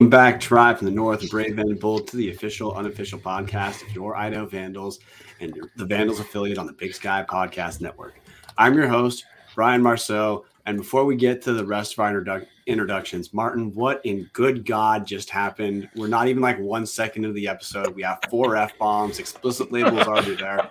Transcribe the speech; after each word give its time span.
Welcome 0.00 0.10
back, 0.10 0.38
Tribe 0.38 0.78
from 0.78 0.84
the 0.84 0.92
North, 0.92 1.28
Brave 1.28 1.58
and 1.58 1.80
Bold, 1.80 2.06
to 2.06 2.16
the 2.16 2.30
official, 2.30 2.72
unofficial 2.72 3.18
podcast 3.18 3.82
of 3.82 3.92
your 3.92 4.14
Idaho 4.14 4.46
Vandals 4.46 5.00
and 5.40 5.52
the 5.74 5.84
Vandals 5.84 6.20
affiliate 6.20 6.56
on 6.56 6.66
the 6.66 6.72
Big 6.72 6.94
Sky 6.94 7.26
Podcast 7.28 7.80
Network. 7.80 8.14
I'm 8.56 8.74
your 8.74 8.86
host, 8.86 9.24
Brian 9.56 9.82
Marceau. 9.82 10.44
And 10.66 10.78
before 10.78 11.04
we 11.04 11.16
get 11.16 11.42
to 11.42 11.52
the 11.52 11.66
rest 11.66 11.94
of 11.94 11.98
our 11.98 12.12
introdu- 12.12 12.46
introductions, 12.68 13.34
Martin, 13.34 13.74
what 13.74 14.00
in 14.06 14.30
good 14.34 14.64
God 14.64 15.04
just 15.04 15.30
happened? 15.30 15.88
We're 15.96 16.06
not 16.06 16.28
even 16.28 16.44
like 16.44 16.60
one 16.60 16.86
second 16.86 17.24
into 17.24 17.34
the 17.34 17.48
episode. 17.48 17.92
We 17.96 18.04
have 18.04 18.20
four 18.30 18.54
F 18.54 18.78
bombs, 18.78 19.18
explicit 19.18 19.72
labels 19.72 20.06
already 20.06 20.36
there. 20.36 20.70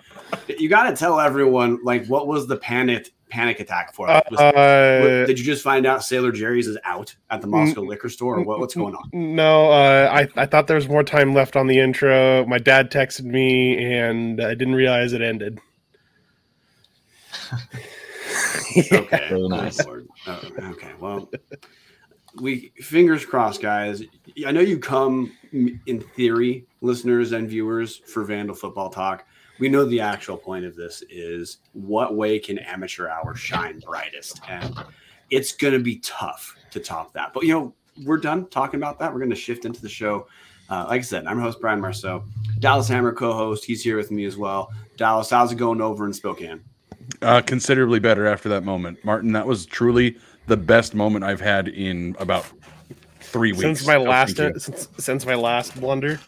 You 0.58 0.70
got 0.70 0.88
to 0.88 0.96
tell 0.96 1.20
everyone, 1.20 1.80
like, 1.84 2.06
what 2.06 2.28
was 2.28 2.46
the 2.46 2.56
panic 2.56 3.12
panic 3.28 3.60
attack 3.60 3.94
for? 3.94 4.06
Was- 4.06 4.38
Uh, 4.40 5.00
what- 5.02 5.26
did 5.26 5.38
you 5.38 5.44
just 5.44 5.62
find 5.62 5.86
out 5.86 6.02
Sailor 6.04 6.32
Jerry's 6.32 6.66
is 6.66 6.78
out 6.84 7.14
at 7.30 7.40
the 7.40 7.46
Moscow 7.46 7.82
liquor 7.82 8.08
store, 8.08 8.36
or 8.38 8.42
what, 8.42 8.60
what's 8.60 8.74
going 8.74 8.94
on? 8.94 9.08
No, 9.12 9.70
uh, 9.70 10.08
I 10.12 10.28
I 10.40 10.46
thought 10.46 10.66
there 10.66 10.76
was 10.76 10.88
more 10.88 11.04
time 11.04 11.34
left 11.34 11.56
on 11.56 11.66
the 11.66 11.78
intro. 11.78 12.44
My 12.46 12.58
dad 12.58 12.90
texted 12.90 13.24
me, 13.24 13.76
and 13.92 14.40
I 14.40 14.54
didn't 14.54 14.74
realize 14.74 15.12
it 15.12 15.22
ended. 15.22 15.60
Okay, 18.92 19.26
Very 19.30 19.48
nice. 19.48 19.80
Oh, 19.86 20.40
okay, 20.60 20.92
well, 21.00 21.30
we 22.40 22.72
fingers 22.76 23.24
crossed, 23.24 23.62
guys. 23.62 24.02
I 24.46 24.52
know 24.52 24.60
you 24.60 24.78
come 24.78 25.32
in 25.52 26.00
theory, 26.14 26.66
listeners 26.82 27.32
and 27.32 27.48
viewers, 27.48 27.96
for 27.96 28.24
Vandal 28.24 28.54
Football 28.54 28.90
Talk. 28.90 29.24
We 29.58 29.68
know 29.68 29.84
the 29.84 30.00
actual 30.00 30.36
point 30.36 30.64
of 30.64 30.76
this 30.76 31.02
is 31.10 31.58
what 31.72 32.14
way 32.14 32.38
can 32.38 32.58
amateur 32.58 33.08
hour 33.08 33.34
shine 33.34 33.80
brightest, 33.80 34.40
and 34.48 34.78
it's 35.30 35.52
going 35.52 35.74
to 35.74 35.80
be 35.80 35.96
tough 35.98 36.56
to 36.70 36.80
top 36.80 37.12
that. 37.14 37.32
But 37.34 37.44
you 37.44 37.52
know, 37.52 37.74
we're 38.04 38.18
done 38.18 38.46
talking 38.48 38.78
about 38.78 38.98
that. 39.00 39.12
We're 39.12 39.20
going 39.20 39.30
to 39.30 39.36
shift 39.36 39.64
into 39.64 39.82
the 39.82 39.88
show. 39.88 40.26
Uh, 40.70 40.84
like 40.88 41.00
I 41.00 41.02
said, 41.02 41.26
I'm 41.26 41.36
your 41.36 41.44
host 41.44 41.60
Brian 41.60 41.80
Marceau, 41.80 42.24
Dallas 42.58 42.88
Hammer 42.88 43.12
co-host. 43.12 43.64
He's 43.64 43.82
here 43.82 43.96
with 43.96 44.10
me 44.10 44.26
as 44.26 44.36
well. 44.36 44.70
Dallas, 44.96 45.30
how's 45.30 45.50
it 45.50 45.56
going 45.56 45.80
over 45.80 46.04
in 46.06 46.12
Spokane? 46.12 46.62
Uh, 47.22 47.40
considerably 47.40 47.98
better 47.98 48.26
after 48.26 48.48
that 48.50 48.64
moment, 48.64 49.02
Martin. 49.04 49.32
That 49.32 49.46
was 49.46 49.64
truly 49.64 50.18
the 50.46 50.56
best 50.56 50.94
moment 50.94 51.24
I've 51.24 51.40
had 51.40 51.68
in 51.68 52.14
about 52.18 52.46
three 53.20 53.52
weeks. 53.52 53.62
since 53.62 53.86
my 53.86 53.96
last 53.96 54.36
thank 54.36 54.58
since, 54.58 54.88
since 54.98 55.26
my 55.26 55.34
last 55.34 55.78
blunder. 55.80 56.20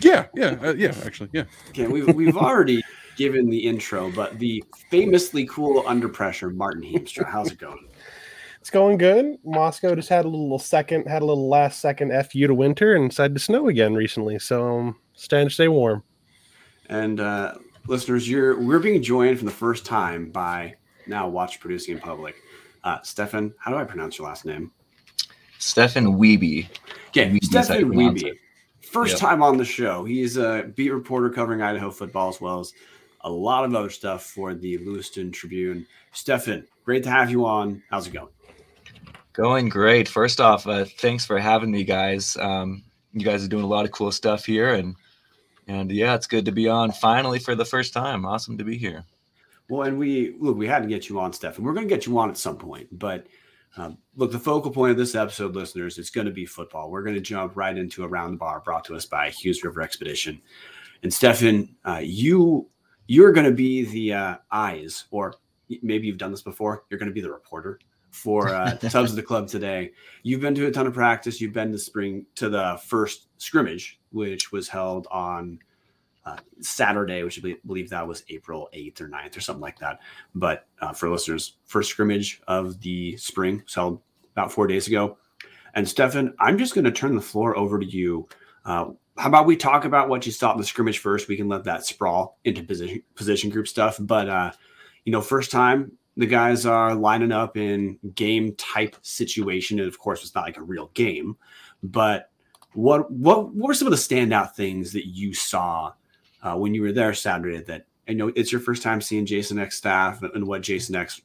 Yeah, 0.00 0.26
yeah, 0.34 0.56
uh, 0.62 0.74
yeah. 0.74 0.94
Actually, 1.04 1.30
yeah. 1.32 1.44
Okay, 1.70 1.86
we've 1.86 2.14
we've 2.14 2.36
already 2.36 2.82
given 3.16 3.48
the 3.48 3.58
intro, 3.58 4.10
but 4.12 4.38
the 4.38 4.62
famously 4.90 5.46
cool 5.46 5.82
under 5.86 6.08
pressure 6.08 6.50
Martin 6.50 6.82
Heemstra. 6.82 7.26
How's 7.26 7.52
it 7.52 7.58
going? 7.58 7.88
It's 8.60 8.70
going 8.70 8.96
good. 8.96 9.36
Moscow 9.44 9.94
just 9.94 10.08
had 10.08 10.24
a 10.24 10.28
little 10.28 10.58
second, 10.58 11.06
had 11.06 11.20
a 11.20 11.24
little 11.26 11.48
last 11.48 11.80
second 11.80 12.12
fu 12.30 12.46
to 12.46 12.54
winter, 12.54 12.94
and 12.94 13.10
decided 13.10 13.34
to 13.34 13.40
snow 13.40 13.68
again 13.68 13.94
recently. 13.94 14.38
So 14.38 14.78
um, 14.78 14.96
staying 15.12 15.50
stay 15.50 15.68
warm. 15.68 16.02
And 16.88 17.20
uh, 17.20 17.54
listeners, 17.86 18.28
you're 18.28 18.58
we're 18.60 18.78
being 18.78 19.02
joined 19.02 19.38
for 19.38 19.44
the 19.44 19.50
first 19.50 19.84
time 19.84 20.30
by 20.30 20.76
now 21.06 21.28
watch 21.28 21.60
producing 21.60 21.96
in 21.96 22.00
public. 22.00 22.36
Uh, 22.82 23.00
Stefan, 23.02 23.52
how 23.58 23.70
do 23.70 23.76
I 23.76 23.84
pronounce 23.84 24.18
your 24.18 24.28
last 24.28 24.44
name? 24.44 24.70
Stefan 25.58 26.18
Wiebe. 26.18 26.66
Okay, 27.08 27.30
Weeby 27.30 27.44
Stefan 27.44 27.80
you 27.80 27.86
pronounce 27.86 28.22
Wiebe. 28.22 28.30
it. 28.30 28.38
First 28.94 29.14
Yep. 29.14 29.20
time 29.20 29.42
on 29.42 29.56
the 29.56 29.64
show. 29.64 30.04
He's 30.04 30.36
a 30.36 30.70
beat 30.76 30.90
reporter 30.90 31.28
covering 31.28 31.60
Idaho 31.60 31.90
football 31.90 32.28
as 32.28 32.40
well 32.40 32.60
as 32.60 32.72
a 33.22 33.30
lot 33.30 33.64
of 33.64 33.74
other 33.74 33.90
stuff 33.90 34.22
for 34.22 34.54
the 34.54 34.78
Lewiston 34.78 35.32
Tribune. 35.32 35.84
Stefan, 36.12 36.64
great 36.84 37.02
to 37.02 37.10
have 37.10 37.28
you 37.28 37.44
on. 37.44 37.82
How's 37.90 38.06
it 38.06 38.12
going? 38.12 38.28
Going 39.32 39.68
great. 39.68 40.08
First 40.08 40.40
off, 40.40 40.68
uh, 40.68 40.84
thanks 40.84 41.26
for 41.26 41.40
having 41.40 41.72
me, 41.72 41.82
guys. 41.82 42.36
Um, 42.36 42.84
you 43.12 43.24
guys 43.24 43.44
are 43.44 43.48
doing 43.48 43.64
a 43.64 43.66
lot 43.66 43.84
of 43.84 43.90
cool 43.90 44.12
stuff 44.12 44.44
here, 44.44 44.74
and 44.74 44.94
and 45.66 45.90
yeah, 45.90 46.14
it's 46.14 46.28
good 46.28 46.44
to 46.44 46.52
be 46.52 46.68
on 46.68 46.92
finally 46.92 47.40
for 47.40 47.56
the 47.56 47.64
first 47.64 47.92
time. 47.92 48.24
Awesome 48.24 48.56
to 48.58 48.64
be 48.64 48.78
here. 48.78 49.04
Well, 49.68 49.88
and 49.88 49.98
we 49.98 50.36
look, 50.38 50.56
we 50.56 50.68
had 50.68 50.84
to 50.84 50.88
get 50.88 51.08
you 51.08 51.18
on, 51.18 51.32
Stefan. 51.32 51.64
We're 51.64 51.72
going 51.74 51.88
to 51.88 51.92
get 51.92 52.06
you 52.06 52.16
on 52.16 52.30
at 52.30 52.38
some 52.38 52.58
point, 52.58 52.96
but 52.96 53.26
um, 53.76 53.98
look, 54.16 54.30
the 54.30 54.38
focal 54.38 54.70
point 54.70 54.92
of 54.92 54.96
this 54.96 55.14
episode, 55.14 55.54
listeners, 55.54 55.98
it's 55.98 56.10
going 56.10 56.26
to 56.26 56.32
be 56.32 56.46
football. 56.46 56.90
We're 56.90 57.02
going 57.02 57.16
to 57.16 57.20
jump 57.20 57.56
right 57.56 57.76
into 57.76 58.04
Around 58.04 58.32
the 58.32 58.36
Bar, 58.36 58.60
brought 58.60 58.84
to 58.86 58.94
us 58.94 59.04
by 59.04 59.30
Hughes 59.30 59.64
River 59.64 59.82
Expedition. 59.82 60.40
And 61.02 61.12
Stefan, 61.12 61.74
uh, 61.84 62.00
you 62.02 62.68
you're 63.06 63.32
going 63.32 63.46
to 63.46 63.52
be 63.52 63.84
the 63.84 64.12
uh, 64.14 64.36
eyes, 64.50 65.04
or 65.10 65.34
maybe 65.82 66.06
you've 66.06 66.18
done 66.18 66.30
this 66.30 66.42
before. 66.42 66.84
You're 66.88 66.98
going 66.98 67.10
to 67.10 67.14
be 67.14 67.20
the 67.20 67.30
reporter 67.30 67.78
for 68.10 68.48
uh, 68.48 68.76
Tubbs 68.80 69.10
of 69.10 69.16
the 69.16 69.22
Club 69.22 69.48
today. 69.48 69.90
You've 70.22 70.40
been 70.40 70.54
to 70.54 70.66
a 70.66 70.70
ton 70.70 70.86
of 70.86 70.94
practice. 70.94 71.40
You've 71.40 71.52
been 71.52 71.72
to 71.72 71.78
spring 71.78 72.26
to 72.36 72.48
the 72.48 72.80
first 72.86 73.28
scrimmage, 73.38 74.00
which 74.12 74.52
was 74.52 74.68
held 74.68 75.06
on 75.10 75.58
uh, 76.26 76.36
Saturday, 76.60 77.22
which 77.22 77.38
I 77.44 77.56
believe- 77.66 77.90
that 77.90 78.06
was 78.06 78.24
April 78.28 78.68
8th 78.72 79.00
or 79.00 79.08
9th 79.08 79.36
or 79.36 79.40
something 79.40 79.60
like 79.60 79.78
that. 79.78 80.00
But 80.34 80.66
uh, 80.80 80.92
for 80.92 81.10
listeners, 81.10 81.56
first 81.64 81.90
scrimmage 81.90 82.40
of 82.48 82.80
the 82.80 83.16
spring 83.16 83.62
held 83.72 84.00
about 84.32 84.52
four 84.52 84.66
days 84.66 84.86
ago. 84.86 85.18
And 85.74 85.88
Stefan, 85.88 86.34
I'm 86.38 86.56
just 86.58 86.74
going 86.74 86.84
to 86.84 86.92
turn 86.92 87.14
the 87.14 87.20
floor 87.20 87.56
over 87.56 87.78
to 87.78 87.86
you. 87.86 88.28
Uh, 88.64 88.90
how 89.16 89.28
about 89.28 89.46
we 89.46 89.56
talk 89.56 89.84
about 89.84 90.08
what 90.08 90.24
you 90.26 90.32
saw 90.32 90.52
in 90.52 90.58
the 90.58 90.64
scrimmage 90.64 90.98
first? 90.98 91.28
We 91.28 91.36
can 91.36 91.48
let 91.48 91.64
that 91.64 91.84
sprawl 91.84 92.38
into 92.44 92.62
position 92.62 93.02
position 93.14 93.50
group 93.50 93.68
stuff. 93.68 93.96
But 94.00 94.28
uh, 94.28 94.52
you 95.04 95.12
know, 95.12 95.20
first 95.20 95.50
time 95.50 95.92
the 96.16 96.26
guys 96.26 96.64
are 96.64 96.94
lining 96.94 97.32
up 97.32 97.56
in 97.56 97.98
game 98.14 98.54
type 98.56 98.96
situation, 99.02 99.78
and 99.78 99.88
of 99.88 99.98
course, 99.98 100.22
it's 100.22 100.34
not 100.34 100.44
like 100.44 100.56
a 100.56 100.62
real 100.62 100.90
game. 100.94 101.36
But 101.82 102.30
what 102.72 103.10
what 103.10 103.52
what 103.52 103.68
were 103.68 103.74
some 103.74 103.86
of 103.86 103.92
the 103.92 103.96
standout 103.96 104.54
things 104.54 104.92
that 104.92 105.06
you 105.06 105.34
saw 105.34 105.92
uh, 106.44 106.56
when 106.56 106.74
you 106.74 106.82
were 106.82 106.92
there 106.92 107.12
Saturday? 107.14 107.60
That 107.60 107.86
I 108.08 108.12
know 108.12 108.28
it's 108.36 108.52
your 108.52 108.60
first 108.60 108.82
time 108.82 109.00
seeing 109.00 109.26
Jason 109.26 109.58
Eck's 109.58 109.76
staff 109.76 110.22
and, 110.22 110.46
what 110.46 110.62
Jason 110.62 110.94
Eck's 110.94 111.20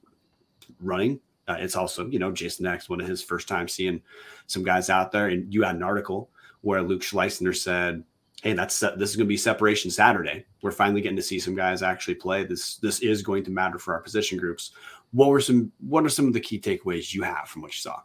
running. 0.81 1.19
Uh, 1.47 1.57
it's 1.59 1.75
also 1.75 2.07
you 2.07 2.18
know 2.18 2.31
Jason 2.31 2.66
Eck's 2.66 2.90
one 2.90 3.02
of 3.02 3.07
his 3.07 3.22
first 3.22 3.47
time 3.47 3.68
seeing 3.68 4.02
some 4.47 4.63
guys 4.63 4.90
out 4.90 5.12
there, 5.12 5.28
and 5.28 5.53
you 5.53 5.63
had 5.63 5.75
an 5.75 5.84
article 5.84 6.29
where 6.62 6.81
Luke 6.81 7.02
Schleusner 7.02 7.56
said, 7.56 8.03
"Hey, 8.41 8.53
that's 8.53 8.79
this 8.79 9.09
is 9.09 9.16
going 9.16 9.28
to 9.28 9.29
be 9.29 9.38
separation 9.38 9.91
Saturday. 9.91 10.46
We're 10.62 10.72
finally 10.72 11.02
getting 11.02 11.18
to 11.18 11.24
see 11.24 11.40
some 11.40 11.56
guys 11.56 11.84
actually 11.84 12.16
play. 12.16 12.44
This 12.44 12.78
this 12.78 13.00
is 13.02 13.22
going 13.22 13.44
to 13.44 13.52
matter 13.52 13.78
for 13.78 13.94
our 13.94 14.02
position 14.02 14.40
groups." 14.40 14.72
What 15.12 15.29
were 15.29 15.41
some 15.41 15.72
What 15.79 16.06
are 16.06 16.09
some 16.09 16.28
of 16.28 16.34
the 16.34 16.40
key 16.40 16.59
takeaways 16.59 17.13
you 17.13 17.24
have 17.24 17.47
from 17.47 17.63
what 17.63 17.72
you 17.72 17.79
saw? 17.79 18.02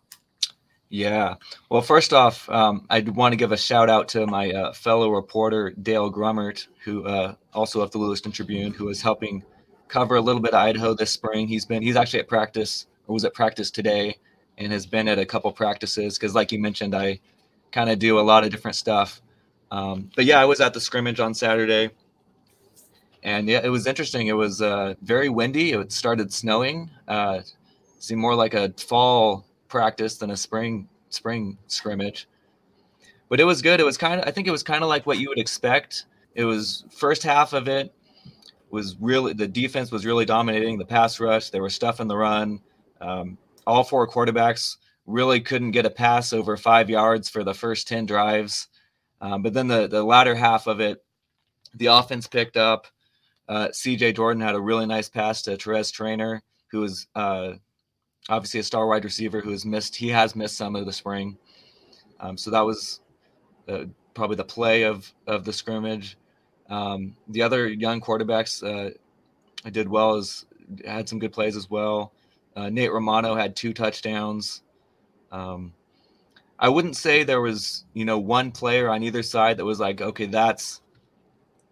Yeah. 0.90 1.34
Well, 1.70 1.82
first 1.82 2.12
off, 2.12 2.48
um, 2.50 2.86
I 2.88 3.00
want 3.00 3.32
to 3.32 3.36
give 3.36 3.52
a 3.52 3.56
shout 3.56 3.90
out 3.90 4.08
to 4.10 4.26
my 4.26 4.52
uh, 4.52 4.72
fellow 4.72 5.10
reporter 5.10 5.70
Dale 5.70 6.10
Grummert, 6.10 6.68
who 6.84 7.04
uh, 7.04 7.34
also 7.52 7.80
of 7.80 7.90
the 7.90 7.98
Lewiston 7.98 8.32
Tribune, 8.32 8.72
who 8.72 8.88
is 8.88 9.02
helping 9.02 9.42
cover 9.88 10.16
a 10.16 10.20
little 10.20 10.40
bit 10.40 10.54
of 10.54 10.60
Idaho 10.60 10.94
this 10.94 11.10
spring. 11.10 11.48
He's 11.48 11.64
been 11.64 11.82
he's 11.82 11.96
actually 11.96 12.20
at 12.20 12.28
practice 12.28 12.86
or 13.06 13.14
was 13.14 13.24
at 13.24 13.34
practice 13.34 13.70
today, 13.70 14.16
and 14.58 14.72
has 14.72 14.86
been 14.86 15.08
at 15.08 15.18
a 15.18 15.26
couple 15.26 15.50
practices 15.52 16.18
because, 16.18 16.34
like 16.34 16.52
you 16.52 16.58
mentioned, 16.58 16.94
I 16.94 17.20
kind 17.72 17.90
of 17.90 17.98
do 17.98 18.18
a 18.18 18.22
lot 18.22 18.44
of 18.44 18.50
different 18.50 18.76
stuff. 18.76 19.20
Um, 19.70 20.10
but 20.14 20.24
yeah, 20.24 20.40
I 20.40 20.44
was 20.44 20.60
at 20.60 20.74
the 20.74 20.80
scrimmage 20.80 21.18
on 21.18 21.34
Saturday, 21.34 21.90
and 23.22 23.48
yeah, 23.48 23.60
it 23.64 23.68
was 23.68 23.86
interesting. 23.86 24.28
It 24.28 24.34
was 24.36 24.62
uh, 24.62 24.94
very 25.02 25.28
windy. 25.28 25.72
It 25.72 25.90
started 25.92 26.32
snowing. 26.32 26.90
Uh, 27.08 27.40
seemed 27.98 28.20
more 28.20 28.34
like 28.34 28.54
a 28.54 28.72
fall 28.78 29.44
practice 29.68 30.16
than 30.16 30.30
a 30.30 30.36
spring 30.36 30.88
spring 31.10 31.58
scrimmage. 31.66 32.28
But 33.28 33.40
it 33.40 33.44
was 33.44 33.62
good. 33.62 33.80
It 33.80 33.84
was 33.84 33.96
kind 33.96 34.20
of 34.20 34.28
I 34.28 34.30
think 34.30 34.46
it 34.46 34.52
was 34.52 34.62
kind 34.62 34.82
of 34.82 34.88
like 34.88 35.06
what 35.06 35.18
you 35.18 35.28
would 35.28 35.38
expect. 35.38 36.06
It 36.34 36.44
was 36.44 36.84
first 36.90 37.22
half 37.22 37.52
of 37.52 37.68
it 37.68 37.94
was 38.74 38.96
really 39.00 39.32
the 39.32 39.46
defense 39.46 39.92
was 39.92 40.04
really 40.04 40.24
dominating 40.24 40.78
the 40.78 40.84
pass 40.84 41.20
rush. 41.20 41.50
There 41.50 41.62
was 41.62 41.74
stuff 41.74 42.00
in 42.00 42.08
the 42.08 42.16
run. 42.16 42.60
Um, 43.00 43.38
all 43.66 43.84
four 43.84 44.06
quarterbacks 44.08 44.76
really 45.06 45.40
couldn't 45.40 45.70
get 45.70 45.86
a 45.86 45.90
pass 45.90 46.32
over 46.32 46.56
five 46.56 46.90
yards 46.90 47.28
for 47.28 47.44
the 47.44 47.54
first 47.54 47.86
10 47.88 48.06
drives. 48.06 48.68
Um, 49.20 49.42
but 49.42 49.54
then 49.54 49.68
the, 49.68 49.86
the 49.86 50.02
latter 50.02 50.34
half 50.34 50.66
of 50.66 50.80
it, 50.80 51.04
the 51.74 51.86
offense 51.86 52.26
picked 52.26 52.56
up. 52.56 52.86
Uh, 53.48 53.68
CJ 53.68 54.16
Jordan 54.16 54.42
had 54.42 54.54
a 54.54 54.60
really 54.60 54.86
nice 54.86 55.08
pass 55.08 55.42
to 55.42 55.56
Terez 55.56 55.92
Traynor, 55.92 56.42
who 56.70 56.80
was 56.80 57.06
uh, 57.14 57.52
obviously 58.28 58.60
a 58.60 58.62
star 58.62 58.86
wide 58.86 59.04
receiver 59.04 59.40
who 59.40 59.50
has 59.50 59.64
missed. 59.64 59.94
He 59.96 60.08
has 60.08 60.34
missed 60.34 60.56
some 60.56 60.76
of 60.76 60.86
the 60.86 60.92
spring, 60.92 61.36
um, 62.20 62.36
so 62.36 62.50
that 62.50 62.60
was 62.60 63.00
uh, 63.68 63.84
probably 64.14 64.36
the 64.36 64.44
play 64.44 64.82
of 64.82 65.12
of 65.26 65.44
the 65.44 65.52
scrimmage. 65.52 66.16
Um, 66.70 67.16
the 67.28 67.42
other 67.42 67.68
young 67.68 68.00
quarterbacks 68.00 68.62
uh, 68.64 68.90
did 69.70 69.88
well 69.88 70.14
as 70.14 70.46
had 70.86 71.08
some 71.08 71.18
good 71.18 71.32
plays 71.32 71.56
as 71.56 71.68
well. 71.68 72.12
Uh, 72.56 72.70
Nate 72.70 72.92
Romano 72.92 73.34
had 73.34 73.56
two 73.56 73.72
touchdowns. 73.72 74.62
Um, 75.32 75.72
I 76.58 76.68
wouldn't 76.68 76.96
say 76.96 77.24
there 77.24 77.40
was, 77.40 77.84
you 77.94 78.04
know, 78.04 78.18
one 78.18 78.52
player 78.52 78.88
on 78.88 79.02
either 79.02 79.22
side 79.22 79.56
that 79.56 79.64
was 79.64 79.80
like, 79.80 80.00
okay, 80.00 80.26
that's, 80.26 80.80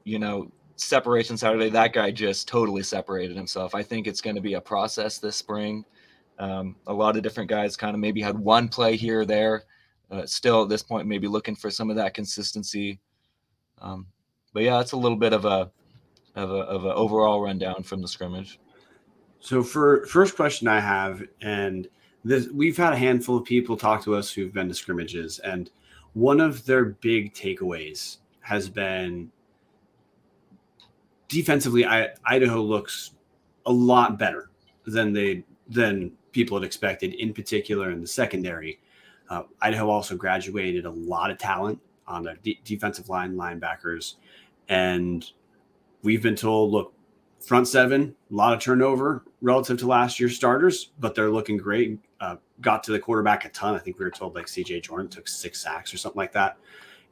you 0.04 0.18
know, 0.18 0.50
separation 0.76 1.36
Saturday. 1.36 1.70
That 1.70 1.92
guy 1.92 2.10
just 2.10 2.48
totally 2.48 2.82
separated 2.82 3.36
himself. 3.36 3.74
I 3.74 3.82
think 3.82 4.06
it's 4.06 4.20
going 4.20 4.36
to 4.36 4.42
be 4.42 4.54
a 4.54 4.60
process 4.60 5.18
this 5.18 5.36
spring. 5.36 5.84
Um, 6.38 6.76
a 6.86 6.92
lot 6.92 7.16
of 7.16 7.22
different 7.22 7.50
guys 7.50 7.76
kind 7.76 7.94
of 7.94 8.00
maybe 8.00 8.20
had 8.20 8.38
one 8.38 8.68
play 8.68 8.96
here 8.96 9.20
or 9.20 9.24
there. 9.24 9.64
Uh, 10.10 10.26
still 10.26 10.62
at 10.62 10.68
this 10.68 10.82
point, 10.82 11.06
maybe 11.06 11.26
looking 11.26 11.56
for 11.56 11.70
some 11.70 11.88
of 11.88 11.96
that 11.96 12.14
consistency. 12.14 12.98
Um, 13.80 14.06
but 14.52 14.62
yeah, 14.62 14.80
it's 14.80 14.92
a 14.92 14.96
little 14.96 15.16
bit 15.16 15.32
of 15.32 15.44
a 15.44 15.70
of 16.34 16.50
a 16.50 16.54
of 16.54 16.84
an 16.84 16.92
overall 16.92 17.42
rundown 17.42 17.82
from 17.82 18.00
the 18.00 18.08
scrimmage. 18.08 18.58
So 19.40 19.62
for 19.62 20.06
first 20.06 20.36
question 20.36 20.68
I 20.68 20.80
have, 20.80 21.22
and 21.40 21.88
this 22.24 22.48
we've 22.48 22.76
had 22.76 22.92
a 22.92 22.96
handful 22.96 23.38
of 23.38 23.44
people 23.44 23.76
talk 23.76 24.04
to 24.04 24.14
us 24.14 24.30
who've 24.30 24.52
been 24.52 24.68
to 24.68 24.74
scrimmages, 24.74 25.38
and 25.40 25.70
one 26.12 26.40
of 26.40 26.64
their 26.66 26.84
big 26.84 27.34
takeaways 27.34 28.18
has 28.40 28.68
been 28.68 29.30
defensively. 31.28 31.86
I, 31.86 32.10
Idaho 32.24 32.60
looks 32.60 33.12
a 33.66 33.72
lot 33.72 34.18
better 34.18 34.50
than 34.84 35.12
they 35.12 35.44
than 35.68 36.12
people 36.32 36.58
had 36.58 36.64
expected. 36.64 37.14
In 37.14 37.32
particular, 37.32 37.90
in 37.90 38.00
the 38.00 38.06
secondary, 38.06 38.80
uh, 39.30 39.44
Idaho 39.60 39.88
also 39.88 40.16
graduated 40.16 40.84
a 40.84 40.90
lot 40.90 41.30
of 41.30 41.38
talent 41.38 41.80
on 42.06 42.24
the 42.24 42.34
de- 42.42 42.60
defensive 42.64 43.08
line, 43.08 43.34
linebackers, 43.34 44.14
and 44.68 45.30
we've 46.02 46.22
been 46.22 46.36
told, 46.36 46.72
look, 46.72 46.92
front 47.40 47.66
seven, 47.68 48.14
a 48.30 48.34
lot 48.34 48.52
of 48.52 48.60
turnover 48.60 49.24
relative 49.40 49.78
to 49.78 49.86
last 49.86 50.20
year's 50.20 50.34
starters, 50.36 50.90
but 51.00 51.14
they're 51.14 51.30
looking 51.30 51.56
great. 51.56 51.98
Uh, 52.20 52.36
got 52.60 52.84
to 52.84 52.92
the 52.92 52.98
quarterback 52.98 53.44
a 53.44 53.48
ton. 53.48 53.74
I 53.74 53.78
think 53.78 53.98
we 53.98 54.04
were 54.04 54.10
told 54.10 54.34
like 54.34 54.46
CJ 54.46 54.82
Jordan 54.82 55.08
took 55.08 55.26
six 55.26 55.60
sacks 55.60 55.92
or 55.92 55.96
something 55.98 56.18
like 56.18 56.32
that 56.32 56.56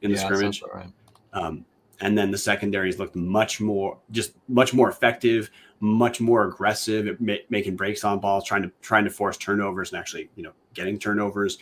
in 0.01 0.11
the 0.11 0.17
Yeah, 0.17 0.25
scrimmage. 0.25 0.63
right. 0.73 0.87
Um, 1.33 1.65
and 1.99 2.17
then 2.17 2.31
the 2.31 2.37
secondaries 2.37 2.97
looked 2.97 3.15
much 3.15 3.59
more, 3.61 3.97
just 4.11 4.33
much 4.47 4.73
more 4.73 4.89
effective, 4.89 5.51
much 5.81 6.21
more 6.21 6.45
aggressive 6.47 7.07
at 7.07 7.19
ma- 7.19 7.33
making 7.49 7.75
breaks 7.75 8.03
on 8.03 8.19
balls, 8.19 8.45
trying 8.45 8.61
to 8.61 8.71
trying 8.81 9.03
to 9.03 9.09
force 9.09 9.35
turnovers 9.35 9.91
and 9.91 9.99
actually, 9.99 10.29
you 10.35 10.43
know, 10.43 10.53
getting 10.73 10.97
turnovers. 10.97 11.57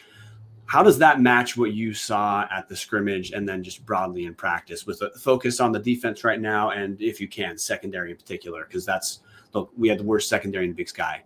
How 0.66 0.84
does 0.84 1.00
that 1.00 1.20
match 1.20 1.58
what 1.58 1.72
you 1.72 1.96
saw 1.96 2.46
at 2.52 2.70
the 2.70 2.76
scrimmage 2.76 3.32
and 3.32 3.50
then 3.50 3.64
just 3.64 3.84
broadly 3.88 4.26
in 4.26 4.36
practice 4.36 4.86
with 4.86 5.02
a 5.02 5.10
focus 5.18 5.60
on 5.60 5.72
the 5.72 5.80
defense 5.80 6.24
right 6.24 6.40
now 6.40 6.70
and 6.70 7.02
if 7.02 7.20
you 7.20 7.28
can 7.28 7.58
secondary 7.58 8.12
in 8.12 8.18
particular 8.18 8.66
because 8.66 8.86
that's 8.86 9.22
look 9.54 9.72
we 9.76 9.90
had 9.90 9.98
the 9.98 10.04
worst 10.04 10.30
secondary 10.30 10.66
in 10.66 10.72
the 10.72 10.76
Big 10.76 10.90
Sky 10.90 11.24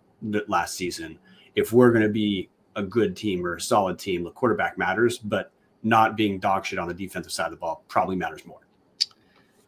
last 0.47 0.75
season. 0.75 1.19
If 1.55 1.73
we're 1.73 1.91
going 1.91 2.03
to 2.03 2.09
be 2.09 2.49
a 2.75 2.83
good 2.83 3.17
team 3.17 3.45
or 3.45 3.55
a 3.55 3.61
solid 3.61 3.99
team, 3.99 4.23
the 4.23 4.31
quarterback 4.31 4.77
matters, 4.77 5.17
but 5.17 5.51
not 5.83 6.15
being 6.15 6.39
dog 6.39 6.65
shit 6.65 6.79
on 6.79 6.87
the 6.87 6.93
defensive 6.93 7.31
side 7.31 7.45
of 7.45 7.51
the 7.51 7.57
ball 7.57 7.83
probably 7.87 8.15
matters 8.15 8.45
more. 8.45 8.62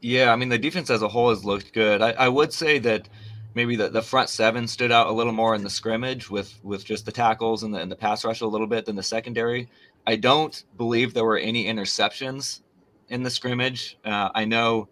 Yeah, 0.06 0.32
I 0.32 0.36
mean 0.36 0.50
the 0.50 0.60
defense 0.60 0.92
as 0.92 1.02
a 1.02 1.08
whole 1.08 1.30
has 1.30 1.44
looked 1.44 1.74
good. 1.74 2.00
I, 2.00 2.12
I 2.12 2.30
would 2.30 2.54
say 2.54 2.78
that 2.78 3.10
maybe 3.56 3.76
the, 3.76 3.90
the 3.90 4.04
front 4.04 4.30
seven 4.30 4.68
stood 4.68 4.92
out 4.92 5.08
a 5.08 5.12
little 5.12 5.34
more 5.34 5.56
in 5.56 5.64
the 5.64 5.70
scrimmage 5.72 6.30
with 6.30 6.54
with 6.62 6.86
just 6.86 7.08
the 7.08 7.12
tackles 7.12 7.64
and 7.64 7.74
the, 7.74 7.80
and 7.80 7.92
the 7.92 7.96
pass 7.96 8.24
rush 8.24 8.42
a 8.42 8.46
little 8.46 8.68
bit 8.68 8.86
than 8.86 8.96
the 8.96 9.02
secondary. 9.02 9.68
I 10.06 10.18
don't 10.18 10.64
believe 10.78 11.16
there 11.16 11.26
were 11.26 11.40
any 11.40 11.66
interceptions 11.66 12.62
in 13.10 13.24
the 13.24 13.32
scrimmage. 13.32 13.98
Uh, 14.06 14.30
I 14.36 14.46
know 14.46 14.90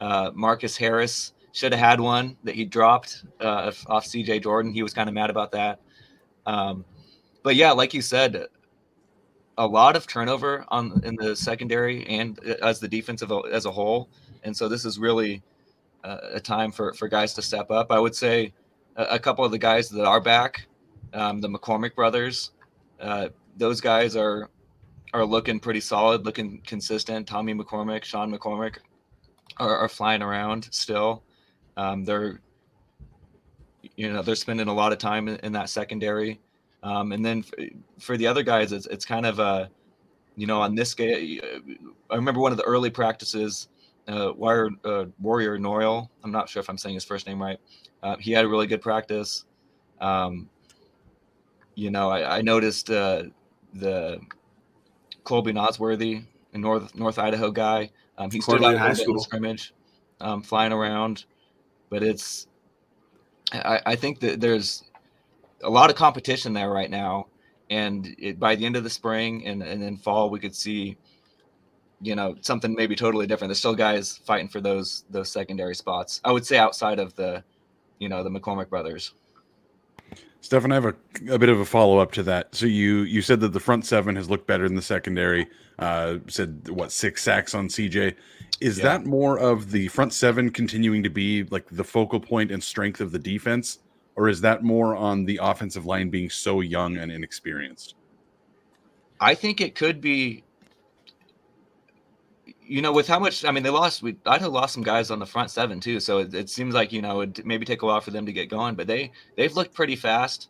uh, 0.00 0.30
Marcus 0.32 0.78
Harris 0.78 1.34
should 1.52 1.72
have 1.74 1.80
had 1.80 2.00
one 2.00 2.34
that 2.44 2.54
he 2.54 2.64
dropped 2.64 3.22
uh, 3.40 3.70
off 3.88 4.06
CJ 4.06 4.44
Jordan. 4.44 4.72
He 4.72 4.82
was 4.82 4.94
kind 4.94 5.10
of 5.10 5.14
mad 5.14 5.28
about 5.28 5.52
that. 5.52 5.78
Um, 6.46 6.86
but 7.42 7.54
yeah, 7.54 7.72
like 7.72 7.92
you 7.92 8.00
said, 8.00 8.46
a 9.58 9.66
lot 9.66 9.94
of 9.94 10.06
turnover 10.06 10.64
on 10.68 11.02
in 11.04 11.16
the 11.16 11.36
secondary 11.36 12.06
and 12.06 12.40
uh, 12.48 12.54
as 12.62 12.80
the 12.80 12.88
defensive 12.88 13.30
as 13.52 13.66
a 13.66 13.70
whole. 13.70 14.08
And 14.44 14.56
so 14.56 14.68
this 14.68 14.84
is 14.84 14.98
really 14.98 15.42
uh, 16.04 16.18
a 16.34 16.40
time 16.40 16.70
for 16.70 16.92
for 16.94 17.08
guys 17.08 17.34
to 17.34 17.42
step 17.42 17.70
up. 17.70 17.90
I 17.90 17.98
would 17.98 18.14
say 18.14 18.52
a, 18.96 19.04
a 19.04 19.18
couple 19.18 19.44
of 19.44 19.50
the 19.50 19.58
guys 19.58 19.88
that 19.90 20.04
are 20.04 20.20
back, 20.20 20.66
um, 21.12 21.40
the 21.40 21.48
McCormick 21.48 21.94
brothers, 21.94 22.52
uh, 23.00 23.28
those 23.56 23.80
guys 23.80 24.16
are 24.16 24.50
are 25.12 25.24
looking 25.24 25.60
pretty 25.60 25.80
solid, 25.80 26.24
looking 26.24 26.60
consistent. 26.66 27.26
Tommy 27.26 27.54
McCormick, 27.54 28.04
Sean 28.04 28.32
McCormick 28.32 28.78
are, 29.58 29.76
are 29.76 29.88
flying 29.88 30.22
around 30.22 30.68
still. 30.72 31.22
Um, 31.76 32.04
they're 32.04 32.40
you 33.96 34.12
know 34.12 34.22
they're 34.22 34.34
spending 34.34 34.68
a 34.68 34.74
lot 34.74 34.92
of 34.92 34.98
time 34.98 35.28
in, 35.28 35.36
in 35.36 35.52
that 35.52 35.70
secondary. 35.70 36.40
Um, 36.84 37.12
and 37.12 37.24
then 37.24 37.42
f- 37.58 37.68
for 37.98 38.18
the 38.18 38.26
other 38.26 38.42
guys, 38.42 38.70
it's, 38.70 38.86
it's 38.86 39.06
kind 39.06 39.24
of 39.24 39.38
a, 39.38 39.70
you 40.36 40.46
know, 40.46 40.60
on 40.60 40.74
this 40.74 40.92
game, 40.92 41.40
I 42.10 42.14
remember 42.14 42.40
one 42.40 42.52
of 42.52 42.58
the 42.58 42.64
early 42.64 42.90
practices, 42.90 43.68
uh, 44.08 44.32
Wire, 44.36 44.70
uh, 44.84 45.06
Warrior 45.20 45.58
Noyle. 45.58 46.10
I'm 46.22 46.30
not 46.30 46.48
sure 46.48 46.60
if 46.60 46.68
I'm 46.68 46.78
saying 46.78 46.94
his 46.94 47.04
first 47.04 47.26
name 47.26 47.40
right. 47.40 47.58
Uh, 48.02 48.16
he 48.16 48.32
had 48.32 48.44
a 48.44 48.48
really 48.48 48.66
good 48.66 48.82
practice. 48.82 49.44
Um, 50.00 50.48
you 51.74 51.90
know, 51.90 52.10
I, 52.10 52.38
I 52.38 52.42
noticed 52.42 52.90
uh, 52.90 53.24
the 53.72 54.20
Colby 55.24 55.52
Nosworthy, 55.52 56.24
a 56.52 56.58
North 56.58 56.94
North 56.94 57.18
Idaho 57.18 57.50
guy. 57.50 57.90
Um, 58.18 58.30
he 58.30 58.40
stood 58.40 58.60
Coeur 58.60 58.68
out 58.68 58.74
a 58.74 58.78
High 58.78 58.90
little 58.90 59.04
bit 59.04 59.08
in 59.08 59.14
the 59.16 59.20
School. 59.20 59.24
scrimmage, 59.24 59.74
um, 60.20 60.42
flying 60.42 60.72
around. 60.72 61.24
But 61.90 62.02
it's, 62.02 62.46
I, 63.52 63.80
I 63.86 63.96
think 63.96 64.20
that 64.20 64.40
there's 64.40 64.84
a 65.62 65.70
lot 65.70 65.90
of 65.90 65.96
competition 65.96 66.52
there 66.52 66.70
right 66.70 66.90
now, 66.90 67.26
and 67.70 68.14
it, 68.18 68.38
by 68.38 68.54
the 68.54 68.66
end 68.66 68.76
of 68.76 68.84
the 68.84 68.90
spring 68.90 69.46
and 69.46 69.62
and 69.62 69.82
then 69.82 69.96
fall, 69.96 70.30
we 70.30 70.38
could 70.38 70.54
see, 70.54 70.96
you 72.04 72.14
know, 72.14 72.36
something 72.42 72.74
maybe 72.74 72.94
totally 72.94 73.26
different. 73.26 73.48
There's 73.48 73.58
still 73.58 73.74
guys 73.74 74.18
fighting 74.18 74.48
for 74.48 74.60
those 74.60 75.04
those 75.10 75.30
secondary 75.30 75.74
spots. 75.74 76.20
I 76.24 76.32
would 76.32 76.46
say 76.46 76.58
outside 76.58 76.98
of 76.98 77.14
the, 77.16 77.42
you 77.98 78.08
know, 78.08 78.22
the 78.22 78.30
McCormick 78.30 78.68
brothers. 78.68 79.14
Stefan, 80.40 80.72
I 80.72 80.74
have 80.74 80.84
a, 80.84 80.94
a 81.30 81.38
bit 81.38 81.48
of 81.48 81.58
a 81.58 81.64
follow 81.64 81.98
up 81.98 82.12
to 82.12 82.22
that. 82.24 82.54
So 82.54 82.66
you 82.66 82.98
you 82.98 83.22
said 83.22 83.40
that 83.40 83.54
the 83.54 83.60
front 83.60 83.86
seven 83.86 84.14
has 84.16 84.28
looked 84.28 84.46
better 84.46 84.68
than 84.68 84.76
the 84.76 84.82
secondary. 84.82 85.46
Uh, 85.78 86.18
said 86.28 86.68
what 86.68 86.92
six 86.92 87.22
sacks 87.22 87.54
on 87.54 87.68
CJ. 87.68 88.14
Is 88.60 88.78
Yeah. 88.78 88.84
that 88.84 89.06
more 89.06 89.38
of 89.38 89.70
the 89.70 89.88
front 89.88 90.12
seven 90.12 90.50
continuing 90.50 91.02
to 91.02 91.10
be 91.10 91.44
like 91.44 91.66
the 91.70 91.82
focal 91.82 92.20
point 92.20 92.50
and 92.52 92.62
strength 92.62 93.00
of 93.00 93.10
the 93.10 93.18
defense, 93.18 93.78
or 94.16 94.28
is 94.28 94.42
that 94.42 94.62
more 94.62 94.94
on 94.94 95.24
the 95.24 95.40
offensive 95.42 95.86
line 95.86 96.10
being 96.10 96.28
so 96.30 96.60
young 96.60 96.98
and 96.98 97.10
inexperienced? 97.10 97.94
I 99.20 99.34
think 99.34 99.60
it 99.60 99.74
could 99.74 100.00
be. 100.00 100.44
You 102.66 102.80
know, 102.80 102.92
with 102.92 103.06
how 103.06 103.18
much 103.18 103.44
I 103.44 103.50
mean, 103.50 103.62
they 103.62 103.70
lost. 103.70 104.02
We 104.02 104.16
Idaho 104.24 104.50
lost 104.50 104.74
some 104.74 104.82
guys 104.82 105.10
on 105.10 105.18
the 105.18 105.26
front 105.26 105.50
seven 105.50 105.80
too, 105.80 106.00
so 106.00 106.18
it, 106.18 106.34
it 106.34 106.48
seems 106.50 106.74
like 106.74 106.92
you 106.92 107.02
know 107.02 107.20
it 107.20 107.44
maybe 107.44 107.66
take 107.66 107.82
a 107.82 107.86
while 107.86 108.00
for 108.00 108.10
them 108.10 108.26
to 108.26 108.32
get 108.32 108.48
going. 108.48 108.74
But 108.74 108.86
they 108.86 109.12
they've 109.36 109.54
looked 109.54 109.74
pretty 109.74 109.96
fast. 109.96 110.48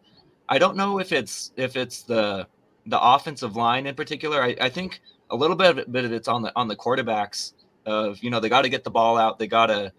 I 0.48 0.58
don't 0.58 0.76
know 0.76 1.00
if 1.00 1.12
it's 1.12 1.52
if 1.56 1.76
it's 1.76 2.02
the 2.02 2.46
the 2.86 3.00
offensive 3.00 3.56
line 3.56 3.86
in 3.86 3.94
particular. 3.94 4.42
I, 4.42 4.56
I 4.60 4.68
think 4.68 5.00
a 5.30 5.36
little 5.36 5.56
bit 5.56 5.70
of 5.70 5.78
it, 5.78 5.90
bit 5.92 6.04
of 6.04 6.12
it's 6.12 6.28
on 6.28 6.42
the 6.42 6.52
on 6.56 6.68
the 6.68 6.76
quarterbacks. 6.76 7.52
Of 7.86 8.22
you 8.22 8.30
know 8.30 8.40
they 8.40 8.48
got 8.48 8.62
to 8.62 8.68
get 8.68 8.84
the 8.84 8.90
ball 8.90 9.18
out. 9.18 9.38
They 9.38 9.46
got 9.46 9.66
to, 9.66 9.92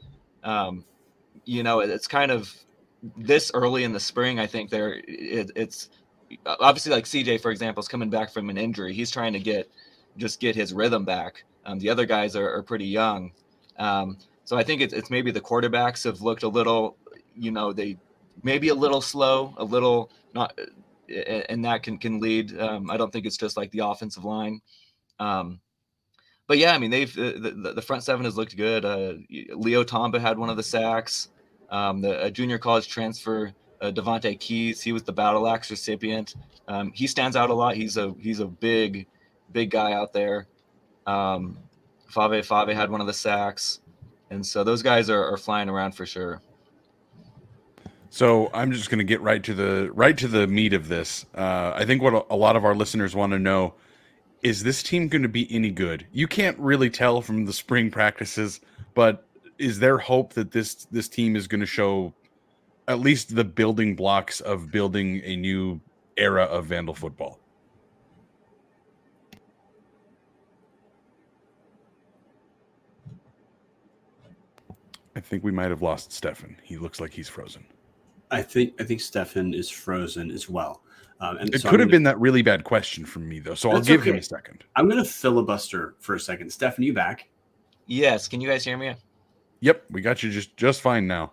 um, 0.44 0.86
you 1.44 1.64
know, 1.64 1.82
it's 1.82 2.08
kind 2.08 2.32
of 2.32 2.52
this 3.18 3.52
early 3.54 3.84
in 3.84 3.92
the 3.92 4.00
spring. 4.00 4.40
I 4.40 4.48
think 4.48 4.70
they're 4.70 5.02
it, 5.08 5.52
it's 5.56 5.90
obviously 6.46 6.92
like 6.92 7.06
CJ 7.06 7.42
for 7.42 7.52
example 7.52 7.82
is 7.82 7.88
coming 7.88 8.10
back 8.10 8.32
from 8.32 8.50
an 8.50 8.58
injury. 8.58 8.94
He's 8.94 9.12
trying 9.12 9.34
to 9.34 9.40
get 9.40 9.70
just 10.18 10.40
get 10.40 10.56
his 10.56 10.74
rhythm 10.74 11.06
back. 11.06 11.44
Um, 11.66 11.80
the 11.80 11.90
other 11.90 12.06
guys 12.06 12.36
are, 12.36 12.50
are 12.54 12.64
pretty 12.64 12.86
young, 12.86 13.32
um, 13.78 14.18
so 14.44 14.58
I 14.58 14.64
think 14.64 14.82
it's, 14.82 14.94
it's 14.94 15.10
maybe 15.10 15.32
the 15.32 15.42
quarterbacks 15.42 16.04
have 16.04 16.22
looked 16.22 16.44
a 16.44 16.48
little, 16.48 16.98
you 17.36 17.52
know, 17.52 17.74
they 17.74 17.98
maybe 18.44 18.70
a 18.70 18.76
little 18.76 19.02
slow, 19.02 19.54
a 19.58 19.64
little 19.64 20.12
not, 20.34 20.58
and 21.10 21.66
that 21.66 21.84
can 21.84 21.98
can 21.98 22.20
lead. 22.20 22.58
Um, 22.60 22.90
I 22.90 22.98
don't 22.98 23.12
think 23.12 23.26
it's 23.26 23.38
just 23.38 23.58
like 23.58 23.72
the 23.72 23.80
offensive 23.80 24.24
line. 24.24 24.62
Um, 25.20 25.60
but 26.48 26.60
yeah, 26.60 26.74
I 26.74 26.78
mean 26.78 26.92
they've 26.92 27.14
the, 27.14 27.54
the, 27.64 27.74
the 27.74 27.82
front 27.82 28.04
seven 28.04 28.26
has 28.26 28.38
looked 28.38 28.56
good. 28.56 28.86
Uh, 28.86 29.14
Leo 29.56 29.84
Tamba 29.84 30.20
had 30.20 30.38
one 30.38 30.50
of 30.50 30.58
the 30.58 30.64
sacks. 30.64 31.30
Um, 31.72 32.02
the 32.02 32.26
a 32.26 32.30
junior 32.30 32.60
college 32.60 32.88
transfer 32.88 33.52
uh, 33.82 33.92
Devontae 33.92 34.40
Keys, 34.40 34.82
he 34.82 34.92
was 34.92 35.04
the 35.04 35.14
battle 35.14 35.48
axe 35.48 35.70
recipient. 35.70 36.36
Um, 36.68 36.92
he 36.94 37.08
stands 37.08 37.36
out 37.36 37.50
a 37.50 37.54
lot. 37.54 37.76
He's 37.76 37.98
a 37.98 38.14
he's 38.20 38.40
a 38.40 38.46
big, 38.46 39.08
big 39.52 39.72
guy 39.72 39.94
out 39.94 40.14
there. 40.14 40.48
Um, 41.06 41.58
Fa'avae 42.12 42.46
Fa'avae 42.46 42.74
had 42.74 42.90
one 42.90 43.02
of 43.02 43.08
the 43.08 43.14
sacks, 43.14 43.80
and 44.30 44.46
so 44.46 44.64
those 44.64 44.82
guys 44.82 45.10
are, 45.10 45.24
are 45.34 45.38
flying 45.38 45.70
around 45.70 45.94
for 45.94 46.06
sure. 46.06 46.42
So 48.10 48.50
I'm 48.54 48.72
just 48.72 48.90
going 48.90 49.00
to 49.00 49.04
get 49.04 49.20
right 49.20 49.44
to 49.44 49.54
the 49.54 49.92
right 49.94 50.18
to 50.18 50.30
the 50.30 50.48
meat 50.48 50.74
of 50.74 50.88
this. 50.88 51.26
Uh, 51.36 51.74
I 51.76 51.84
think 51.84 52.02
what 52.02 52.26
a, 52.30 52.36
lot 52.36 52.56
of 52.56 52.64
our 52.64 52.74
listeners 52.74 53.14
want 53.14 53.34
to 53.34 53.40
know 53.40 53.74
is 54.42 54.64
this 54.64 54.82
team 54.82 55.10
going 55.10 55.24
to 55.24 55.28
be 55.28 55.54
any 55.54 55.70
good? 55.70 56.08
You 56.14 56.28
can't 56.28 56.58
really 56.58 56.90
tell 56.90 57.22
from 57.22 57.46
the 57.46 57.52
spring 57.52 57.92
practices, 57.92 58.62
but 58.94 59.28
is 59.58 59.80
there 59.80 59.98
hope 59.98 60.34
that 60.34 60.52
this 60.52 60.86
this 60.92 61.10
team 61.10 61.36
is 61.36 61.48
going 61.48 61.60
to 61.60 61.68
show 61.68 62.14
at 62.88 63.00
least 63.00 63.36
the 63.36 63.44
building 63.44 63.98
blocks 63.98 64.40
of 64.40 64.72
building 64.72 65.22
a 65.26 65.36
new 65.36 65.82
era 66.16 66.44
of 66.44 66.68
Vandal 66.68 66.94
football? 66.94 67.40
I 75.16 75.20
think 75.20 75.44
we 75.44 75.52
might 75.52 75.70
have 75.70 75.82
lost 75.82 76.12
Stefan. 76.12 76.58
He 76.64 76.78
looks 76.78 77.00
like 77.00 77.14
he's 77.14 77.30
frozen. 77.30 77.66
I 78.32 78.42
think 78.42 78.74
I 78.80 78.84
think 78.84 79.00
Stefan 79.02 79.54
is 79.54 79.70
frozen 79.70 80.32
as 80.32 80.50
well. 80.50 80.82
Um, 81.22 81.38
and 81.38 81.54
It 81.54 81.62
so 81.62 81.70
could 81.70 81.80
I'm 81.80 81.86
have 81.86 81.92
been 81.92 82.04
that 82.04 82.20
really 82.20 82.42
bad 82.42 82.64
question 82.64 83.06
from 83.06 83.28
me, 83.28 83.40
though. 83.40 83.56
So 83.56 83.70
I'll 83.70 83.76
That's 83.76 83.88
give 83.88 84.04
him 84.04 84.18
a 84.18 84.22
second. 84.22 84.66
I'm 84.76 84.90
going 84.90 85.02
to 85.02 85.10
filibuster 85.10 85.96
for 86.00 86.16
a 86.16 86.20
second. 86.20 86.50
Stefan, 86.52 86.84
you 86.84 86.94
back? 86.94 87.30
Yes, 87.88 88.28
can 88.28 88.42
you 88.42 88.50
guys 88.50 88.66
hear 88.66 88.78
me? 88.78 88.96
Yep, 89.62 89.86
we 89.90 90.02
got 90.02 90.22
you 90.22 90.32
just 90.32 90.58
just 90.58 90.82
fine 90.82 91.08
now. 91.08 91.32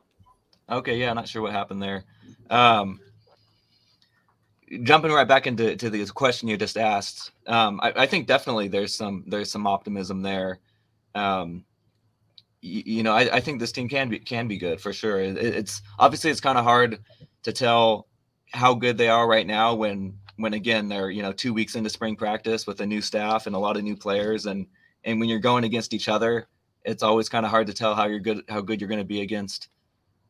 Okay, 0.70 0.96
yeah, 0.96 1.12
not 1.12 1.28
sure 1.28 1.42
what 1.42 1.52
happened 1.52 1.82
there. 1.82 2.04
Um, 2.50 3.00
jumping 4.84 5.10
right 5.10 5.26
back 5.26 5.46
into 5.46 5.76
to 5.76 5.90
the 5.90 6.06
question 6.06 6.48
you 6.48 6.56
just 6.56 6.78
asked, 6.78 7.32
um, 7.46 7.80
I, 7.82 7.92
I 7.96 8.06
think 8.06 8.26
definitely 8.26 8.68
there's 8.68 8.94
some 8.94 9.24
there's 9.26 9.50
some 9.50 9.66
optimism 9.66 10.22
there. 10.22 10.60
Um, 11.14 11.64
y- 12.62 12.82
you 12.86 13.02
know, 13.02 13.12
I, 13.12 13.36
I 13.36 13.40
think 13.40 13.60
this 13.60 13.72
team 13.72 13.88
can 13.88 14.08
be 14.08 14.18
can 14.18 14.48
be 14.48 14.58
good 14.58 14.80
for 14.80 14.92
sure. 14.92 15.20
It, 15.20 15.36
it's 15.36 15.82
obviously 15.98 16.30
it's 16.30 16.40
kind 16.40 16.58
of 16.58 16.64
hard 16.64 16.98
to 17.42 17.52
tell 17.52 18.08
how 18.52 18.74
good 18.74 18.98
they 18.98 19.08
are 19.08 19.26
right 19.26 19.46
now 19.46 19.74
when 19.74 20.18
when 20.36 20.54
again 20.54 20.88
they're 20.88 21.10
you 21.10 21.22
know 21.22 21.32
two 21.32 21.54
weeks 21.54 21.74
into 21.74 21.90
spring 21.90 22.16
practice 22.16 22.66
with 22.66 22.80
a 22.80 22.86
new 22.86 23.00
staff 23.00 23.46
and 23.46 23.56
a 23.56 23.58
lot 23.58 23.76
of 23.76 23.82
new 23.82 23.96
players 23.96 24.46
and 24.46 24.66
and 25.04 25.18
when 25.18 25.28
you're 25.28 25.38
going 25.38 25.64
against 25.64 25.94
each 25.94 26.08
other, 26.08 26.48
it's 26.84 27.02
always 27.02 27.28
kind 27.28 27.44
of 27.44 27.50
hard 27.50 27.66
to 27.66 27.72
tell 27.72 27.94
how 27.94 28.06
you're 28.06 28.20
good 28.20 28.42
how 28.48 28.60
good 28.60 28.80
you're 28.80 28.88
going 28.88 29.00
to 29.00 29.04
be 29.04 29.20
against 29.20 29.68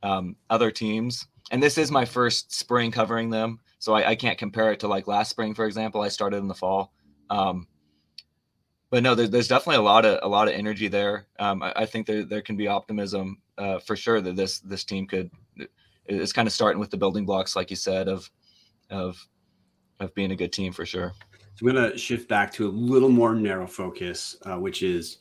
um, 0.02 0.36
other 0.50 0.70
teams. 0.70 1.26
And 1.50 1.62
this 1.62 1.76
is 1.76 1.90
my 1.90 2.04
first 2.04 2.52
spring 2.52 2.90
covering 2.90 3.28
them, 3.30 3.60
so 3.78 3.94
I, 3.94 4.10
I 4.10 4.14
can't 4.14 4.38
compare 4.38 4.72
it 4.72 4.80
to 4.80 4.88
like 4.88 5.06
last 5.06 5.30
spring, 5.30 5.54
for 5.54 5.66
example. 5.66 6.00
I 6.00 6.08
started 6.08 6.38
in 6.38 6.48
the 6.48 6.54
fall, 6.54 6.92
um, 7.30 7.66
but 8.92 9.02
no, 9.02 9.14
there, 9.14 9.26
there's 9.26 9.48
definitely 9.48 9.76
a 9.76 9.82
lot 9.82 10.04
of 10.04 10.18
a 10.22 10.28
lot 10.28 10.48
of 10.48 10.54
energy 10.54 10.86
there. 10.86 11.24
Um, 11.38 11.62
I, 11.62 11.72
I 11.74 11.86
think 11.86 12.06
there 12.06 12.24
there 12.24 12.42
can 12.42 12.58
be 12.58 12.68
optimism 12.68 13.38
uh, 13.56 13.78
for 13.78 13.96
sure 13.96 14.20
that 14.20 14.36
this 14.36 14.60
this 14.60 14.84
team 14.84 15.06
could. 15.06 15.30
It's 16.04 16.32
kind 16.34 16.46
of 16.46 16.52
starting 16.52 16.78
with 16.78 16.90
the 16.90 16.98
building 16.98 17.24
blocks, 17.24 17.56
like 17.56 17.70
you 17.70 17.76
said, 17.76 18.06
of 18.06 18.30
of 18.90 19.26
of 19.98 20.14
being 20.14 20.30
a 20.30 20.36
good 20.36 20.52
team 20.52 20.74
for 20.74 20.84
sure. 20.84 21.14
So 21.54 21.66
I'm 21.66 21.74
going 21.74 21.90
to 21.90 21.96
shift 21.96 22.28
back 22.28 22.52
to 22.54 22.68
a 22.68 22.70
little 22.70 23.08
more 23.08 23.34
narrow 23.34 23.66
focus, 23.66 24.36
uh, 24.44 24.56
which 24.56 24.82
is 24.82 25.18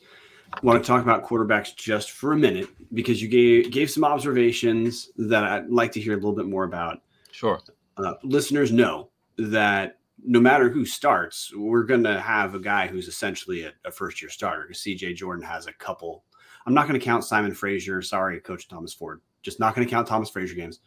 I 0.52 0.58
want 0.62 0.82
to 0.82 0.86
talk 0.86 1.02
about 1.02 1.24
quarterbacks 1.24 1.74
just 1.74 2.10
for 2.10 2.32
a 2.32 2.36
minute 2.36 2.68
because 2.92 3.22
you 3.22 3.28
gave 3.28 3.70
gave 3.70 3.90
some 3.90 4.04
observations 4.04 5.08
that 5.16 5.44
I'd 5.44 5.70
like 5.70 5.92
to 5.92 6.00
hear 6.00 6.12
a 6.12 6.16
little 6.16 6.34
bit 6.34 6.46
more 6.46 6.64
about. 6.64 7.00
Sure. 7.30 7.58
Uh, 7.96 8.14
listeners 8.22 8.70
know 8.70 9.08
that 9.38 9.96
no 10.24 10.40
matter 10.40 10.68
who 10.68 10.84
starts, 10.84 11.52
we're 11.54 11.84
going 11.84 12.04
to 12.04 12.20
have 12.20 12.54
a 12.54 12.60
guy 12.60 12.86
who's 12.86 13.08
essentially 13.08 13.64
a, 13.64 13.72
a 13.84 13.90
first 13.90 14.22
year 14.22 14.30
starter. 14.30 14.62
Because 14.62 14.82
CJ 14.82 15.16
Jordan 15.16 15.44
has 15.44 15.66
a 15.66 15.72
couple. 15.72 16.24
I'm 16.66 16.74
not 16.74 16.86
going 16.86 16.98
to 16.98 17.04
count 17.04 17.24
Simon 17.24 17.54
Fraser. 17.54 18.02
Sorry, 18.02 18.40
Coach 18.40 18.68
Thomas 18.68 18.94
Ford. 18.94 19.20
Just 19.42 19.58
not 19.58 19.74
going 19.74 19.86
to 19.86 19.90
count 19.90 20.06
Thomas 20.06 20.30
Frazier 20.30 20.54
games. 20.54 20.80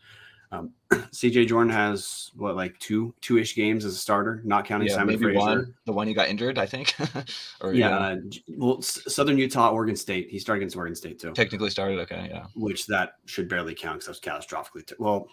Um, 0.51 0.71
CJ 0.91 1.47
Jordan 1.47 1.71
has 1.71 2.31
what 2.35 2.55
like 2.55 2.77
two 2.79 3.13
two 3.21 3.37
ish 3.37 3.55
games 3.55 3.83
as 3.83 3.95
a 3.95 3.97
starter, 3.97 4.41
not 4.45 4.65
counting 4.65 4.87
Yeah, 4.87 4.95
Simon 4.95 5.17
Fraser. 5.17 5.39
one, 5.39 5.73
the 5.85 5.91
one 5.91 6.07
you 6.07 6.13
got 6.13 6.29
injured, 6.29 6.57
I 6.57 6.65
think. 6.65 6.95
or 7.61 7.73
Yeah, 7.73 7.97
uh, 7.97 8.17
well, 8.57 8.81
Southern 8.81 9.37
Utah, 9.37 9.71
Oregon 9.71 9.95
State. 9.95 10.29
He 10.29 10.39
started 10.39 10.61
against 10.61 10.77
Oregon 10.77 10.95
State 10.95 11.19
too, 11.19 11.33
technically 11.33 11.69
started. 11.69 11.99
Okay, 11.99 12.27
yeah. 12.29 12.45
which 12.55 12.85
that 12.87 13.15
should 13.25 13.49
barely 13.49 13.75
count 13.75 14.01
because 14.01 14.19
that 14.21 14.33
was 14.33 14.45
catastrophically. 14.45 14.93
Well, 14.99 15.27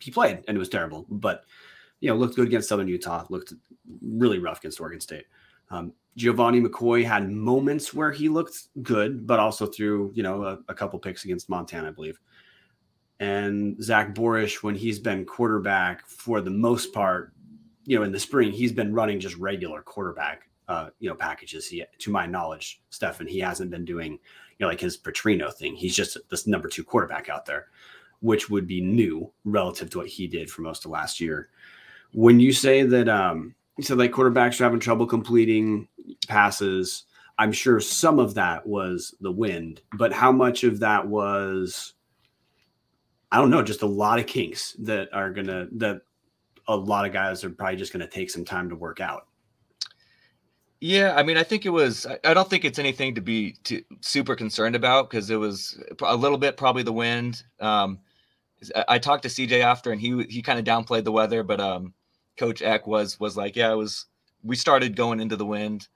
he 0.00 0.10
played 0.10 0.42
and 0.48 0.56
it 0.56 0.58
was 0.58 0.68
terrible, 0.68 1.06
but 1.08 1.44
you 2.02 2.10
know 2.10 2.16
looked 2.16 2.36
good 2.36 2.48
against 2.48 2.68
Southern 2.68 2.88
Utah. 2.88 3.24
Looked 3.30 3.54
really 4.02 4.38
rough 4.38 4.58
against 4.58 4.80
Oregon 4.80 5.00
State. 5.00 5.24
Um, 5.70 5.94
Gevani 6.18 6.62
McCoy 6.62 7.04
had 7.04 7.30
moments 7.30 7.94
where 7.94 8.12
he 8.12 8.28
looked 8.28 8.68
good, 8.82 9.26
but 9.26 9.38
also 9.38 9.64
threw 9.64 10.12
you 10.14 10.22
know 10.22 10.42
a, 10.42 10.58
a 10.68 10.74
couple 10.74 10.98
picks 10.98 11.24
against 11.24 11.48
Montana, 11.48 11.88
I 11.88 11.92
believe. 11.92 12.18
And 13.20 13.82
Zach 13.82 14.14
Borisch, 14.14 14.64
when 14.64 14.74
he's 14.74 14.98
been 14.98 15.24
quarterback 15.24 16.06
for 16.08 16.40
the 16.40 16.50
most 16.50 16.92
part, 16.92 17.32
you 17.84 17.96
know, 17.96 18.04
in 18.04 18.10
the 18.10 18.18
spring, 18.18 18.50
he's 18.50 18.72
been 18.72 18.92
running 18.92 19.20
just 19.20 19.36
regular 19.36 19.80
quarterback, 19.80 20.48
uh, 20.66 20.88
you 20.98 21.08
know, 21.08 21.14
packages. 21.14 21.68
He, 21.68 21.84
to 22.00 22.10
my 22.10 22.26
knowledge, 22.26 22.82
Stefan, 22.90 23.28
he 23.28 23.38
hasn't 23.38 23.70
been 23.70 23.84
doing, 23.84 24.12
you 24.12 24.18
know, 24.58 24.66
like 24.66 24.80
his 24.80 24.98
Petrino 24.98 25.54
thing. 25.54 25.76
He's 25.76 25.94
just 25.94 26.18
this 26.30 26.48
number 26.48 26.68
two 26.68 26.82
quarterback 26.82 27.28
out 27.28 27.46
there, 27.46 27.68
which 28.18 28.50
would 28.50 28.66
be 28.66 28.80
new 28.80 29.32
relative 29.44 29.88
to 29.90 29.98
what 29.98 30.08
he 30.08 30.26
did 30.26 30.50
for 30.50 30.62
most 30.62 30.84
of 30.84 30.90
last 30.90 31.20
year. 31.20 31.50
When 32.12 32.40
you 32.40 32.52
say 32.52 32.82
that, 32.82 33.08
um, 33.08 33.54
you 33.78 33.84
said 33.84 33.98
like 33.98 34.12
quarterbacks 34.12 34.60
are 34.60 34.64
having 34.64 34.80
trouble 34.80 35.06
completing 35.06 35.88
passes. 36.28 37.04
I'm 37.38 37.52
sure 37.52 37.80
some 37.80 38.18
of 38.18 38.34
that 38.34 38.66
was 38.66 39.14
the 39.20 39.32
wind, 39.32 39.80
but 39.94 40.12
how 40.12 40.30
much 40.30 40.64
of 40.64 40.80
that 40.80 41.06
was, 41.06 41.94
I 43.30 43.38
don't 43.38 43.50
know, 43.50 43.62
just 43.62 43.82
a 43.82 43.86
lot 43.86 44.18
of 44.18 44.26
kinks 44.26 44.74
that 44.80 45.08
are 45.12 45.30
gonna 45.30 45.68
that 45.72 46.02
a 46.68 46.76
lot 46.76 47.06
of 47.06 47.12
guys 47.12 47.42
are 47.44 47.50
probably 47.50 47.76
just 47.76 47.92
gonna 47.92 48.06
take 48.06 48.30
some 48.30 48.44
time 48.44 48.68
to 48.68 48.76
work 48.76 49.00
out. 49.00 49.26
Yeah, 50.80 51.14
I 51.16 51.22
mean, 51.22 51.36
I 51.36 51.44
think 51.44 51.64
it 51.64 51.70
was. 51.70 52.06
I- 52.24 52.34
don't 52.34 52.50
think 52.50 52.64
it's 52.64 52.80
anything 52.80 53.14
to 53.14 53.20
be 53.20 53.52
too, 53.62 53.84
super 54.00 54.34
concerned 54.34 54.74
about 54.74 55.08
because 55.08 55.30
it 55.30 55.36
was 55.36 55.80
a 56.02 56.16
little 56.16 56.38
bit 56.38 56.56
probably 56.56 56.82
the 56.82 56.92
wind. 56.92 57.44
Um, 57.60 58.00
I, 58.74 58.84
I 58.88 58.98
talked 58.98 59.22
to 59.22 59.28
CJ 59.28 59.60
after, 59.60 59.92
and 59.92 60.00
he 60.00 60.24
he 60.24 60.42
kind 60.42 60.58
of 60.58 60.64
downplayed 60.64 61.04
the 61.04 61.12
weather, 61.12 61.44
but 61.44 61.60
um, 61.60 61.94
Coach 62.36 62.62
Eck 62.62 62.86
was 62.86 63.18
was 63.20 63.36
like, 63.36 63.56
yeah, 63.56 63.72
it 63.72 63.76
was. 63.76 64.06
We 64.44 64.56
started 64.56 64.96
going 64.96 65.20
into 65.20 65.36
the 65.36 65.46
wind, 65.46 65.86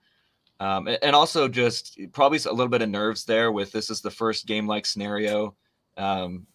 um, 0.60 0.88
and 1.02 1.16
also 1.16 1.48
just 1.48 1.98
probably 2.12 2.38
a 2.46 2.52
little 2.52 2.68
bit 2.68 2.82
of 2.82 2.88
nerves 2.88 3.24
there 3.24 3.50
with 3.50 3.72
this 3.72 3.90
is 3.90 4.00
the 4.00 4.10
first 4.10 4.46
game 4.46 4.66
like 4.66 4.86
scenario. 4.86 5.56
Um, 5.96 6.46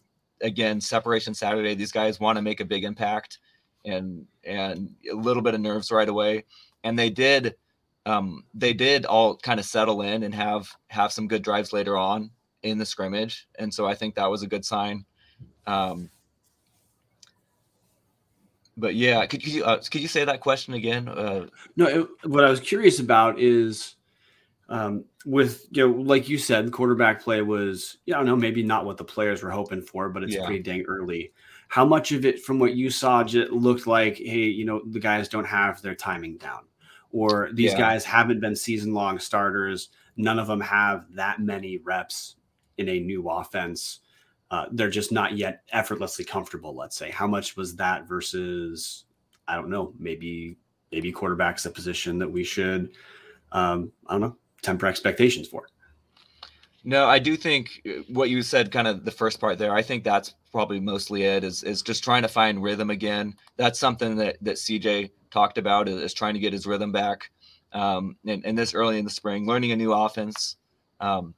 again, 0.41 0.79
separation 0.79 1.33
Saturday. 1.33 1.75
These 1.75 1.91
guys 1.91 2.19
want 2.19 2.37
to 2.37 2.41
make 2.41 2.61
a 2.61 2.65
big 2.65 2.83
impact, 2.83 3.39
and 3.83 4.25
and 4.43 4.95
a 5.11 5.15
little 5.15 5.43
bit 5.43 5.53
of 5.53 5.61
nerves 5.61 5.91
right 5.91 6.07
away, 6.07 6.45
and 6.83 6.97
they 6.97 7.09
did 7.09 7.55
um, 8.05 8.45
they 8.53 8.73
did 8.73 9.05
all 9.05 9.37
kind 9.37 9.59
of 9.59 9.65
settle 9.65 10.01
in 10.01 10.23
and 10.23 10.33
have 10.33 10.69
have 10.87 11.11
some 11.11 11.27
good 11.27 11.43
drives 11.43 11.73
later 11.73 11.97
on 11.97 12.31
in 12.63 12.77
the 12.77 12.85
scrimmage, 12.85 13.47
and 13.59 13.73
so 13.73 13.85
I 13.85 13.95
think 13.95 14.15
that 14.15 14.29
was 14.29 14.43
a 14.43 14.47
good 14.47 14.65
sign. 14.65 15.05
Um, 15.67 16.09
but 18.77 18.95
yeah, 18.95 19.25
could 19.25 19.45
you 19.45 19.63
uh, 19.63 19.81
could 19.89 20.01
you 20.01 20.07
say 20.07 20.25
that 20.25 20.39
question 20.39 20.73
again? 20.73 21.07
Uh, 21.07 21.47
No, 21.75 21.87
it, 21.87 22.07
what 22.23 22.43
I 22.45 22.49
was 22.49 22.59
curious 22.59 22.99
about 22.99 23.39
is 23.39 23.95
um, 24.69 25.03
with 25.25 25.67
you 25.71 25.87
know, 25.87 25.93
like 26.01 26.29
you 26.29 26.37
said, 26.37 26.65
the 26.65 26.71
quarterback 26.71 27.21
play 27.21 27.41
was, 27.41 27.97
I 28.07 28.11
don't 28.11 28.25
know, 28.25 28.37
maybe 28.37 28.63
not 28.63 28.85
what 28.85 28.95
the 28.97 29.03
players 29.03 29.43
were 29.43 29.49
hoping 29.51 29.81
for, 29.81 30.07
but 30.09 30.23
it's 30.23 30.35
Yeah. 30.35 30.45
pretty 30.45 30.63
dang 30.63 30.83
early. 30.83 31.33
How 31.67 31.85
much 31.85 32.13
of 32.13 32.25
it, 32.25 32.41
from 32.41 32.57
what 32.57 32.73
you 32.73 32.89
saw, 32.89 33.23
just 33.23 33.51
looked 33.51 33.85
like, 33.85 34.17
hey, 34.17 34.45
you 34.45 34.63
know, 34.65 34.81
the 34.85 34.99
guys 34.99 35.27
don't 35.27 35.45
have 35.45 35.81
their 35.81 35.95
timing 35.95 36.37
down, 36.37 36.61
or 37.11 37.49
these 37.53 37.71
Yeah. 37.73 37.79
guys 37.79 38.05
haven't 38.05 38.39
been 38.39 38.55
season 38.55 38.93
long 38.93 39.19
starters. 39.19 39.89
None 40.15 40.39
of 40.39 40.47
them 40.47 40.61
have 40.61 41.05
that 41.15 41.41
many 41.41 41.77
reps 41.77 42.37
in 42.77 42.87
a 42.87 42.99
new 42.99 43.29
offense. 43.29 43.99
Uh, 44.51 44.65
they're 44.73 44.89
just 44.89 45.13
not 45.13 45.37
yet 45.37 45.63
effortlessly 45.71 46.25
comfortable. 46.25 46.75
Let's 46.75 46.97
say, 46.97 47.09
how 47.09 47.25
much 47.25 47.55
was 47.55 47.75
that 47.77 48.07
versus, 48.07 49.05
I 49.47 49.55
don't 49.55 49.69
know, 49.69 49.93
maybe 49.97 50.57
maybe 50.91 51.11
quarterback's 51.11 51.65
a 51.65 51.71
position 51.71 52.19
that 52.19 52.29
we 52.29 52.43
should, 52.43 52.91
um, 53.53 53.93
I 54.07 54.13
don't 54.13 54.21
know, 54.21 54.37
temper 54.61 54.87
expectations 54.87 55.47
for. 55.47 55.67
No, 56.83 57.07
I 57.07 57.17
do 57.17 57.37
think 57.37 57.81
uh, 57.87 58.01
what 58.09 58.29
you 58.29 58.41
said, 58.41 58.73
kind 58.73 58.87
of 58.87 59.05
the 59.05 59.11
first 59.11 59.39
part 59.39 59.57
there. 59.57 59.73
I 59.73 59.81
think 59.81 60.03
that's 60.03 60.35
probably 60.51 60.81
mostly 60.81 61.23
it. 61.23 61.45
Is 61.45 61.63
is 61.63 61.81
just 61.81 62.03
trying 62.03 62.23
to 62.23 62.27
find 62.27 62.61
rhythm 62.61 62.89
again. 62.89 63.35
That's 63.55 63.79
something 63.79 64.17
that 64.17 64.37
that 64.41 64.57
CJ 64.57 65.11
talked 65.31 65.57
about 65.57 65.87
is, 65.87 66.01
is 66.01 66.13
trying 66.13 66.33
to 66.33 66.41
get 66.41 66.51
his 66.51 66.67
rhythm 66.67 66.91
back. 66.91 67.31
Um, 67.71 68.17
and, 68.27 68.45
and 68.45 68.57
this 68.57 68.73
early 68.73 68.99
in 68.99 69.05
the 69.05 69.11
spring, 69.11 69.47
learning 69.47 69.71
a 69.71 69.77
new 69.77 69.93
offense. 69.93 70.57
Um, 70.99 71.35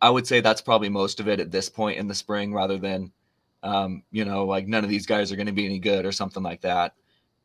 I- 0.00 0.10
would 0.10 0.26
say 0.26 0.40
that's 0.40 0.60
probably 0.60 0.88
most 0.88 1.20
of 1.20 1.28
it 1.28 1.40
at 1.40 1.50
this 1.50 1.68
point 1.68 1.98
in 1.98 2.08
the 2.08 2.14
spring, 2.14 2.52
rather 2.52 2.78
than, 2.78 3.12
um, 3.62 4.02
you 4.10 4.24
know, 4.24 4.44
like 4.44 4.66
none 4.66 4.84
of 4.84 4.90
these 4.90 5.06
guys 5.06 5.30
are 5.30 5.36
going 5.36 5.46
to 5.46 5.52
be 5.52 5.66
any 5.66 5.78
good 5.78 6.04
or 6.04 6.12
something 6.12 6.42
like 6.42 6.60
that. 6.62 6.94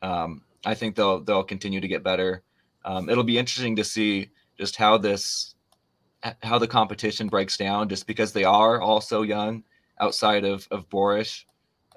Um, 0.02 0.44
I 0.66 0.76
think 0.76 0.96
they'll 0.96 1.22
they'll 1.22 1.44
continue 1.44 1.82
to 1.82 1.88
get 1.88 2.04
better. 2.04 2.44
Um, 2.86 3.10
it'll 3.10 3.24
be 3.24 3.38
interesting 3.38 3.76
to 3.78 3.84
see 3.84 4.30
just 4.58 4.76
how 4.76 4.98
this 4.98 5.56
how 6.42 6.58
the 6.58 6.68
competition 6.68 7.28
breaks 7.28 7.58
down 7.58 7.90
just 7.90 8.08
because 8.08 8.32
they 8.32 8.44
are 8.46 8.82
all 8.82 9.02
so 9.02 9.24
young 9.24 9.64
outside 10.00 10.46
of 10.46 10.68
of 10.72 10.90
Borisch. 10.90 11.46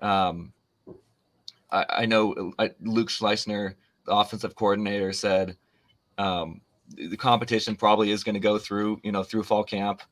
Um, 0.02 0.52
I, 1.70 1.86
I 1.88 2.06
know 2.06 2.52
uh, 2.58 2.68
Luke 2.80 3.08
Schleusner, 3.08 3.74
the 4.04 4.12
offensive 4.12 4.54
coordinator, 4.54 5.12
said 5.12 5.56
um, 6.18 6.60
the 6.94 7.16
competition 7.16 7.76
probably 7.76 8.10
is 8.10 8.24
going 8.24 8.34
to 8.34 8.40
go 8.40 8.58
through, 8.58 9.00
you 9.02 9.12
know, 9.12 9.22
through 9.22 9.42
fall 9.42 9.64
camp. 9.64 10.02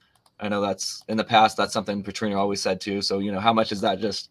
I 0.40 0.48
know 0.48 0.60
that's 0.60 1.02
in 1.08 1.16
the 1.16 1.24
past. 1.24 1.56
That's 1.56 1.72
something 1.72 2.02
Petrino 2.02 2.36
always 2.36 2.60
said 2.60 2.80
too. 2.80 3.02
So 3.02 3.18
you 3.18 3.32
know, 3.32 3.40
how 3.40 3.52
much 3.52 3.72
is 3.72 3.80
that 3.82 4.00
just? 4.00 4.30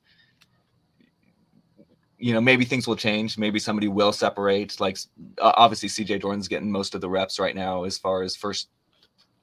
You 2.18 2.34
know, 2.34 2.40
maybe 2.40 2.64
things 2.64 2.88
will 2.88 2.96
change. 2.96 3.38
Maybe 3.38 3.60
somebody 3.60 3.90
will 3.90 4.14
separate. 4.14 4.80
Like 4.80 4.98
obviously, 5.40 5.90
CJ 5.90 6.22
Jordan's 6.22 6.48
getting 6.48 6.72
most 6.72 6.96
of 6.96 7.02
the 7.02 7.10
reps 7.10 7.38
right 7.40 7.56
now 7.56 7.84
as 7.84 7.98
far 7.98 8.22
as 8.24 8.36
first 8.36 8.70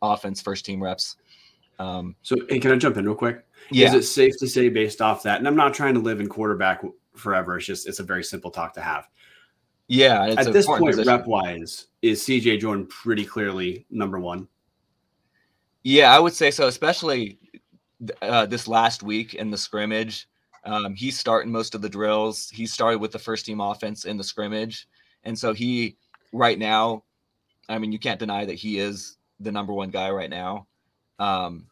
offense, 0.01 0.41
first 0.41 0.65
team 0.65 0.83
reps. 0.83 1.17
Um, 1.79 2.15
so, 2.23 2.37
hey, 2.49 2.59
can 2.59 2.73
I 2.73 2.77
jump 2.77 2.97
in 2.97 3.07
real 3.07 3.15
quick? 3.15 3.45
Yeah. 3.71 3.89
Is 3.89 3.95
it 3.95 4.03
safe 4.03 4.35
to 4.39 4.47
say, 4.47 4.69
based 4.69 5.01
off 5.01 5.23
that, 5.25 5.39
and 5.39 5.49
I'm 5.49 5.57
not 5.57 5.75
trying 5.75 5.95
to 5.95 6.01
live 6.01 6.21
in 6.21 6.29
quarterback 6.29 6.83
forever. 7.17 7.57
It's 7.57 7.67
just 7.67 7.89
it's 7.89 8.01
a 8.01 8.05
very 8.05 8.25
simple 8.25 8.51
talk 8.51 8.75
to 8.75 8.81
have. 8.81 9.09
Yeah, 9.89 10.35
at 10.39 10.53
this 10.53 10.67
point, 10.67 10.95
rep 11.05 11.27
wise, 11.27 11.89
is 12.01 12.23
CJ 12.23 12.61
Jordan 12.61 12.87
pretty 12.87 13.25
clearly 13.25 13.87
number 13.91 14.21
one? 14.21 14.47
Yeah, 15.83 16.15
I 16.15 16.19
would 16.19 16.35
say 16.35 16.51
so, 16.51 16.67
especially 16.67 17.39
uh, 18.23 18.47
this 18.47 18.69
last 18.69 19.03
week 19.03 19.35
in 19.35 19.51
the 19.51 19.59
scrimmage. 19.59 20.29
Um, 20.65 20.95
he's 20.95 21.19
starting 21.19 21.51
most 21.51 21.75
of 21.75 21.81
the 21.81 21.89
drills. 21.89 22.51
He 22.51 22.67
started 22.67 22.99
with 22.99 23.13
the 23.13 23.19
first 23.19 23.47
team 23.47 23.61
offense 23.61 24.05
in 24.05 24.17
the 24.17 24.25
scrimmage. 24.25 24.87
And 25.25 25.39
so 25.39 25.53
he, 25.53 25.97
right 26.33 26.59
now, 26.59 27.05
I 27.69 27.79
mean, 27.79 27.93
you 27.93 27.99
can't 27.99 28.19
deny 28.19 28.45
that 28.45 28.55
he 28.55 28.79
is 28.79 29.17
the 29.39 29.53
number 29.53 29.73
one 29.73 29.91
guy 29.91 30.11
right 30.11 30.29
now. 30.29 30.67
Um, 31.19 31.67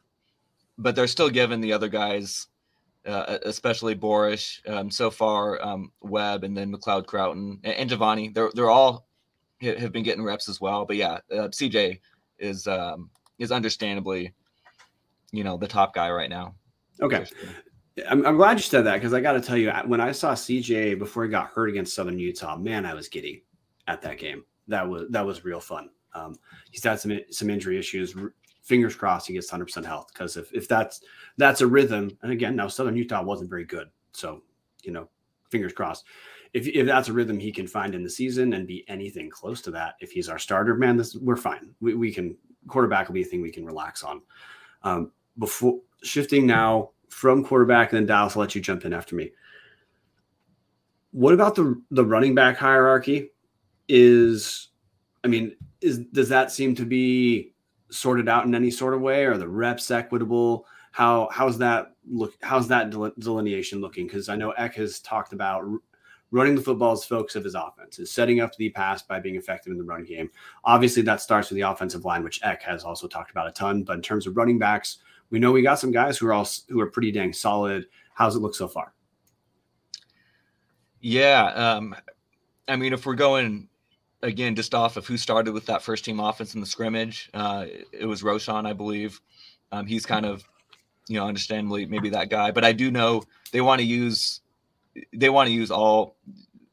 but 0.79 0.95
they're 0.95 1.07
still 1.07 1.29
giving 1.29 1.61
the 1.61 1.73
other 1.73 1.89
guys, 1.89 2.47
uh, 3.05 3.39
especially 3.45 3.95
Borisch, 3.95 4.67
um, 4.69 4.91
so 4.91 5.11
far, 5.11 5.63
um, 5.65 5.93
Webb, 6.01 6.45
and 6.45 6.57
then 6.57 6.73
McLeod 6.73 7.07
Crowton 7.07 7.59
and, 7.65 7.75
and 7.75 7.91
Gevani. 7.91 8.33
They're 8.33 8.51
they're 8.55 8.71
all 8.71 9.09
have 9.61 9.93
been 9.93 10.05
getting 10.05 10.23
reps 10.23 10.49
as 10.49 10.61
well. 10.61 10.85
But 10.85 10.97
yeah, 10.97 11.19
uh, 11.33 11.49
CJ 11.49 12.01
is 12.39 12.67
um, 12.69 13.11
is 13.39 13.53
understandably, 13.53 14.33
you 15.33 15.45
know, 15.45 15.57
the 15.57 15.69
top 15.69 15.95
guy 15.95 16.11
right 16.11 16.31
now. 16.31 16.55
Okay. 17.01 17.27
I'm, 18.09 18.25
I'm 18.27 18.37
glad 18.37 18.59
you 18.59 18.63
said 18.63 18.85
that 18.87 18.95
because 18.95 19.13
I 19.13 19.21
got 19.21 19.33
to 19.33 19.41
tell 19.41 19.57
you, 19.57 19.71
when 19.87 20.01
I 20.01 20.13
saw 20.13 20.35
CJ 20.35 20.99
before 20.99 21.25
he 21.25 21.31
got 21.31 21.49
hurt 21.49 21.69
against 21.69 21.95
Southern 21.95 22.19
Utah, 22.19 22.57
man, 22.57 22.87
I 22.87 22.95
was 22.95 23.09
giddy 23.09 23.45
at 23.87 24.03
that 24.03 24.19
game. 24.19 24.45
That 24.69 24.89
was 24.89 25.07
that 25.11 25.25
was 25.25 25.45
real 25.45 25.61
fun. 25.61 25.91
Um, 26.15 26.35
he's 26.71 26.85
had 26.85 27.01
some 27.01 27.19
some 27.31 27.51
injury 27.51 27.79
issues. 27.79 28.15
Fingers 28.63 28.95
crossed 28.95 29.27
he 29.27 29.33
gets 29.33 29.51
100 29.51 29.65
percent 29.65 29.87
health 29.87 30.09
because 30.13 30.37
if, 30.37 30.53
if 30.53 30.69
that's 30.69 31.01
that's 31.39 31.63
a 31.63 31.67
rhythm, 31.67 32.17
and 32.23 32.31
again 32.31 32.55
now 32.55 32.69
Southern 32.69 32.97
Utah 32.97 33.23
wasn't 33.23 33.51
very 33.51 33.65
good, 33.65 33.89
so 34.13 34.43
you 34.83 34.93
know, 34.93 35.09
fingers 35.51 35.73
crossed. 35.73 36.05
If, 36.55 36.67
if 36.67 36.87
that's 36.87 37.09
a 37.09 37.13
rhythm 37.13 37.39
he 37.39 37.53
can 37.53 37.67
find 37.67 37.95
in 37.95 38.03
the 38.03 38.11
season 38.11 38.55
and 38.55 38.67
be 38.67 38.85
anything 38.89 39.29
close 39.29 39.61
to 39.63 39.71
that, 39.73 39.97
if 40.01 40.11
he's 40.11 40.29
our 40.29 40.39
starter, 40.39 40.75
man, 40.75 40.97
this 40.97 41.15
we're 41.15 41.37
fine. 41.37 41.75
We, 41.81 41.95
we 41.95 42.13
can 42.13 42.37
quarterback 42.67 43.09
will 43.09 43.15
be 43.15 43.23
a 43.23 43.25
thing 43.25 43.43
we 43.43 43.53
can 43.53 43.65
relax 43.65 44.03
on. 44.03 44.21
Um, 44.83 45.13
before 45.39 45.81
shifting 46.03 46.47
now 46.47 46.91
from 47.09 47.45
quarterback, 47.45 47.93
and 47.93 47.99
then 47.99 48.07
Dallas, 48.07 48.37
I'll 48.37 48.41
let 48.41 48.55
you 48.55 48.61
jump 48.61 48.85
in 48.85 48.93
after 48.93 49.15
me. 49.15 49.33
What 51.13 51.35
about 51.35 51.55
the 51.55 51.81
the 51.91 52.05
running 52.05 52.35
back 52.35 52.57
hierarchy? 52.57 53.31
Is 53.89 54.69
I 55.25 55.29
mean, 55.29 55.57
is 55.81 55.99
does 55.99 56.29
that 56.29 56.53
seem 56.53 56.75
to 56.77 56.85
be 56.85 57.55
sorted 57.91 58.29
out 58.29 58.45
in 58.45 58.55
any 58.55 58.71
sort 58.71 58.95
of 58.95 59.01
way? 59.01 59.25
Are 59.25 59.39
the 59.39 59.49
reps 59.49 59.91
equitable? 59.91 60.67
How 60.93 61.29
how's 61.33 61.59
that 61.59 61.95
look? 62.07 62.35
How's 62.43 62.69
that 62.69 62.91
delineation 62.91 63.81
looking? 63.81 64.07
Because 64.07 64.29
I 64.29 64.37
know 64.37 64.51
Eck 64.53 64.75
has 64.75 65.01
talked 65.01 65.33
about 65.33 65.65
running 66.31 66.55
the 66.55 66.61
football 66.61 66.93
is 66.93 67.05
focus 67.05 67.37
of 67.37 67.45
his 67.45 67.55
offense, 67.55 67.99
is 67.99 68.11
setting 68.11 68.41
up 68.41 68.55
the 68.57 68.71
pass 68.71 69.03
by 69.03 69.21
being 69.21 69.37
effective 69.37 69.73
in 69.73 69.79
the 69.79 69.85
run 69.85 70.05
game. 70.05 70.31
Obviously, 70.65 71.03
that 71.03 71.21
starts 71.21 71.49
with 71.49 71.57
the 71.57 71.63
offensive 71.63 72.05
line, 72.05 72.23
which 72.23 72.41
Eck 72.43 72.63
has 72.63 72.85
also 72.85 73.07
talked 73.07 73.31
about 73.31 73.49
a 73.49 73.53
ton. 73.53 73.83
But 73.83 73.97
in 73.97 74.03
terms 74.03 74.27
of 74.27 74.37
running 74.37 74.59
backs, 74.59 74.99
we 75.31 75.39
know 75.39 75.53
we 75.53 75.63
got 75.63 75.79
some 75.79 75.93
guys 75.93 76.19
who 76.19 76.27
are 76.27 76.33
all 76.33 76.49
who 76.69 76.81
are 76.81 76.91
pretty 76.91 77.13
dang 77.13 77.33
solid. 77.33 77.87
How's 78.15 78.37
it 78.37 78.41
look 78.41 78.55
so 78.55 78.69
far? 78.69 78.93
Yeah, 81.01 81.45
um, 81.53 81.95
I 82.67 82.77
mean, 82.77 82.93
if 82.93 83.07
we're 83.07 83.15
going 83.15 83.69
again 84.23 84.57
just 84.57 84.75
off 84.75 84.97
of 84.97 85.07
who 85.07 85.17
started 85.17 85.55
with 85.55 85.67
that 85.67 85.83
first 85.83 86.05
team 86.05 86.19
offense 86.19 86.55
in 86.55 86.61
the 86.61 86.67
scrimmage, 86.67 87.31
uh, 87.35 87.67
it 87.93 88.07
was 88.07 88.23
Roschon, 88.23 88.67
I 88.67 88.73
believe. 88.73 89.21
Um, 89.71 89.87
he's 89.87 90.05
kind 90.05 90.27
of, 90.27 90.43
you 91.09 91.17
know, 91.17 91.27
understandably 91.27 91.87
maybe 91.87 92.09
that 92.11 92.31
guy, 92.31 92.51
but 92.51 92.65
I 92.65 92.73
do 92.73 92.91
know 92.91 93.23
they 93.53 93.61
want 93.61 93.81
to 93.81 93.87
use 93.87 94.41
they 95.13 95.31
want 95.31 95.49
to 95.49 95.53
use 95.53 95.71
all 95.71 96.17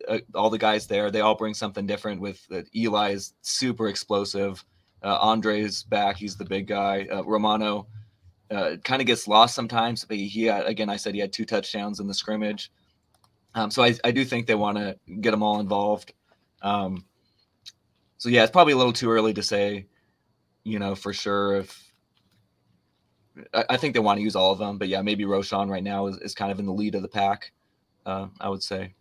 uh, 0.07 0.19
all 0.33 0.49
the 0.49 0.57
guys 0.57 0.87
there. 0.87 1.11
They 1.11 1.21
all 1.21 1.35
bring 1.35 1.53
something 1.53 1.85
different. 1.85 2.21
With 2.21 2.45
uh, 2.51 2.61
Eli's 2.75 3.33
super 3.41 3.87
explosive. 3.87 4.63
Uh, 5.03 5.17
Andre's 5.19 5.83
back. 5.83 6.17
He's 6.17 6.35
the 6.35 6.45
big 6.45 6.67
guy. 6.67 7.07
Uh, 7.11 7.23
Romano 7.23 7.87
uh, 8.49 8.77
kind 8.83 9.01
of 9.01 9.07
gets 9.07 9.27
lost 9.27 9.53
sometimes, 9.53 10.03
but 10.03 10.17
he 10.17 10.45
had, 10.45 10.65
again, 10.65 10.89
I 10.89 10.97
said 10.97 11.13
he 11.13 11.19
had 11.19 11.33
two 11.33 11.45
touchdowns 11.45 11.99
in 11.99 12.07
the 12.07 12.13
scrimmage. 12.13 12.71
Um, 13.53 13.69
so 13.69 13.83
I, 13.83 13.95
I 14.03 14.11
do 14.11 14.25
think 14.25 14.47
they 14.47 14.55
want 14.55 14.77
to 14.77 14.97
get 15.21 15.31
them 15.31 15.43
all 15.43 15.59
involved. 15.59 16.13
Um, 16.61 17.05
so 18.17 18.29
yeah, 18.29 18.43
it's 18.43 18.51
probably 18.51 18.73
a 18.73 18.77
little 18.77 18.93
too 18.93 19.11
early 19.11 19.33
to 19.33 19.43
say, 19.43 19.85
you 20.63 20.79
know, 20.79 20.95
for 20.95 21.13
sure 21.13 21.57
if 21.57 21.93
I, 23.53 23.65
I 23.69 23.77
think 23.77 23.93
they 23.93 23.99
want 23.99 24.17
to 24.17 24.23
use 24.23 24.35
all 24.35 24.51
of 24.51 24.59
them, 24.59 24.77
but 24.77 24.87
yeah, 24.87 25.01
maybe 25.01 25.25
Roshan 25.25 25.69
right 25.69 25.83
now 25.83 26.07
is, 26.07 26.17
is 26.17 26.33
kind 26.33 26.51
of 26.51 26.59
in 26.59 26.65
the 26.65 26.73
lead 26.73 26.95
of 26.95 27.01
the 27.01 27.07
pack 27.07 27.51
uh, 28.05 28.27
I 28.39 28.49
would 28.49 28.63
say. 28.63 28.93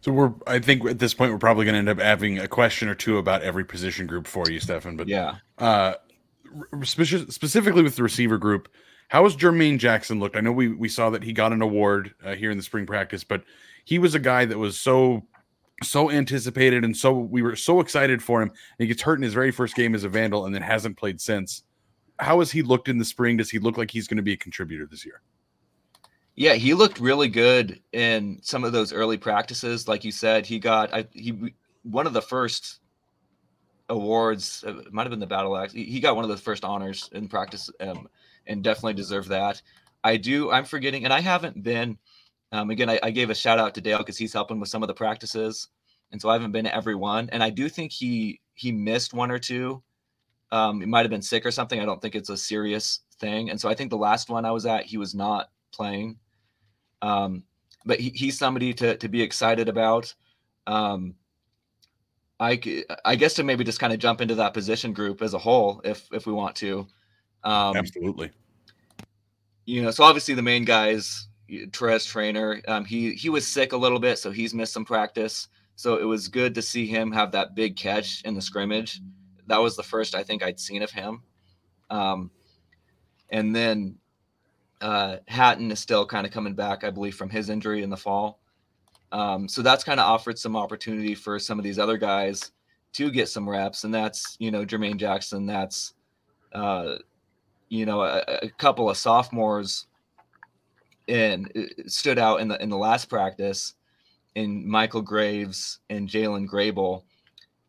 So 0.00 0.12
we're, 0.12 0.32
I 0.46 0.58
think 0.60 0.84
at 0.86 0.98
this 0.98 1.12
point 1.12 1.32
we're 1.32 1.38
probably 1.38 1.64
going 1.64 1.74
to 1.74 1.78
end 1.78 1.88
up 1.88 1.98
having 1.98 2.38
a 2.38 2.48
question 2.48 2.88
or 2.88 2.94
two 2.94 3.18
about 3.18 3.42
every 3.42 3.64
position 3.64 4.06
group 4.06 4.26
for 4.26 4.48
you, 4.48 4.60
Stefan. 4.60 4.96
But 4.96 5.08
yeah, 5.08 5.36
uh, 5.58 5.94
spe- 6.82 7.30
specifically 7.30 7.82
with 7.82 7.96
the 7.96 8.02
receiver 8.02 8.38
group, 8.38 8.68
how 9.08 9.24
has 9.24 9.34
Jermaine 9.34 9.78
Jackson 9.78 10.20
looked? 10.20 10.36
I 10.36 10.40
know 10.40 10.52
we 10.52 10.68
we 10.68 10.88
saw 10.88 11.10
that 11.10 11.24
he 11.24 11.32
got 11.32 11.52
an 11.52 11.62
award 11.62 12.14
uh, 12.24 12.34
here 12.34 12.50
in 12.50 12.56
the 12.56 12.62
spring 12.62 12.86
practice, 12.86 13.24
but 13.24 13.42
he 13.84 13.98
was 13.98 14.14
a 14.14 14.20
guy 14.20 14.44
that 14.44 14.58
was 14.58 14.78
so 14.78 15.26
so 15.82 16.10
anticipated 16.10 16.84
and 16.84 16.96
so 16.96 17.12
we 17.12 17.40
were 17.40 17.56
so 17.56 17.80
excited 17.80 18.22
for 18.22 18.42
him. 18.42 18.50
he 18.78 18.86
gets 18.86 19.02
hurt 19.02 19.14
in 19.14 19.22
his 19.22 19.34
very 19.34 19.52
first 19.52 19.76
game 19.76 19.94
as 19.94 20.04
a 20.04 20.08
Vandal 20.08 20.44
and 20.44 20.54
then 20.54 20.62
hasn't 20.62 20.96
played 20.96 21.20
since. 21.20 21.62
How 22.18 22.40
has 22.40 22.50
he 22.50 22.62
looked 22.62 22.88
in 22.88 22.98
the 22.98 23.04
spring? 23.04 23.36
Does 23.36 23.50
he 23.50 23.60
look 23.60 23.78
like 23.78 23.90
he's 23.90 24.08
going 24.08 24.16
to 24.16 24.22
be 24.22 24.32
a 24.32 24.36
contributor 24.36 24.86
this 24.86 25.06
year? 25.06 25.22
Yeah, 26.38 26.54
he 26.54 26.72
looked 26.72 27.00
really 27.00 27.26
good 27.26 27.82
in 27.90 28.38
some 28.42 28.62
of 28.62 28.70
those 28.70 28.92
early 28.92 29.18
practices. 29.18 29.88
Like 29.88 30.04
you 30.04 30.12
said, 30.12 30.46
he 30.46 30.60
got 30.60 30.94
I, 30.94 31.04
he 31.12 31.52
one 31.82 32.06
of 32.06 32.12
the 32.12 32.22
first 32.22 32.78
awards. 33.88 34.62
Uh, 34.64 34.78
it 34.78 34.92
might 34.92 35.02
have 35.02 35.10
been 35.10 35.18
the 35.18 35.26
battle 35.26 35.56
axe. 35.56 35.72
He 35.72 35.98
got 35.98 36.14
one 36.14 36.22
of 36.22 36.30
the 36.30 36.36
first 36.36 36.64
honors 36.64 37.10
in 37.10 37.26
practice, 37.26 37.68
um, 37.80 38.08
and 38.46 38.62
definitely 38.62 38.94
deserved 38.94 39.30
that. 39.30 39.60
I 40.04 40.16
do. 40.16 40.52
I'm 40.52 40.64
forgetting, 40.64 41.02
and 41.02 41.12
I 41.12 41.18
haven't 41.18 41.60
been. 41.60 41.98
Um, 42.52 42.70
again, 42.70 42.88
I, 42.88 43.00
I, 43.02 43.10
gave 43.10 43.30
a 43.30 43.34
shout 43.34 43.58
out 43.58 43.74
to 43.74 43.80
Dale 43.80 43.98
because 43.98 44.16
he's 44.16 44.32
helping 44.32 44.60
with 44.60 44.68
some 44.68 44.84
of 44.84 44.86
the 44.86 44.94
practices, 44.94 45.66
and 46.12 46.22
so 46.22 46.28
I 46.28 46.34
haven't 46.34 46.52
been 46.52 46.66
to 46.66 46.74
every 46.74 46.94
one. 46.94 47.28
And 47.32 47.42
I 47.42 47.50
do 47.50 47.68
think 47.68 47.90
he 47.90 48.40
he 48.54 48.70
missed 48.70 49.12
one 49.12 49.32
or 49.32 49.40
two. 49.40 49.82
Um, 50.52 50.78
he 50.78 50.86
might 50.86 51.02
have 51.02 51.10
been 51.10 51.20
sick 51.20 51.44
or 51.44 51.50
something. 51.50 51.80
I 51.80 51.84
don't 51.84 52.00
think 52.00 52.14
it's 52.14 52.30
a 52.30 52.36
serious 52.36 53.00
thing. 53.18 53.50
And 53.50 53.60
so 53.60 53.68
I 53.68 53.74
think 53.74 53.90
the 53.90 53.96
last 53.96 54.30
one 54.30 54.44
I 54.44 54.52
was 54.52 54.66
at, 54.66 54.86
he 54.86 54.98
was 54.98 55.16
not 55.16 55.50
playing. 55.72 56.16
Um, 57.02 57.44
but 57.84 58.00
he, 58.00 58.10
he's 58.10 58.38
somebody 58.38 58.74
to, 58.74 58.96
to 58.96 59.08
be 59.08 59.22
excited 59.22 59.68
about. 59.68 60.14
Um, 60.66 61.14
I, 62.40 62.60
I 63.04 63.16
guess 63.16 63.34
to 63.34 63.42
maybe 63.42 63.64
just 63.64 63.80
kind 63.80 63.92
of 63.92 63.98
jump 63.98 64.20
into 64.20 64.36
that 64.36 64.54
position 64.54 64.92
group 64.92 65.22
as 65.22 65.34
a 65.34 65.38
whole, 65.38 65.80
if 65.84 66.06
if 66.12 66.26
we 66.26 66.32
want 66.32 66.54
to. 66.56 66.86
Um, 67.42 67.76
Absolutely. 67.76 68.30
You 69.64 69.82
know, 69.82 69.90
so 69.90 70.04
obviously 70.04 70.34
the 70.34 70.42
main 70.42 70.64
guys, 70.64 71.28
Terez 71.50 72.06
Traynor, 72.06 72.62
um, 72.68 72.84
he 72.84 73.12
he 73.14 73.28
was 73.28 73.46
sick 73.46 73.72
a 73.72 73.76
little 73.76 73.98
bit, 73.98 74.18
so 74.18 74.30
he's 74.30 74.54
missed 74.54 74.72
some 74.72 74.84
practice. 74.84 75.48
So 75.74 75.96
it 75.96 76.04
was 76.04 76.28
good 76.28 76.54
to 76.56 76.62
see 76.62 76.86
him 76.86 77.12
have 77.12 77.32
that 77.32 77.54
big 77.54 77.76
catch 77.76 78.22
in 78.22 78.34
the 78.34 78.42
scrimmage. 78.42 79.00
That 79.46 79.58
was 79.58 79.76
the 79.76 79.82
first 79.82 80.14
I 80.14 80.22
think 80.22 80.42
I'd 80.42 80.60
seen 80.60 80.82
of 80.82 80.90
him. 80.90 81.22
Um, 81.90 82.30
and 83.30 83.54
then 83.54 83.96
uh, 84.80 85.16
Hatten 85.26 85.70
is 85.70 85.80
still 85.80 86.06
kind 86.06 86.26
of 86.26 86.32
coming 86.32 86.54
back, 86.54 86.84
I 86.84 86.90
believe, 86.90 87.16
from 87.16 87.30
his 87.30 87.48
injury 87.50 87.82
in 87.82 87.90
the 87.90 87.96
fall. 87.96 88.40
Um, 89.10 89.48
so 89.48 89.62
that's 89.62 89.84
kind 89.84 90.00
of 90.00 90.06
offered 90.06 90.38
some 90.38 90.56
opportunity 90.56 91.14
for 91.14 91.38
some 91.38 91.58
of 91.58 91.64
these 91.64 91.78
other 91.78 91.96
guys 91.96 92.52
to 92.92 93.10
get 93.10 93.28
some 93.28 93.48
reps, 93.48 93.84
and 93.84 93.94
that's 93.94 94.36
you 94.38 94.50
know 94.50 94.64
Jermaine 94.64 94.96
Jackson, 94.98 95.46
that's 95.46 95.94
uh, 96.52 96.96
you 97.68 97.86
know 97.86 98.02
a, 98.02 98.22
a 98.42 98.48
couple 98.50 98.88
of 98.90 98.96
sophomores 98.96 99.86
in 101.06 101.48
uh, 101.56 101.82
stood 101.86 102.18
out 102.18 102.40
in 102.40 102.48
the 102.48 102.62
in 102.62 102.68
the 102.68 102.76
last 102.76 103.06
practice 103.06 103.74
in 104.34 104.68
Michael 104.68 105.02
Graves 105.02 105.80
and 105.90 106.08
Jalen 106.08 106.46
Grable. 106.46 107.02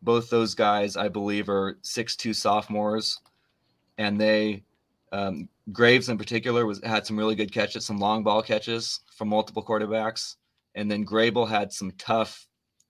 Both 0.02 0.30
those 0.30 0.56
guys, 0.56 0.95
I 0.95 1.10
believe, 1.10 1.50
are 1.50 1.78
six 1.82 2.15
two 2.15 2.34
sophomores, 2.34 3.19
and 3.98 4.19
they 4.19 4.63
um, 5.12 5.50
Graves 5.72 6.10
in 6.10 6.18
particular 6.18 6.66
was 6.66 6.82
had 6.84 7.06
some 7.06 7.18
really 7.18 7.36
good 7.36 7.52
catches, 7.52 7.86
some 7.86 7.98
long 7.98 8.24
ball 8.24 8.42
catches 8.42 9.02
from 9.16 9.30
multiple 9.30 9.64
quarterbacks, 9.64 10.36
and 10.76 10.90
then 10.90 11.06
Grable 11.06 11.48
had 11.48 11.72
some 11.72 11.92
tough, 11.98 12.48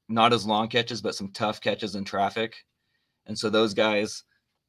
not 0.08 0.34
as 0.34 0.46
long 0.46 0.68
catches, 0.68 1.02
but 1.02 1.16
some 1.16 1.32
tough 1.32 1.62
catches 1.62 1.96
in 1.96 2.04
traffic, 2.04 2.56
and 3.26 3.38
so 3.38 3.50
those 3.50 3.74
guys 3.74 4.24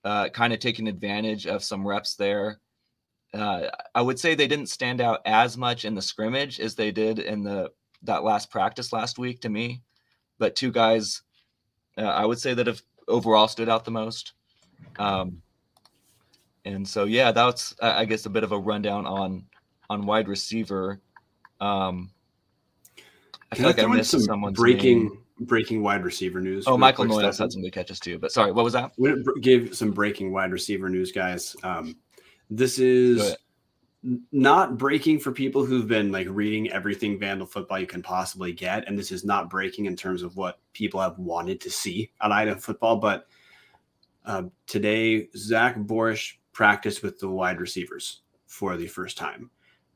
uh, 0.05 0.29
kind 0.29 0.53
of 0.53 0.59
taking 0.59 0.89
advantage 0.89 1.47
of 1.47 1.63
some 1.63 1.87
reps 1.87 2.15
there. 2.15 2.61
Uh, 3.33 3.69
I 3.95 4.03
would 4.03 4.19
say 4.19 4.35
they 4.35 4.49
didn't 4.49 4.67
stand 4.67 5.01
out 5.01 5.21
as 5.25 5.57
much 5.57 5.85
in 5.85 5.95
the 5.95 6.03
scrimmage 6.03 6.59
as 6.59 6.75
they 6.75 6.91
did 6.91 7.19
in 7.19 7.43
the 7.45 7.71
that 8.03 8.25
last 8.25 8.51
practice 8.51 8.93
last 8.93 9.19
week 9.19 9.43
to 9.43 9.49
me, 9.49 9.83
but 10.39 10.57
two 10.57 10.73
guys 10.73 11.23
uh, 11.99 12.03
I 12.03 12.25
would 12.25 12.39
say 12.39 12.55
that 12.55 12.67
have 12.67 12.83
overall 13.09 13.49
stood 13.49 13.69
out 13.69 13.85
the 13.85 13.91
most. 13.91 14.33
Um, 14.99 15.43
and 16.71 16.89
so 16.89 17.05
yeah, 17.05 17.33
that's 17.33 17.75
I 17.83 18.05
guess 18.05 18.27
a 18.27 18.31
bit 18.31 18.45
of 18.45 18.53
a 18.53 18.59
rundown 18.59 19.07
on 19.07 19.45
on 19.89 20.07
wide 20.07 20.29
receiver. 20.29 21.01
Um, 21.61 22.11
I 23.53 23.57
Can 23.57 23.65
feel 23.65 23.67
I 23.67 23.71
like 23.71 23.79
I 23.81 23.87
missed 23.87 24.11
some 24.13 24.21
someone's 24.21 24.57
breaking 24.57 25.09
name. 25.09 25.19
breaking 25.41 25.83
wide 25.83 26.05
receiver 26.05 26.41
news. 26.41 26.65
Oh, 26.67 26.79
Michael 26.79 27.05
Noyes 27.05 27.39
had 27.39 27.53
some 27.53 27.63
good 27.63 27.73
catches 27.73 27.99
too. 28.01 28.19
But 28.19 28.33
sorry, 28.33 28.53
what 28.53 28.65
was 28.65 28.73
that? 28.75 28.93
We 28.97 29.15
give 29.41 29.77
some 29.77 29.91
breaking 29.91 30.33
wide 30.33 30.53
receiver 30.53 30.89
news, 30.89 31.13
guys. 31.13 31.57
Um, 31.63 31.97
this 32.49 32.79
is 32.79 33.37
not 34.33 34.79
breaking 34.79 35.19
for 35.19 35.31
people 35.31 35.65
who've 35.65 35.87
been 35.87 36.11
like 36.11 36.27
reading 36.31 36.71
everything 36.71 37.19
Vandal 37.19 37.47
football 37.47 37.79
you 37.79 37.87
can 37.87 38.03
possibly 38.03 38.53
get, 38.53 38.89
and 38.89 38.99
this 38.99 39.13
is 39.13 39.25
not 39.25 39.51
breaking 39.51 39.87
in 39.87 39.97
terms 39.97 40.23
of 40.23 40.37
what 40.37 40.59
people 40.73 41.01
have 41.01 41.19
wanted 41.19 41.61
to 41.63 41.71
see 41.71 42.11
on 42.21 42.33
Idaho 42.33 42.59
football. 42.59 42.97
But 42.97 43.27
uh, 44.25 44.45
today, 44.67 45.29
Zach 45.37 45.77
Borisch 45.77 46.35
practice 46.61 47.01
with 47.01 47.19
the 47.19 47.27
wide 47.27 47.59
receivers 47.59 48.21
for 48.47 48.77
the 48.77 48.87
first 48.87 49.17
time. 49.17 49.49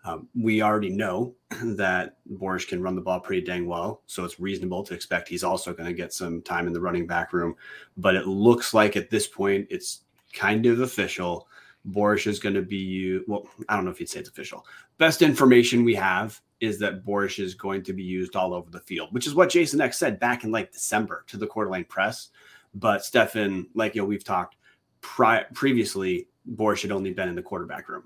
Um, 0.07 0.29
we 0.35 0.63
already 0.63 0.89
know 0.89 1.35
that 1.63 2.17
Borisch 2.33 2.69
can 2.69 2.81
run 2.81 2.95
the 2.95 3.03
ball 3.03 3.21
pretty 3.21 3.45
dang 3.45 3.67
well, 3.67 4.01
so 4.07 4.25
it's 4.25 4.41
reasonable 4.41 4.83
to 4.85 4.95
expect 4.95 5.29
he's 5.29 5.45
also 5.45 5.75
going 5.75 5.89
to 5.89 5.93
get 5.93 6.15
some 6.15 6.41
time 6.41 6.67
in 6.67 6.73
the 6.73 6.81
running 6.81 7.07
back 7.07 7.35
room. 7.35 7.55
But 7.99 8.15
it 8.15 8.27
looks 8.27 8.73
like 8.73 8.97
at 8.97 9.11
this 9.11 9.27
point 9.27 9.67
it's 9.69 10.05
kind 10.33 10.65
of 10.65 10.81
official. 10.81 11.49
Borisch 11.91 12.27
is 12.27 12.39
going 12.39 12.55
to 12.55 12.63
be 12.63 13.21
well. 13.29 13.47
I 13.69 13.77
don't 13.77 13.85
know 13.85 13.91
if 13.91 14.01
you'd 14.01 14.09
say 14.09 14.21
it's 14.21 14.31
official. 14.31 14.65
Best 14.97 15.21
information 15.21 15.85
we 15.85 15.95
have 15.97 16.41
is 16.61 16.79
that 16.79 17.05
Borisch 17.05 17.45
is 17.45 17.53
going 17.53 17.83
to 17.83 17.93
be 17.93 18.03
used 18.03 18.37
all 18.37 18.55
over 18.55 18.71
the 18.71 18.81
field, 18.81 19.13
which 19.13 19.27
is 19.27 19.35
what 19.35 19.51
Jason 19.51 19.83
Eck's 19.83 19.99
said 19.99 20.19
back 20.19 20.45
in 20.45 20.51
like 20.51 20.73
December 20.73 21.27
to 21.27 21.37
the 21.37 21.47
Coeur 21.47 21.67
d'Alene 21.67 21.85
press. 21.85 22.31
But 22.75 23.05
Stefan, 23.05 23.69
like 23.75 23.95
you 23.95 24.01
know, 24.01 24.07
we've 24.07 24.25
talked 24.25 24.57
pri- 25.03 25.45
previously, 25.53 26.27
Borisch 26.53 26.83
had 26.83 26.93
only 26.93 27.13
been 27.13 27.29
in 27.29 27.35
the 27.35 27.43
quarterback 27.43 27.89
room. 27.89 28.05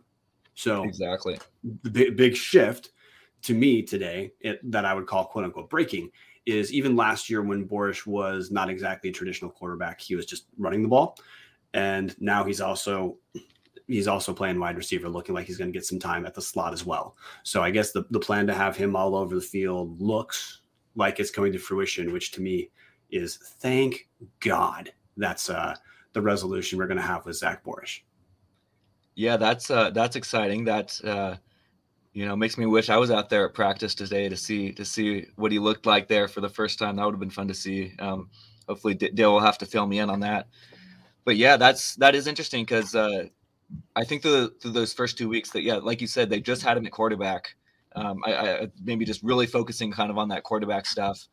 So 0.55 0.83
exactly 0.83 1.39
the 1.83 1.91
big, 1.91 2.17
big 2.17 2.37
shift 2.37 2.91
to 3.43 3.55
me 3.55 3.83
today 3.83 4.33
it, 4.41 4.59
that 4.71 4.85
I 4.85 4.95
would 4.95 5.07
call 5.07 5.27
quote 5.27 5.45
unquote 5.45 5.71
breaking 5.71 6.11
is 6.47 6.73
even 6.73 6.97
last 6.97 7.29
year 7.29 7.43
when 7.43 7.69
Borisch 7.69 8.07
was 8.07 8.51
not 8.51 8.71
exactly 8.71 9.11
a 9.11 9.13
traditional 9.13 9.51
quarterback, 9.51 10.01
he 10.01 10.15
was 10.15 10.25
just 10.25 10.47
running 10.57 10.83
the 10.83 10.89
ball. 10.89 11.19
And 11.75 12.17
now 12.21 12.43
he's 12.43 12.61
also 12.61 13.19
he's 13.87 14.09
also 14.09 14.33
playing 14.33 14.59
wide 14.59 14.77
receiver, 14.77 15.09
looking 15.09 15.35
like 15.35 15.47
he's 15.47 15.59
going 15.59 15.71
to 15.71 15.77
get 15.77 15.85
some 15.85 15.99
time 15.99 16.27
at 16.27 16.35
the 16.35 16.43
slot 16.43 16.73
as 16.73 16.85
well. 16.85 17.17
So 17.43 17.63
I 17.63 17.71
guess 17.71 17.93
the, 17.93 18.05
the 18.11 18.21
plan 18.21 18.47
to 18.47 18.55
have 18.55 18.77
him 18.77 18.97
all 18.97 19.15
over 19.15 19.35
the 19.35 19.41
field 19.41 20.01
looks 20.01 20.61
like 20.95 21.21
it's 21.21 21.31
coming 21.31 21.53
to 21.53 21.59
fruition, 21.59 22.13
which 22.13 22.33
to 22.33 22.41
me 22.41 22.71
is 23.11 23.37
thank 23.37 24.09
God 24.41 24.93
that's 25.17 25.51
uh, 25.51 25.75
the 26.13 26.21
resolution 26.21 26.79
we're 26.79 26.87
going 26.87 26.99
to 26.99 27.03
have 27.03 27.25
with 27.25 27.37
Zach 27.37 27.65
Borisch. 27.65 28.01
Yeah, 29.19 29.37
that's 29.37 29.69
uh, 29.69 29.91
that's 29.91 30.15
exciting. 30.15 30.65
That 30.67 30.97
uh, 31.03 31.35
you 32.13 32.25
know 32.25 32.37
makes 32.37 32.57
me 32.57 32.67
wish 32.67 32.89
I 32.89 32.99
was 32.99 33.11
out 33.11 33.29
there 33.29 33.49
at 33.49 33.53
practice 33.53 33.93
today 33.97 34.29
to 34.29 34.37
see 34.37 34.71
to 34.75 34.85
see 34.85 35.27
what 35.35 35.51
he 35.51 35.59
looked 35.59 35.87
like 35.87 36.07
there 36.07 36.29
for 36.29 36.41
the 36.41 36.49
first 36.49 36.79
time. 36.79 36.95
That 36.95 37.05
would 37.05 37.15
have 37.15 37.21
been 37.21 37.29
fun 37.29 37.49
to 37.49 37.55
see. 37.55 37.95
Um, 37.99 38.31
hopefully, 38.69 38.95
Dale 38.95 39.33
will 39.33 39.41
have 39.41 39.59
to 39.59 39.67
fill 39.67 39.89
me 39.89 39.99
in 39.99 40.09
on 40.09 40.21
that. 40.21 40.47
But 41.25 41.35
yeah, 41.35 41.57
that's 41.57 41.97
that 41.97 42.15
is 42.15 42.29
interesting 42.29 42.63
because 42.63 42.95
uh, 42.95 43.25
I 43.97 44.05
think 44.05 44.23
through, 44.23 44.51
through 44.63 44.71
those 44.71 44.93
first 44.93 45.19
two 45.19 45.29
weeks 45.29 45.51
that 45.51 45.65
yeah, 45.65 45.79
like 45.79 46.01
you 46.01 46.07
said, 46.07 46.31
they 46.31 46.41
just 46.41 46.63
had 46.63 46.77
him 46.77 46.87
at 46.87 46.93
quarterback. 46.93 47.57
Um, 47.97 48.23
I, 48.25 48.33
I, 48.35 48.69
maybe 48.85 49.05
just 49.05 49.25
really 49.25 49.47
focusing 49.47 49.91
kind 49.91 50.13
of 50.13 50.19
on 50.19 50.29
that 50.29 50.45
quarterback 50.45 50.87
stuff, 50.87 51.27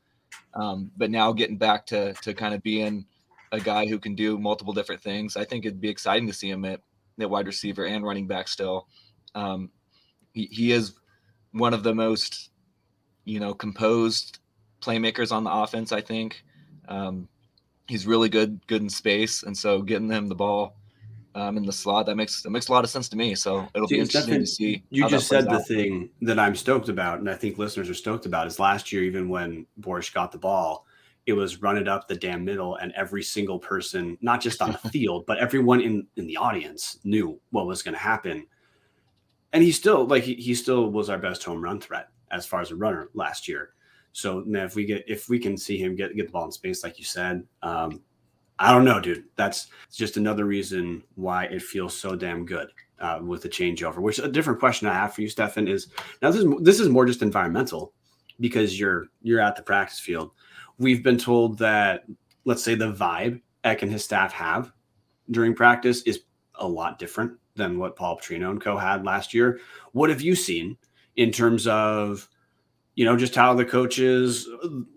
um, 0.55 0.89
but 0.97 1.11
now 1.11 1.31
getting 1.33 1.57
back 1.59 1.85
to 1.87 2.13
to 2.23 2.33
kind 2.33 2.55
of 2.55 2.63
being 2.63 3.05
a 3.51 3.59
guy 3.59 3.85
who 3.85 3.99
can 3.99 4.15
do 4.15 4.39
multiple 4.39 4.73
different 4.73 5.03
things. 5.03 5.37
I 5.37 5.45
think 5.45 5.65
it'd 5.65 5.79
be 5.79 5.89
exciting 5.89 6.25
to 6.25 6.33
see 6.33 6.49
him 6.49 6.65
at, 6.65 6.81
at 7.19 7.29
wide 7.29 7.47
receiver 7.47 7.85
and 7.85 8.03
running 8.03 8.27
back 8.27 8.47
still. 8.47 8.87
Um, 9.33 9.69
he, 10.33 10.47
he 10.51 10.71
is 10.71 10.93
one 11.51 11.73
of 11.73 11.83
the 11.83 11.93
most, 11.93 12.49
you 13.23 13.39
know, 13.39 13.53
composed 13.53 14.39
playmakers 14.81 15.31
on 15.31 15.43
the 15.43 15.51
offense. 15.51 15.91
I 15.91 16.01
think 16.01 16.43
um, 16.87 17.27
he's 17.87 18.05
really 18.05 18.29
good, 18.29 18.65
good 18.67 18.81
in 18.81 18.89
space, 18.89 19.43
and 19.43 19.57
so 19.57 19.81
getting 19.81 20.09
him 20.09 20.27
the 20.27 20.35
ball 20.35 20.75
um, 21.35 21.57
in 21.57 21.65
the 21.65 21.73
slot 21.73 22.05
that 22.05 22.15
makes 22.15 22.41
that 22.41 22.49
makes 22.49 22.69
a 22.69 22.71
lot 22.71 22.83
of 22.83 22.89
sense 22.89 23.09
to 23.09 23.17
me. 23.17 23.35
So 23.35 23.67
it'll 23.75 23.87
see, 23.87 23.95
be 23.95 24.01
interesting 24.01 24.39
to 24.39 24.47
see. 24.47 24.83
You 24.89 25.07
just 25.09 25.27
said 25.27 25.45
the 25.45 25.55
out. 25.55 25.67
thing 25.67 26.09
that 26.21 26.39
I'm 26.39 26.55
stoked 26.55 26.89
about, 26.89 27.19
and 27.19 27.29
I 27.29 27.35
think 27.35 27.57
listeners 27.57 27.89
are 27.89 27.95
stoked 27.95 28.25
about 28.25 28.47
is 28.47 28.59
last 28.59 28.91
year, 28.91 29.03
even 29.03 29.29
when 29.29 29.65
Borisch 29.79 30.13
got 30.13 30.31
the 30.31 30.37
ball, 30.37 30.85
it 31.25 31.33
was 31.33 31.61
run 31.61 31.77
it 31.77 31.87
up 31.87 32.07
the 32.07 32.15
damn 32.15 32.45
middle, 32.45 32.75
and 32.75 32.91
every 32.93 33.23
single 33.23 33.59
person, 33.59 34.17
not 34.21 34.41
just 34.41 34.61
on 34.61 34.71
the 34.71 34.89
field, 34.89 35.25
but 35.25 35.39
everyone 35.39 35.81
in 35.81 36.07
in 36.17 36.27
the 36.27 36.37
audience 36.37 36.99
knew 37.03 37.39
what 37.51 37.67
was 37.67 37.81
going 37.81 37.93
to 37.95 37.99
happen. 37.99 38.45
And 39.53 39.63
he 39.63 39.71
still 39.71 40.05
like 40.05 40.23
he, 40.23 40.35
he 40.35 40.53
still 40.53 40.91
was 40.91 41.09
our 41.09 41.17
best 41.17 41.43
home 41.43 41.61
run 41.61 41.79
threat 41.79 42.09
as 42.31 42.45
far 42.45 42.61
as 42.61 42.71
a 42.71 42.75
runner 42.75 43.09
last 43.13 43.47
year. 43.47 43.71
So 44.11 44.43
man, 44.45 44.65
if 44.65 44.75
we 44.75 44.85
get 44.85 45.03
if 45.07 45.29
we 45.29 45.39
can 45.39 45.57
see 45.57 45.77
him 45.77 45.95
get 45.95 46.15
get 46.15 46.27
the 46.27 46.31
ball 46.31 46.45
in 46.45 46.51
space, 46.51 46.83
like 46.83 46.99
you 46.99 47.05
said, 47.05 47.43
um, 47.63 48.01
I 48.59 48.71
don't 48.71 48.85
know, 48.85 49.01
dude. 49.01 49.25
That's 49.35 49.67
just 49.91 50.17
another 50.17 50.45
reason 50.45 51.03
why 51.15 51.45
it 51.45 51.61
feels 51.61 51.97
so 51.97 52.15
damn 52.15 52.45
good 52.45 52.69
uh, 52.99 53.19
with 53.21 53.41
the 53.41 53.49
changeover. 53.49 53.97
Which 53.97 54.19
a 54.19 54.27
different 54.27 54.59
question 54.59 54.87
I 54.87 54.93
have 54.93 55.13
for 55.13 55.21
you, 55.21 55.29
Stefan, 55.29 55.67
is 55.67 55.87
now 56.21 56.31
this 56.31 56.43
is 56.43 56.53
this 56.61 56.79
is 56.79 56.89
more 56.89 57.05
just 57.05 57.21
environmental 57.21 57.93
because 58.39 58.79
you're 58.79 59.07
you're 59.21 59.41
at 59.41 59.55
the 59.55 59.63
practice 59.63 59.99
field 59.99 60.31
we've 60.77 61.03
been 61.03 61.17
told 61.17 61.57
that 61.59 62.05
let's 62.45 62.63
say 62.63 62.75
the 62.75 62.91
vibe 62.91 63.41
Eck 63.63 63.81
and 63.81 63.91
his 63.91 64.03
staff 64.03 64.31
have 64.33 64.71
during 65.31 65.55
practice 65.55 66.01
is 66.03 66.21
a 66.55 66.67
lot 66.67 66.99
different 66.99 67.33
than 67.55 67.79
what 67.79 67.95
Paul 67.95 68.17
Petrino 68.17 68.51
and 68.51 68.61
co 68.61 68.77
had 68.77 69.05
last 69.05 69.33
year. 69.33 69.59
What 69.93 70.09
have 70.09 70.21
you 70.21 70.35
seen 70.35 70.77
in 71.15 71.31
terms 71.31 71.67
of 71.67 72.29
you 72.95 73.05
know 73.05 73.17
just 73.17 73.35
how 73.35 73.53
the 73.53 73.65
coaches 73.65 74.47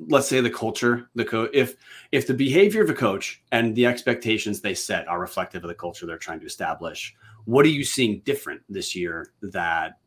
let's 0.07 0.29
say 0.29 0.41
the 0.41 0.51
culture 0.51 1.11
the 1.17 1.25
coach 1.25 1.51
if 1.53 1.77
if 2.13 2.27
the 2.27 2.35
behavior 2.35 2.83
of 2.83 2.91
a 2.91 2.95
coach 2.95 3.43
and 3.51 3.75
the 3.75 3.87
expectations 3.87 4.61
they 4.61 4.75
set 4.75 5.07
are 5.09 5.21
reflective 5.21 5.65
of 5.65 5.69
the 5.69 5.75
culture 5.75 6.07
they're 6.07 6.17
trying 6.17 6.39
to 6.39 6.47
establish 6.47 7.15
what 7.45 7.67
are 7.67 7.71
you 7.71 7.85
seeing 7.85 8.21
different 8.21 8.61
this 8.69 8.95
year 8.95 9.33
that 9.43 9.99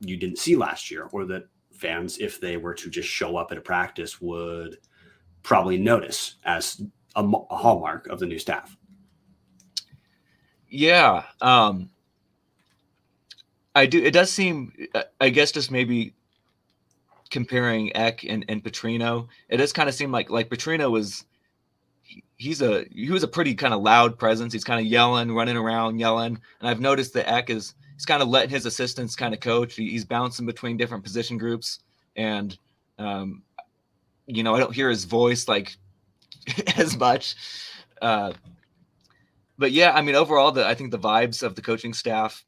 you 0.00 0.16
didn't 0.16 0.38
see 0.38 0.54
last 0.54 0.88
year 0.90 1.08
or 1.12 1.24
that 1.24 1.44
fans 1.72 2.18
if 2.18 2.40
they 2.40 2.56
were 2.56 2.74
to 2.74 2.88
just 2.88 3.08
show 3.08 3.36
up 3.36 3.50
at 3.50 3.58
a 3.58 3.60
practice 3.62 4.20
would 4.20 4.78
probably 5.46 5.78
notice 5.78 6.34
as 6.44 6.82
a, 7.14 7.22
a 7.22 7.56
hallmark 7.56 8.08
of 8.08 8.18
the 8.18 8.26
new 8.26 8.38
staff. 8.38 8.76
Yeah. 10.68 11.22
Um, 11.40 11.88
I 13.76 13.86
do. 13.86 14.02
It 14.02 14.10
does 14.10 14.32
seem, 14.32 14.72
I 15.20 15.28
guess, 15.28 15.52
just 15.52 15.70
maybe 15.70 16.14
comparing 17.30 17.96
Eck 17.96 18.24
and, 18.24 18.44
and 18.48 18.62
Petrino, 18.62 19.28
it 19.48 19.58
does 19.58 19.72
kind 19.72 19.88
of 19.88 19.94
seem 19.94 20.10
like 20.10 20.30
like 20.30 20.50
Petrino 20.50 20.90
was 20.90 21.24
he's 22.36 22.60
a 22.60 22.84
he 22.90 23.10
was 23.10 23.22
a 23.22 23.28
pretty 23.28 23.54
kind 23.54 23.72
of 23.72 23.82
loud 23.82 24.18
presence. 24.18 24.52
He's 24.52 24.64
kind 24.64 24.80
of 24.80 24.86
yelling, 24.86 25.32
running 25.32 25.56
around, 25.56 26.00
yelling. 26.00 26.40
And 26.60 26.68
I've 26.68 26.80
noticed 26.80 27.14
that 27.14 27.30
Eck 27.30 27.50
is 27.50 27.74
he's 27.94 28.04
kind 28.04 28.22
of 28.22 28.28
letting 28.28 28.50
his 28.50 28.66
assistants 28.66 29.14
kind 29.14 29.32
of 29.32 29.40
coach. 29.40 29.76
He's 29.76 30.04
bouncing 30.04 30.44
between 30.44 30.76
different 30.76 31.04
position 31.04 31.38
groups, 31.38 31.80
and 32.16 32.58
um, 32.98 33.42
you 34.26 34.42
know, 34.42 34.54
I 34.54 34.58
don't 34.58 34.74
hear 34.74 34.90
his 34.90 35.04
voice 35.04 35.48
like 35.48 35.76
as 36.76 36.96
much. 36.96 37.36
Uh, 38.00 38.32
but 39.58 39.72
yeah, 39.72 39.92
I 39.92 40.02
mean, 40.02 40.14
overall, 40.14 40.52
the 40.52 40.66
I 40.66 40.74
think 40.74 40.90
the 40.90 40.98
vibes 40.98 41.42
of 41.42 41.54
the 41.54 41.62
coaching 41.62 41.94
staff 41.94 42.44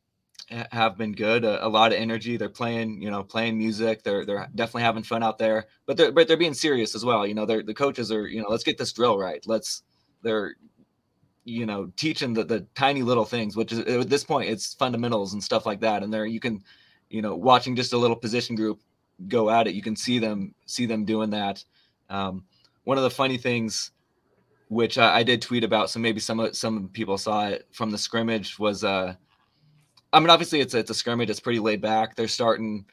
have 0.72 0.96
been 0.96 1.12
good. 1.12 1.44
A, 1.44 1.66
a, 1.66 1.68
lot 1.68 1.92
of 1.92 1.98
energy. 1.98 2.36
They're 2.36 2.48
playing, 2.48 3.02
you 3.02 3.10
know, 3.10 3.22
playing 3.22 3.58
music. 3.58 4.02
They're 4.02 4.24
they're 4.24 4.48
definitely 4.54 4.82
having 4.82 5.02
fun 5.02 5.22
out 5.22 5.38
there. 5.38 5.66
But 5.86 5.96
they're 5.96 6.12
but 6.12 6.28
they're 6.28 6.36
being 6.36 6.54
serious 6.54 6.94
as 6.94 7.04
well. 7.04 7.26
You 7.26 7.34
know, 7.34 7.46
they're 7.46 7.62
the 7.62 7.74
coaches 7.74 8.10
are 8.12 8.26
you 8.26 8.42
know, 8.42 8.48
let's 8.48 8.64
get 8.64 8.78
this 8.78 8.92
drill 8.92 9.18
right. 9.18 9.42
Let's 9.46 9.82
they're 10.22 10.56
you 11.44 11.66
know 11.66 11.90
teaching 11.96 12.34
the 12.34 12.44
the 12.44 12.66
tiny 12.74 13.02
little 13.02 13.24
things, 13.24 13.56
which 13.56 13.72
is 13.72 13.80
at 13.80 14.10
this 14.10 14.24
point 14.24 14.50
it's 14.50 14.74
fundamentals 14.74 15.32
and 15.32 15.42
stuff 15.42 15.66
like 15.66 15.80
that. 15.80 16.02
And 16.02 16.12
there 16.12 16.26
you 16.26 16.40
can, 16.40 16.62
you 17.10 17.22
know, 17.22 17.34
watching 17.34 17.76
just 17.76 17.92
a 17.92 17.98
little 17.98 18.16
position 18.16 18.56
group 18.56 18.80
go 19.26 19.50
at 19.50 19.66
it, 19.66 19.74
you 19.74 19.83
can 19.83 19.96
see 19.96 20.18
them 20.18 20.54
see 20.66 20.87
them 20.87 21.04
doing 21.04 21.31
that. 21.31 21.64
Um, 22.11 22.44
one 22.85 22.96
of 22.96 23.04
the 23.04 23.11
funny 23.11 23.37
things, 23.37 23.90
which 24.68 24.96
I, 24.96 25.18
I, 25.18 25.22
did 25.22 25.42
tweet 25.42 25.64
about, 25.64 25.90
so 25.90 26.00
maybe 26.00 26.20
some 26.20 26.52
some 26.52 26.88
people 26.88 27.18
saw 27.18 27.48
it 27.48 27.66
from 27.72 27.90
the 27.90 27.98
scrimmage, 27.98 28.59
was 28.59 28.85
uh, 28.85 29.14
I 30.12 30.20
mean, 30.20 30.31
obviously 30.31 30.61
it's 30.61 30.74
it's 30.74 30.90
a 30.90 30.94
scrimmage. 30.94 31.31
It's 31.31 31.40
pretty 31.40 31.59
laid 31.59 31.81
back. 31.81 32.14
They're 32.14 32.28
starting 32.28 32.87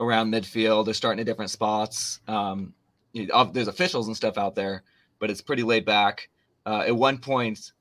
around 0.00 0.32
midfield. 0.32 0.84
They're 0.84 0.94
starting 0.94 1.20
at 1.20 1.26
different 1.26 1.50
spots. 1.50 2.20
Um, 2.28 2.74
you 3.12 3.26
know, 3.26 3.44
there's 3.44 3.68
officials 3.68 4.06
and 4.06 4.16
stuff 4.16 4.38
out 4.38 4.54
there, 4.54 4.82
but 5.18 5.30
it's 5.30 5.40
pretty 5.40 5.62
laid 5.62 5.84
back. 5.84 6.28
Uh, 6.66 6.84
at 6.86 6.96
one 6.96 7.18
point, 7.18 7.72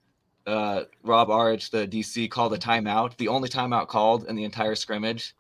uh, 0.46 0.84
Rob 1.04 1.30
Aurich, 1.30 1.70
the 1.70 1.88
DC, 1.88 2.30
called 2.30 2.54
a 2.54 2.58
timeout, 2.58 3.16
the 3.18 3.28
only 3.28 3.50
timeout 3.50 3.88
called 3.88 4.26
in 4.26 4.36
the 4.36 4.44
entire 4.44 4.76
scrimmage, 4.76 5.36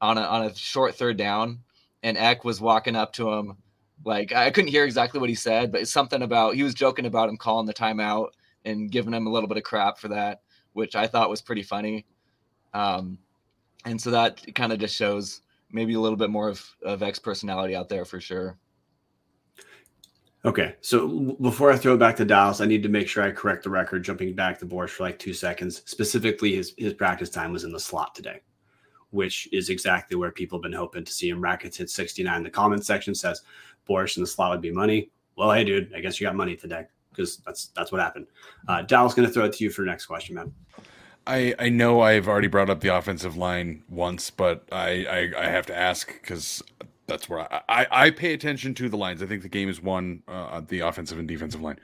on 0.00 0.18
a 0.18 0.22
on 0.22 0.46
a 0.46 0.54
short 0.54 0.94
third 0.96 1.16
down, 1.16 1.60
and 2.04 2.18
Eck 2.18 2.44
was 2.44 2.60
walking 2.60 2.94
up 2.94 3.14
to 3.14 3.32
him, 3.32 3.56
like 4.04 4.32
I 4.32 4.50
couldn't 4.50 4.70
hear 4.70 4.84
exactly 4.84 5.18
what 5.18 5.30
he 5.30 5.34
said, 5.34 5.72
but 5.72 5.80
it's 5.80 5.90
something 5.90 6.22
about 6.22 6.54
he 6.54 6.62
was 6.62 6.74
joking 6.74 7.06
about 7.06 7.30
him 7.30 7.38
calling 7.38 7.66
the 7.66 7.74
timeout 7.74 8.28
and 8.64 8.90
giving 8.90 9.14
him 9.14 9.26
a 9.26 9.30
little 9.30 9.48
bit 9.48 9.56
of 9.56 9.64
crap 9.64 9.98
for 9.98 10.08
that, 10.08 10.42
which 10.74 10.94
I 10.94 11.06
thought 11.06 11.30
was 11.30 11.42
pretty 11.42 11.62
funny. 11.62 12.04
Um, 12.74 13.18
and 13.86 14.00
so 14.00 14.10
that 14.10 14.54
kind 14.54 14.72
of 14.72 14.78
just 14.78 14.94
shows 14.94 15.40
maybe 15.72 15.94
a 15.94 16.00
little 16.00 16.18
bit 16.18 16.30
more 16.30 16.48
of, 16.48 16.64
of 16.82 17.02
Eck's 17.02 17.18
personality 17.18 17.74
out 17.74 17.88
there 17.88 18.04
for 18.04 18.20
sure. 18.20 18.58
Okay, 20.44 20.74
so 20.82 21.36
before 21.40 21.72
I 21.72 21.76
throw 21.78 21.94
it 21.94 21.98
back 21.98 22.16
to 22.16 22.24
Dallas, 22.26 22.60
I 22.60 22.66
need 22.66 22.82
to 22.82 22.90
make 22.90 23.08
sure 23.08 23.22
I 23.22 23.30
correct 23.30 23.64
the 23.64 23.70
record. 23.70 24.04
Jumping 24.04 24.34
back 24.34 24.58
to 24.58 24.66
Borisch 24.66 24.90
for 24.90 25.04
like 25.04 25.18
two 25.18 25.32
seconds. 25.32 25.80
Specifically, 25.86 26.54
his 26.54 26.74
his 26.76 26.92
practice 26.92 27.30
time 27.30 27.50
was 27.50 27.64
in 27.64 27.72
the 27.72 27.80
slot 27.80 28.14
today, 28.14 28.42
which 29.14 29.48
is 29.52 29.70
exactly 29.70 30.16
where 30.16 30.32
people 30.32 30.58
have 30.58 30.62
been 30.62 30.72
hoping 30.72 31.04
to 31.04 31.12
see 31.12 31.28
him. 31.28 31.40
Rackets 31.40 31.76
hit 31.76 31.88
69. 31.88 32.42
The 32.42 32.50
comment 32.50 32.84
section 32.84 33.14
says 33.14 33.42
Borisch 33.88 34.16
in 34.16 34.22
the 34.22 34.26
slot 34.26 34.50
would 34.50 34.60
be 34.60 34.72
money. 34.72 35.10
Well, 35.36 35.52
hey, 35.52 35.64
dude, 35.64 35.94
I 35.94 36.00
guess 36.00 36.20
you 36.20 36.26
got 36.26 36.34
money 36.34 36.56
today 36.56 36.86
because 37.10 37.38
that's 37.38 37.68
that's 37.68 37.92
what 37.92 38.00
happened. 38.00 38.26
Uh, 38.68 38.82
Dallas, 38.82 39.14
going 39.14 39.26
to 39.26 39.32
throw 39.32 39.44
it 39.44 39.52
to 39.54 39.64
you 39.64 39.70
for 39.70 39.82
the 39.82 39.90
next 39.90 40.06
question, 40.06 40.34
man. 40.34 40.52
I, 41.26 41.54
I 41.58 41.68
know 41.70 42.02
I've 42.02 42.28
already 42.28 42.48
brought 42.48 42.68
up 42.68 42.80
the 42.80 42.94
offensive 42.94 43.36
line 43.36 43.82
once, 43.88 44.30
but 44.30 44.68
I, 44.70 45.06
I, 45.36 45.44
I 45.44 45.46
have 45.46 45.64
to 45.66 45.76
ask 45.76 46.12
because 46.20 46.62
that's 47.06 47.28
where 47.28 47.40
I, 47.40 47.62
I, 47.68 47.86
I, 47.90 48.10
pay 48.10 48.34
attention 48.34 48.74
to 48.74 48.90
the 48.90 48.98
lines. 48.98 49.22
I 49.22 49.26
think 49.26 49.42
the 49.42 49.48
game 49.48 49.70
is 49.70 49.80
won 49.80 50.22
uh, 50.28 50.60
the 50.68 50.80
offensive 50.80 51.18
and 51.18 51.26
defensive 51.26 51.62
line. 51.62 51.78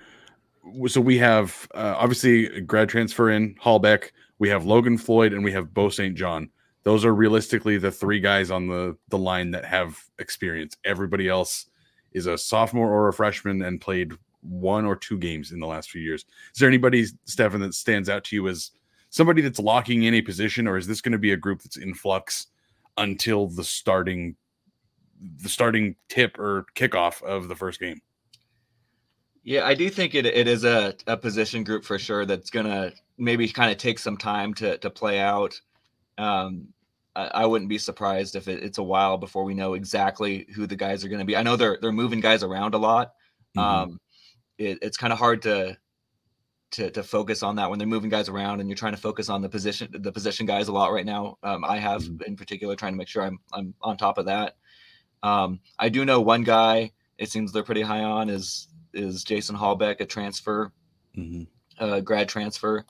So 0.88 1.00
we 1.00 1.16
have 1.18 1.66
uh, 1.74 1.94
obviously 1.96 2.60
grad 2.60 2.90
transfer 2.90 3.30
in 3.30 3.54
Hallbeck, 3.54 4.10
we 4.38 4.50
have 4.50 4.66
Logan 4.66 4.98
Floyd, 4.98 5.32
and 5.32 5.42
we 5.42 5.52
have 5.52 5.72
Bo 5.72 5.88
St. 5.88 6.14
John. 6.14 6.50
Those 6.82 7.04
are 7.04 7.14
realistically 7.14 7.78
the 7.78 7.90
three 7.90 8.20
guys 8.20 8.50
on 8.50 8.66
the 8.66 8.96
the 9.08 9.18
line 9.18 9.50
that 9.50 9.64
have 9.64 9.98
experience. 10.18 10.76
Everybody 10.84 11.28
else 11.28 11.66
is 12.12 12.26
a 12.26 12.38
sophomore 12.38 12.90
or 12.90 13.08
a 13.08 13.12
freshman 13.12 13.62
and 13.62 13.80
played 13.80 14.12
one 14.42 14.86
or 14.86 14.96
two 14.96 15.18
games 15.18 15.52
in 15.52 15.60
the 15.60 15.66
last 15.66 15.90
few 15.90 16.00
years. 16.00 16.24
Is 16.54 16.60
there 16.60 16.68
anybody, 16.68 17.06
Stefan, 17.24 17.60
that 17.60 17.74
stands 17.74 18.08
out 18.08 18.24
to 18.24 18.36
you 18.36 18.48
as 18.48 18.70
somebody 19.10 19.42
that's 19.42 19.58
locking 19.58 20.04
in 20.04 20.14
a 20.14 20.22
position, 20.22 20.66
or 20.66 20.76
is 20.76 20.86
this 20.86 21.00
going 21.00 21.12
to 21.12 21.18
be 21.18 21.32
a 21.32 21.36
group 21.36 21.62
that's 21.62 21.76
in 21.76 21.94
flux 21.94 22.46
until 22.96 23.46
the 23.46 23.64
starting 23.64 24.36
the 25.42 25.48
starting 25.50 25.96
tip 26.08 26.38
or 26.38 26.64
kickoff 26.74 27.22
of 27.22 27.48
the 27.48 27.56
first 27.56 27.78
game? 27.78 28.00
Yeah, 29.42 29.66
I 29.66 29.74
do 29.74 29.90
think 29.90 30.14
it, 30.14 30.26
it 30.26 30.48
is 30.48 30.64
a, 30.64 30.94
a 31.06 31.16
position 31.16 31.64
group 31.64 31.84
for 31.84 31.98
sure 31.98 32.24
that's 32.24 32.50
gonna 32.50 32.92
maybe 33.18 33.48
kind 33.48 33.70
of 33.70 33.78
take 33.78 33.98
some 33.98 34.16
time 34.16 34.54
to 34.54 34.78
to 34.78 34.90
play 34.90 35.18
out. 35.18 35.60
Um, 36.20 36.68
I, 37.16 37.30
I 37.34 37.46
wouldn't 37.46 37.68
be 37.68 37.78
surprised 37.78 38.36
if 38.36 38.46
it, 38.46 38.62
it's 38.62 38.78
a 38.78 38.82
while 38.82 39.16
before 39.16 39.44
we 39.44 39.54
know 39.54 39.74
exactly 39.74 40.46
who 40.54 40.66
the 40.66 40.76
guys 40.76 41.04
are 41.04 41.08
going 41.08 41.20
to 41.20 41.24
be. 41.24 41.36
I 41.36 41.42
know 41.42 41.56
they're 41.56 41.78
they're 41.80 41.92
moving 41.92 42.20
guys 42.20 42.42
around 42.42 42.74
a 42.74 42.78
lot. 42.78 43.14
Mm-hmm. 43.56 43.60
Um, 43.60 44.00
it, 44.58 44.78
it's 44.82 44.96
kind 44.96 45.12
of 45.12 45.18
hard 45.18 45.42
to 45.42 45.76
to 46.72 46.90
to 46.90 47.02
focus 47.02 47.42
on 47.42 47.56
that 47.56 47.68
when 47.70 47.78
they're 47.78 47.88
moving 47.88 48.10
guys 48.10 48.28
around 48.28 48.60
and 48.60 48.68
you're 48.68 48.76
trying 48.76 48.94
to 48.94 49.00
focus 49.00 49.28
on 49.28 49.42
the 49.42 49.48
position 49.48 49.88
the 49.90 50.12
position 50.12 50.46
guys 50.46 50.68
a 50.68 50.72
lot 50.72 50.92
right 50.92 51.06
now. 51.06 51.38
Um, 51.42 51.64
I 51.64 51.78
have 51.78 52.02
mm-hmm. 52.02 52.22
in 52.26 52.36
particular 52.36 52.76
trying 52.76 52.92
to 52.92 52.98
make 52.98 53.08
sure 53.08 53.22
I'm 53.22 53.38
I'm 53.52 53.74
on 53.82 53.96
top 53.96 54.18
of 54.18 54.26
that. 54.26 54.56
Um, 55.22 55.60
I 55.78 55.88
do 55.88 56.04
know 56.04 56.20
one 56.20 56.44
guy. 56.44 56.92
It 57.18 57.30
seems 57.30 57.52
they're 57.52 57.62
pretty 57.62 57.82
high 57.82 58.04
on 58.04 58.28
is 58.28 58.68
is 58.92 59.24
Jason 59.24 59.56
Hallbeck, 59.56 60.00
a 60.00 60.06
transfer, 60.06 60.72
mm-hmm. 61.16 61.42
uh, 61.82 62.00
grad 62.00 62.28
transfer. 62.28 62.84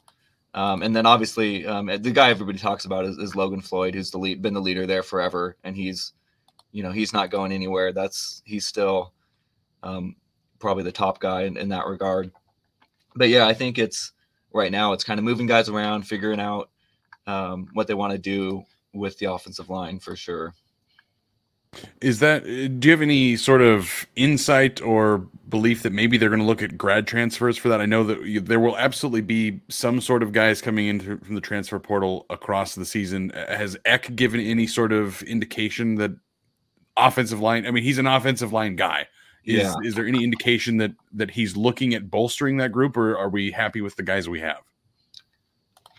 Um, 0.52 0.82
and 0.82 0.94
then 0.94 1.06
obviously 1.06 1.66
um, 1.66 1.86
the 1.86 2.10
guy 2.10 2.30
everybody 2.30 2.58
talks 2.58 2.84
about 2.84 3.04
is, 3.04 3.18
is, 3.18 3.36
Logan 3.36 3.60
Floyd, 3.60 3.94
who's 3.94 4.10
the 4.10 4.18
lead, 4.18 4.42
been 4.42 4.54
the 4.54 4.60
leader 4.60 4.84
there 4.84 5.04
forever, 5.04 5.56
and 5.62 5.76
he's, 5.76 6.12
you 6.72 6.82
know, 6.82 6.90
he's 6.90 7.12
not 7.12 7.30
going 7.30 7.52
anywhere. 7.52 7.92
That's 7.92 8.42
he's 8.44 8.66
still 8.66 9.12
um, 9.84 10.16
probably 10.58 10.82
the 10.82 10.90
top 10.90 11.20
guy 11.20 11.42
in, 11.42 11.56
in 11.56 11.68
that 11.68 11.86
regard 11.86 12.32
but 13.14 13.28
yeah, 13.28 13.46
I 13.46 13.54
think 13.54 13.78
it's 13.78 14.12
right 14.52 14.70
now 14.70 14.92
it's 14.92 15.04
kind 15.04 15.18
of 15.18 15.24
moving 15.24 15.46
guys 15.46 15.68
around, 15.68 16.02
figuring 16.02 16.40
out 16.40 16.70
um, 17.26 17.68
what 17.72 17.86
they 17.86 17.94
want 17.94 18.12
to 18.12 18.18
do 18.18 18.64
with 18.92 19.18
the 19.18 19.32
offensive 19.32 19.70
line 19.70 19.98
for 19.98 20.16
sure. 20.16 20.54
Is 22.00 22.18
that 22.18 22.44
do 22.44 22.88
you 22.88 22.90
have 22.90 23.02
any 23.02 23.36
sort 23.36 23.62
of 23.62 24.06
insight 24.16 24.80
or 24.82 25.26
belief 25.50 25.82
that 25.82 25.92
maybe 25.92 26.16
they're 26.16 26.28
going 26.28 26.40
to 26.40 26.46
look 26.46 26.62
at 26.62 26.78
grad 26.78 27.06
transfers 27.06 27.56
for 27.56 27.68
that? 27.68 27.80
I 27.80 27.86
know 27.86 28.04
that 28.04 28.24
you, 28.24 28.40
there 28.40 28.60
will 28.60 28.76
absolutely 28.78 29.20
be 29.20 29.60
some 29.68 30.00
sort 30.00 30.22
of 30.22 30.32
guys 30.32 30.62
coming 30.62 30.86
in 30.86 31.00
from 31.00 31.34
the 31.34 31.40
transfer 31.40 31.78
portal 31.78 32.26
across 32.30 32.74
the 32.74 32.84
season. 32.84 33.30
Has 33.30 33.76
Eck 33.84 34.14
given 34.16 34.40
any 34.40 34.66
sort 34.66 34.92
of 34.92 35.22
indication 35.22 35.96
that 35.96 36.12
offensive 36.96 37.40
line? 37.40 37.66
I 37.66 37.70
mean, 37.70 37.84
he's 37.84 37.98
an 37.98 38.06
offensive 38.06 38.52
line 38.52 38.76
guy. 38.76 39.08
Is 39.44 39.62
yeah. 39.62 39.74
is 39.82 39.94
there 39.94 40.06
any 40.06 40.22
indication 40.22 40.76
that 40.78 40.92
that 41.12 41.30
he's 41.30 41.56
looking 41.56 41.94
at 41.94 42.10
bolstering 42.10 42.58
that 42.58 42.72
group, 42.72 42.96
or 42.96 43.16
are 43.16 43.28
we 43.28 43.50
happy 43.50 43.80
with 43.80 43.96
the 43.96 44.02
guys 44.02 44.28
we 44.28 44.40
have? 44.40 44.60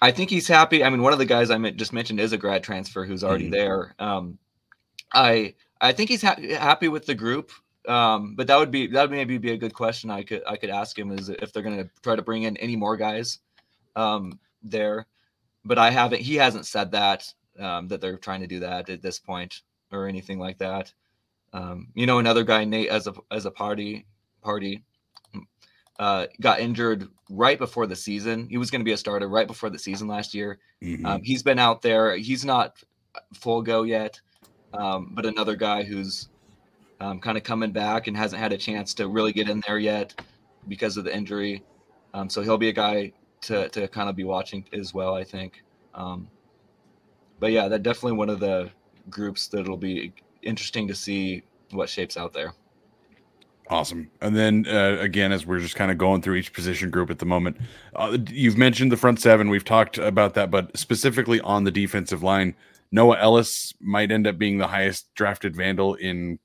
I 0.01 0.11
think 0.11 0.29
he's 0.29 0.47
happy. 0.47 0.83
I 0.83 0.89
mean, 0.89 1.01
one 1.01 1.13
of 1.13 1.19
the 1.19 1.25
guys 1.25 1.49
I 1.49 1.57
just 1.71 1.93
mentioned 1.93 2.19
is 2.19 2.33
a 2.33 2.37
grad 2.37 2.63
transfer 2.63 3.05
who's 3.05 3.23
already 3.23 3.45
mm-hmm. 3.45 3.53
there. 3.53 3.95
Um, 3.99 4.37
I 5.13 5.55
I 5.79 5.91
think 5.91 6.09
he's 6.09 6.21
ha- 6.21 6.37
happy 6.39 6.87
with 6.87 7.05
the 7.05 7.15
group. 7.15 7.51
Um, 7.87 8.35
but 8.35 8.47
that 8.47 8.57
would 8.57 8.71
be 8.71 8.87
that 8.87 9.01
would 9.01 9.11
maybe 9.11 9.37
be 9.37 9.51
a 9.51 9.57
good 9.57 9.73
question 9.73 10.11
I 10.11 10.23
could 10.23 10.43
I 10.47 10.55
could 10.55 10.69
ask 10.69 10.97
him 10.97 11.11
is 11.11 11.29
if 11.29 11.51
they're 11.51 11.63
going 11.63 11.77
to 11.77 11.89
try 12.03 12.15
to 12.15 12.21
bring 12.21 12.43
in 12.43 12.55
any 12.57 12.75
more 12.75 12.95
guys 12.95 13.39
um, 13.95 14.39
there. 14.61 15.07
But 15.65 15.77
I 15.77 15.89
haven't. 15.91 16.21
He 16.21 16.35
hasn't 16.35 16.65
said 16.65 16.91
that 16.91 17.33
um, 17.59 17.87
that 17.87 18.01
they're 18.01 18.17
trying 18.17 18.41
to 18.41 18.47
do 18.47 18.59
that 18.59 18.89
at 18.89 19.01
this 19.01 19.19
point 19.19 19.61
or 19.91 20.07
anything 20.07 20.39
like 20.39 20.57
that. 20.59 20.93
Um, 21.53 21.89
you 21.95 22.05
know, 22.05 22.19
another 22.19 22.43
guy, 22.43 22.63
Nate, 22.65 22.89
as 22.89 23.07
a 23.07 23.13
as 23.29 23.45
a 23.45 23.51
party 23.51 24.05
party, 24.41 24.83
uh, 25.99 26.27
got 26.39 26.59
injured 26.59 27.07
right 27.29 27.59
before 27.59 27.87
the 27.87 27.95
season. 27.95 28.47
He 28.49 28.57
was 28.57 28.71
going 28.71 28.81
to 28.81 28.85
be 28.85 28.93
a 28.93 28.97
starter 28.97 29.27
right 29.27 29.47
before 29.47 29.69
the 29.69 29.79
season 29.79 30.07
last 30.07 30.33
year. 30.33 30.59
Mm-hmm. 30.81 31.05
Um, 31.05 31.21
he's 31.23 31.43
been 31.43 31.59
out 31.59 31.81
there. 31.81 32.15
He's 32.15 32.45
not 32.45 32.77
full 33.33 33.61
go 33.61 33.83
yet, 33.83 34.19
um, 34.73 35.11
but 35.11 35.25
another 35.25 35.55
guy 35.55 35.83
who's 35.83 36.29
um, 37.01 37.19
kind 37.19 37.35
of 37.35 37.43
coming 37.43 37.71
back 37.71 38.07
and 38.07 38.15
hasn't 38.15 38.39
had 38.39 38.53
a 38.53 38.57
chance 38.57 38.93
to 38.93 39.07
really 39.07 39.33
get 39.33 39.49
in 39.49 39.61
there 39.67 39.79
yet 39.79 40.13
because 40.67 40.97
of 40.97 41.03
the 41.03 41.15
injury. 41.15 41.63
Um, 42.13 42.29
so 42.29 42.41
he'll 42.43 42.59
be 42.59 42.69
a 42.69 42.73
guy 42.73 43.11
to 43.41 43.67
to 43.69 43.87
kind 43.87 44.07
of 44.07 44.15
be 44.15 44.23
watching 44.23 44.63
as 44.71 44.93
well, 44.93 45.15
I 45.15 45.23
think. 45.23 45.63
Um, 45.95 46.27
but 47.39 47.51
yeah, 47.51 47.67
that 47.67 47.81
definitely 47.81 48.17
one 48.17 48.29
of 48.29 48.39
the 48.39 48.69
groups 49.09 49.47
that'll 49.47 49.77
be 49.77 50.13
interesting 50.43 50.87
to 50.87 50.95
see 50.95 51.41
what 51.71 51.89
shapes 51.89 52.17
out 52.17 52.33
there. 52.33 52.53
Awesome. 53.67 54.11
And 54.21 54.35
then 54.35 54.67
uh, 54.67 54.97
again, 54.99 55.31
as 55.31 55.45
we're 55.45 55.59
just 55.59 55.75
kind 55.75 55.89
of 55.89 55.97
going 55.97 56.21
through 56.21 56.35
each 56.35 56.53
position 56.53 56.91
group 56.91 57.09
at 57.09 57.17
the 57.17 57.25
moment, 57.25 57.57
uh, 57.95 58.17
you've 58.29 58.57
mentioned 58.57 58.91
the 58.91 58.97
front 58.97 59.19
seven. 59.19 59.49
We've 59.49 59.65
talked 59.65 59.97
about 59.97 60.35
that, 60.35 60.51
but 60.51 60.77
specifically 60.77 61.41
on 61.41 61.63
the 61.63 61.71
defensive 61.71 62.21
line, 62.21 62.53
Noah 62.91 63.17
Ellis 63.17 63.73
might 63.79 64.11
end 64.11 64.27
up 64.27 64.37
being 64.37 64.59
the 64.59 64.67
highest 64.67 65.11
drafted 65.15 65.55
Vandal 65.55 65.95
in 65.95 66.37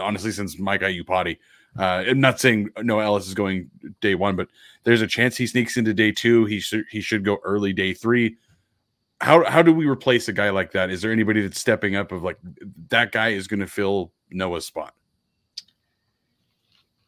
honestly 0.00 0.32
since 0.32 0.58
Micah 0.58 0.86
Iupati. 0.86 1.38
Uh, 1.78 2.02
I'm 2.08 2.20
not 2.20 2.40
saying 2.40 2.70
Noah 2.82 3.04
Ellis 3.04 3.28
is 3.28 3.34
going 3.34 3.70
day 4.00 4.16
one, 4.16 4.34
but 4.34 4.48
there's 4.82 5.02
a 5.02 5.06
chance 5.06 5.36
he 5.36 5.46
sneaks 5.46 5.76
into 5.76 5.94
day 5.94 6.10
two. 6.10 6.44
He 6.46 6.58
should 6.60 6.84
he 6.90 7.00
should 7.00 7.24
go 7.24 7.38
early 7.44 7.72
day 7.72 7.94
three 7.94 8.36
how 9.20 9.44
how 9.44 9.62
do 9.62 9.72
we 9.72 9.86
replace 9.86 10.28
a 10.28 10.32
guy 10.32 10.50
like 10.50 10.72
that? 10.72 10.90
Is 10.90 11.02
there 11.02 11.12
anybody 11.12 11.42
that's 11.42 11.60
stepping 11.60 11.94
up 11.94 12.12
of 12.12 12.22
like 12.22 12.38
that 12.88 13.12
guy 13.12 13.28
is 13.28 13.46
going 13.46 13.60
to 13.60 13.66
fill 13.66 14.12
Noah's 14.30 14.66
spot? 14.66 14.94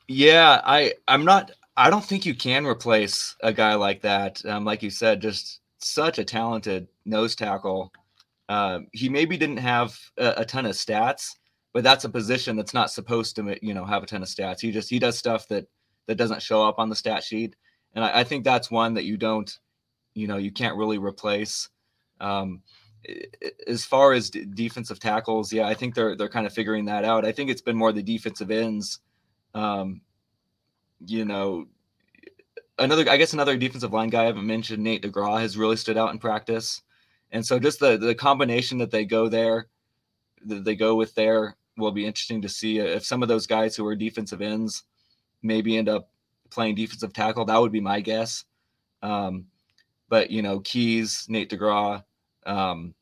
Yeah, 0.08 0.61
I 0.64 0.94
I'm 1.08 1.24
not. 1.24 1.52
I 1.76 1.88
don't 1.88 2.04
think 2.04 2.26
you 2.26 2.35
can 2.35 2.66
replace 2.66 3.35
a 3.42 3.52
guy 3.52 3.74
like 3.74 4.02
that. 4.02 4.44
Um, 4.44 4.64
like 4.64 4.82
you 4.82 4.90
said, 4.90 5.22
just 5.22 5.61
such 5.78 6.18
a 6.18 6.24
talented 6.24 6.87
nose 7.06 7.35
tackle. 7.35 7.92
Uh, 8.48 8.80
he 8.92 9.08
maybe 9.08 9.38
didn't 9.38 9.56
have 9.56 9.98
a, 10.18 10.35
a, 10.38 10.44
ton 10.44 10.66
of 10.66 10.72
stats, 10.72 11.37
but 11.72 11.85
that's 11.85 12.04
a 12.04 12.11
position 12.11 12.56
that's 12.56 12.74
not 12.74 12.90
supposed 12.90 13.37
to 13.37 13.58
you 13.62 13.74
know 13.74 13.85
have 13.85 14.02
a 14.02 14.06
ton 14.06 14.22
of 14.22 14.28
stats. 14.28 14.61
He 14.61 14.70
just 14.70 14.90
he 14.90 14.98
does 14.98 15.18
stuff 15.18 15.48
that 15.48 15.66
that 16.06 16.16
doesn't 16.16 16.42
show 16.42 16.66
up 16.66 16.78
on 16.78 16.88
the 16.88 16.96
stat 16.96 17.22
sheet, 17.22 17.56
and 17.94 18.04
I, 18.04 18.20
I 18.20 18.24
think 18.24 18.44
that's 18.44 18.70
one 18.70 18.94
that 18.94 19.04
you 19.04 19.16
don't 19.16 19.58
you 20.14 20.26
know 20.26 20.37
you 20.37 20.52
can't 20.52 20.76
really 20.76 20.98
replace. 20.98 21.68
Um, 22.20 22.62
as 23.66 23.85
far 23.85 24.12
as 24.12 24.30
d- 24.30 24.46
defensive 24.54 25.00
tackles, 25.00 25.52
yeah, 25.52 25.66
I 25.66 25.74
think 25.74 25.94
they're 25.94 26.16
they're 26.16 26.28
kind 26.28 26.46
of 26.46 26.52
figuring 26.52 26.85
that 26.87 27.04
out. 27.04 27.24
I 27.24 27.32
think 27.32 27.50
it's 27.50 27.62
been 27.62 27.76
more 27.76 27.92
the 27.92 28.02
defensive 28.02 28.50
ends. 28.50 29.00
Um, 29.54 30.02
you 31.06 31.24
know, 31.24 31.66
another 32.78 33.08
I 33.11 33.16
guess 33.16 33.32
another 33.32 33.56
defensive 33.56 33.92
line 33.92 34.11
guy 34.11 34.22
I 34.22 34.26
haven't 34.26 34.46
mentioned, 34.46 34.82
Nate 34.82 35.02
DeGraw, 35.02 35.40
has 35.40 35.56
really 35.56 35.76
stood 35.76 35.96
out 35.96 36.12
in 36.12 36.18
practice, 36.18 36.82
And 37.30 37.44
so 37.44 37.58
just 37.58 37.80
the 37.80 37.96
the 37.96 38.14
combination 38.14 38.78
that 38.78 38.90
they 38.90 39.04
go 39.04 39.28
there, 39.28 39.66
that 40.44 40.64
they 40.64 40.76
go 40.76 40.94
with 40.94 41.14
there 41.14 41.56
will 41.76 41.92
be 41.92 42.06
interesting 42.06 42.42
to 42.42 42.48
see 42.48 42.78
if 42.78 43.04
some 43.04 43.22
of 43.22 43.28
those 43.28 43.46
guys 43.46 43.74
who 43.74 43.87
are 43.87 43.96
defensive 43.96 44.42
ends 44.42 44.85
maybe 45.42 45.76
end 45.76 45.88
up 45.88 46.08
playing 46.50 46.74
defensive 46.74 47.12
tackle. 47.12 47.44
That 47.44 47.61
would 47.61 47.72
be 47.72 47.80
my 47.80 48.00
guess. 48.00 48.44
Um, 49.02 49.46
but 50.08 50.30
you 50.30 50.42
know, 50.42 50.61
Keys, 50.61 51.26
Nate 51.28 51.50
DeGraw, 51.50 52.02
um, 52.46 52.94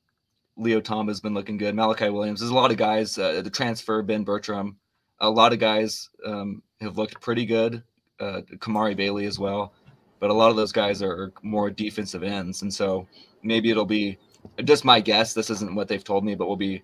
Leo 0.56 0.80
Tom 0.80 1.08
has 1.08 1.20
been 1.20 1.34
looking 1.34 1.56
good. 1.56 1.74
Malachi 1.74 2.10
Williams. 2.10 2.40
There's 2.40 2.50
a 2.50 2.54
lot 2.54 2.70
of 2.70 2.76
guys. 2.76 3.18
Uh, 3.18 3.40
the 3.42 3.50
transfer, 3.50 4.02
Ben 4.02 4.24
Bertram. 4.24 4.76
A 5.20 5.28
lot 5.28 5.52
of 5.52 5.58
guys 5.58 6.08
um, 6.24 6.62
have 6.80 6.96
looked 6.98 7.20
pretty 7.20 7.44
good. 7.44 7.82
Uh, 8.18 8.42
Kamari 8.58 8.96
Bailey 8.96 9.26
as 9.26 9.38
well. 9.38 9.72
But 10.18 10.30
a 10.30 10.34
lot 10.34 10.50
of 10.50 10.56
those 10.56 10.72
guys 10.72 11.02
are 11.02 11.32
more 11.42 11.70
defensive 11.70 12.22
ends, 12.22 12.60
and 12.60 12.72
so 12.72 13.08
maybe 13.42 13.70
it'll 13.70 13.86
be 13.86 14.18
just 14.64 14.84
my 14.84 15.00
guess. 15.00 15.32
This 15.32 15.48
isn't 15.48 15.74
what 15.74 15.88
they've 15.88 16.04
told 16.04 16.24
me, 16.24 16.34
but 16.34 16.46
will 16.46 16.56
be, 16.56 16.82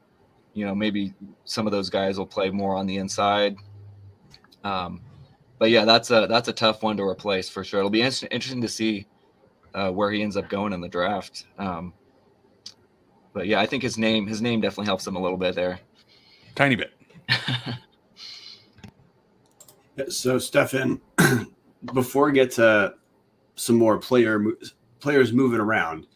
you 0.56 0.64
know, 0.64 0.74
maybe 0.74 1.12
some 1.44 1.66
of 1.66 1.70
those 1.70 1.90
guys 1.90 2.16
will 2.18 2.26
play 2.26 2.48
more 2.48 2.74
on 2.74 2.86
the 2.86 2.96
inside. 2.96 3.56
Um, 4.64 5.02
but 5.58 5.70
yeah, 5.70 5.84
that's 5.84 6.10
a 6.10 6.26
that's 6.28 6.48
a 6.48 6.52
tough 6.52 6.82
one 6.82 6.96
to 6.96 7.02
replace 7.02 7.48
for 7.50 7.62
sure. 7.62 7.80
It'll 7.80 7.90
be 7.90 8.00
in- 8.00 8.12
interesting 8.30 8.62
to 8.62 8.68
see 8.68 9.06
uh, 9.74 9.90
where 9.90 10.10
he 10.10 10.22
ends 10.22 10.36
up 10.36 10.48
going 10.48 10.72
in 10.72 10.80
the 10.80 10.88
draft. 10.88 11.44
Um, 11.58 11.92
but 13.34 13.46
yeah, 13.46 13.60
I 13.60 13.66
think 13.66 13.82
his 13.82 13.98
name 13.98 14.26
his 14.26 14.40
name 14.40 14.62
definitely 14.62 14.86
helps 14.86 15.06
him 15.06 15.16
a 15.16 15.20
little 15.20 15.36
bit 15.36 15.54
there. 15.54 15.78
Tiny 16.54 16.74
bit. 16.74 16.92
So, 20.08 20.38
Stefan, 20.38 21.00
before 21.94 22.26
we 22.26 22.32
get 22.32 22.50
to 22.52 22.94
some 23.54 23.76
more 23.76 23.96
player 23.96 24.44
players 25.00 25.32
moving 25.32 25.58
around, 25.58 26.06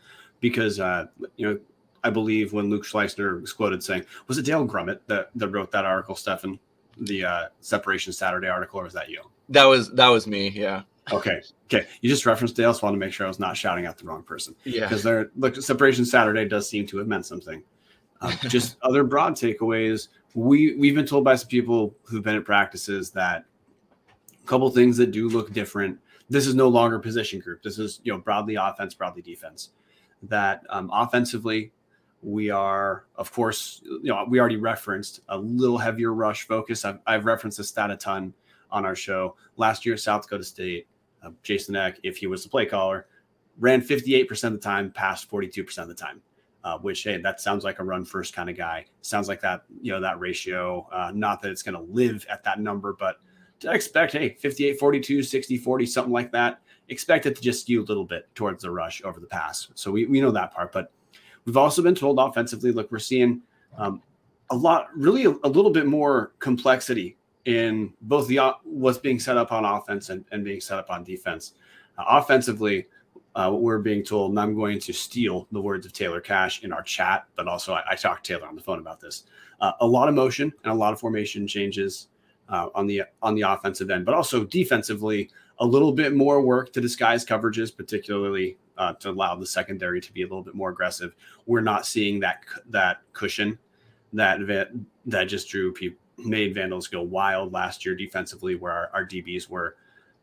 because 0.41 0.79
uh, 0.79 1.07
you 1.37 1.49
know, 1.49 1.59
I 2.03 2.11
believe 2.11 2.53
when 2.53 2.71
Luke 2.71 2.85
Schleusner 2.85 3.41
was 3.41 3.53
quoted 3.53 3.83
saying, 3.83 4.05
"Was 4.27 4.39
it 4.39 4.45
Dale 4.45 4.67
Grummett 4.67 5.01
that 5.07 5.31
that 5.35 5.49
wrote 5.49 5.71
that 5.73 5.85
article, 5.85 6.15
Stefan, 6.15 6.59
the 6.99 7.25
uh, 7.25 7.45
Separation 7.61 8.13
Saturday 8.13 8.49
article, 8.49 8.81
or 8.81 8.85
was 8.85 8.95
that 8.95 9.09
you?" 9.09 9.23
That 9.51 9.65
was 9.65 9.91
that 9.93 10.09
was 10.09 10.27
me. 10.27 10.49
Yeah. 10.51 10.83
Okay. 11.13 11.43
Okay. 11.67 11.87
You 12.01 12.09
just 12.09 12.27
referenced 12.27 12.57
Dale, 12.57 12.73
so 12.73 12.83
I 12.83 12.87
want 12.87 12.95
to 12.95 12.99
make 12.99 13.13
sure 13.13 13.27
I 13.27 13.29
was 13.29 13.41
not 13.41 13.57
shouting 13.57 13.87
out 13.87 13.99
the 13.99 14.05
wrong 14.05 14.23
person. 14.23 14.55
Yeah. 14.65 14.83
Because 14.83 15.03
there, 15.03 15.31
look, 15.37 15.57
Separation 15.57 16.05
Saturday 16.05 16.47
does 16.47 16.69
seem 16.69 16.87
to 16.87 16.99
have 16.99 17.07
meant 17.07 17.27
something. 17.27 17.63
Um, 18.21 18.33
just 18.49 18.77
other 18.83 19.05
broad 19.05 19.35
takeaways. 19.35 20.09
We 20.35 20.77
we've 20.77 20.95
been 20.95 21.07
told 21.07 21.25
by 21.25 21.35
some 21.37 21.49
people 21.49 21.95
who've 22.05 22.23
been 22.23 22.37
at 22.37 22.45
practices 22.45 23.11
that 23.11 23.45
a 24.43 24.47
couple 24.47 24.71
things 24.71 24.97
that 24.99 25.11
do 25.11 25.29
look 25.29 25.53
different. 25.53 25.99
This 26.29 26.47
is 26.47 26.55
no 26.55 26.69
longer 26.69 26.99
position 27.01 27.41
group. 27.41 27.63
This 27.63 27.79
is 27.79 28.01
you 28.05 28.13
know 28.13 28.19
broadly 28.19 28.55
offense, 28.55 28.95
broadly 28.95 29.23
defense. 29.23 29.71
That 30.23 30.63
um, 30.69 30.91
offensively, 30.93 31.73
we 32.23 32.51
are 32.51 33.07
of 33.17 33.33
course 33.33 33.81
you 33.85 34.01
know 34.05 34.27
we 34.29 34.39
already 34.39 34.57
referenced 34.57 35.21
a 35.29 35.39
little 35.39 35.79
heavier 35.79 36.13
rush 36.13 36.47
focus. 36.47 36.85
I've, 36.85 36.99
I've 37.07 37.25
referenced 37.25 37.59
this 37.59 37.69
stat 37.69 37.91
a 37.91 37.97
ton 37.97 38.35
on 38.71 38.85
our 38.85 38.95
show 38.95 39.37
last 39.57 39.85
year. 39.87 39.97
South 39.97 40.23
Dakota 40.23 40.45
State, 40.45 40.87
uh, 41.23 41.31
Jason 41.43 41.77
Eck, 41.77 41.99
if 42.03 42.17
he 42.17 42.27
was 42.27 42.43
the 42.43 42.49
play 42.49 42.67
caller, 42.67 43.07
ran 43.59 43.83
58% 43.83 44.45
of 44.45 44.53
the 44.53 44.59
time, 44.59 44.91
passed 44.91 45.31
42% 45.31 45.79
of 45.79 45.89
the 45.89 45.95
time. 45.95 46.21
Uh, 46.63 46.77
which 46.77 47.03
hey, 47.05 47.17
that 47.17 47.41
sounds 47.41 47.65
like 47.65 47.79
a 47.79 47.83
run 47.83 48.05
first 48.05 48.35
kind 48.35 48.51
of 48.51 48.57
guy. 48.57 48.85
Sounds 49.01 49.29
like 49.29 49.41
that, 49.41 49.63
you 49.81 49.91
know, 49.91 49.99
that 49.99 50.21
ratio. 50.21 50.87
Uh, 50.93 51.11
not 51.15 51.41
that 51.41 51.51
it's 51.51 51.63
going 51.63 51.75
to 51.75 51.91
live 51.91 52.27
at 52.29 52.45
that 52.45 52.61
number, 52.61 52.93
but 52.93 53.17
to 53.61 53.73
expect, 53.73 54.13
hey, 54.13 54.35
58, 54.35 54.79
42, 54.79 55.23
60, 55.23 55.57
40, 55.57 55.87
something 55.87 56.13
like 56.13 56.31
that. 56.33 56.61
Expect 56.91 57.25
it 57.25 57.35
to 57.37 57.41
just 57.41 57.63
skew 57.63 57.81
a 57.81 57.85
little 57.85 58.05
bit 58.05 58.29
towards 58.35 58.63
the 58.63 58.71
rush 58.71 59.03
over 59.05 59.21
the 59.21 59.27
pass. 59.27 59.69
So 59.75 59.91
we, 59.91 60.05
we 60.05 60.21
know 60.21 60.31
that 60.33 60.53
part. 60.53 60.71
But 60.71 60.93
we've 61.45 61.57
also 61.57 61.83
been 61.83 61.95
told 61.95 62.19
offensively, 62.19 62.73
look, 62.73 62.91
we're 62.91 62.99
seeing 62.99 63.43
um, 63.77 64.03
a 64.51 64.57
lot, 64.57 64.89
really 64.95 65.25
a, 65.25 65.31
a, 65.31 65.49
little 65.49 65.71
bit 65.71 65.87
more 65.87 66.33
complexity 66.39 67.17
in 67.45 67.93
both 68.03 68.29
the 68.29 68.39
what's 68.65 68.99
being 68.99 69.19
set 69.19 69.37
up 69.37 69.53
on 69.53 69.65
offense 69.65 70.11
and, 70.11 70.25
and 70.33 70.45
being 70.45 70.61
set 70.61 70.79
up 70.79 70.91
on 70.91 71.05
defense. 71.05 71.55
Uh, 71.99 72.05
offensively, 72.09 72.87
uh, 73.37 73.51
we're 73.53 73.79
being 73.79 74.03
told, 74.03 74.31
and 74.31 74.41
I'm 74.41 74.55
going 74.55 74.81
to 74.81 74.93
steal 74.93 75.47
the 75.53 75.61
words 75.61 75.87
of 75.87 75.93
Taylor 75.93 76.21
Cash 76.21 76.65
in 76.65 76.73
our 76.73 76.83
chat, 76.83 77.27
but 77.37 77.47
also 77.47 77.75
I, 77.75 77.83
I 77.91 77.95
talked 77.95 78.27
to 78.27 78.33
Taylor 78.35 78.49
on 78.49 78.57
the 78.57 78.63
phone 78.63 78.81
about 78.81 79.01
this. 79.01 79.25
Uh, 79.61 79.73
a 79.81 79.87
lot 79.87 80.09
of 80.09 80.15
motion 80.15 80.53
and 80.65 80.73
a 80.73 80.77
lot 80.77 80.93
of 80.93 81.01
formation 81.01 81.47
changes 81.47 82.09
uh, 82.49 82.69
on 82.75 82.87
the 82.87 83.03
on 83.23 83.35
the 83.35 83.43
offensive 83.43 83.91
end, 83.91 84.05
but 84.05 84.15
also 84.15 84.45
defensively, 84.45 85.31
a 85.61 85.67
little 85.67 85.93
bit 85.93 86.15
more 86.15 86.41
work 86.41 86.73
to 86.73 86.81
disguise 86.81 87.25
coverages, 87.25 87.75
particularly 87.75 88.57
uh, 88.81 88.95
to 88.95 89.11
allow 89.11 89.37
the 89.37 89.47
secondary 89.47 90.01
to 90.01 90.13
be 90.13 90.23
a 90.23 90.25
little 90.25 90.43
bit 90.43 90.55
more 90.55 90.71
aggressive. 90.71 91.15
We're 91.47 91.61
not 91.61 91.87
seeing 91.87 92.19
that 92.21 92.41
that 92.71 93.03
cushion 93.13 93.59
that 94.15 94.41
that 95.07 95.25
just 95.27 95.49
drew 95.49 95.73
people 95.73 95.99
made 96.17 96.55
Vandals 96.55 96.89
go 96.89 97.03
wild 97.03 97.53
last 97.53 97.85
year 97.85 97.95
defensively, 97.95 98.55
where 98.55 98.73
our, 98.73 98.91
our 98.93 99.07
DBs 99.07 99.49
were 99.49 99.77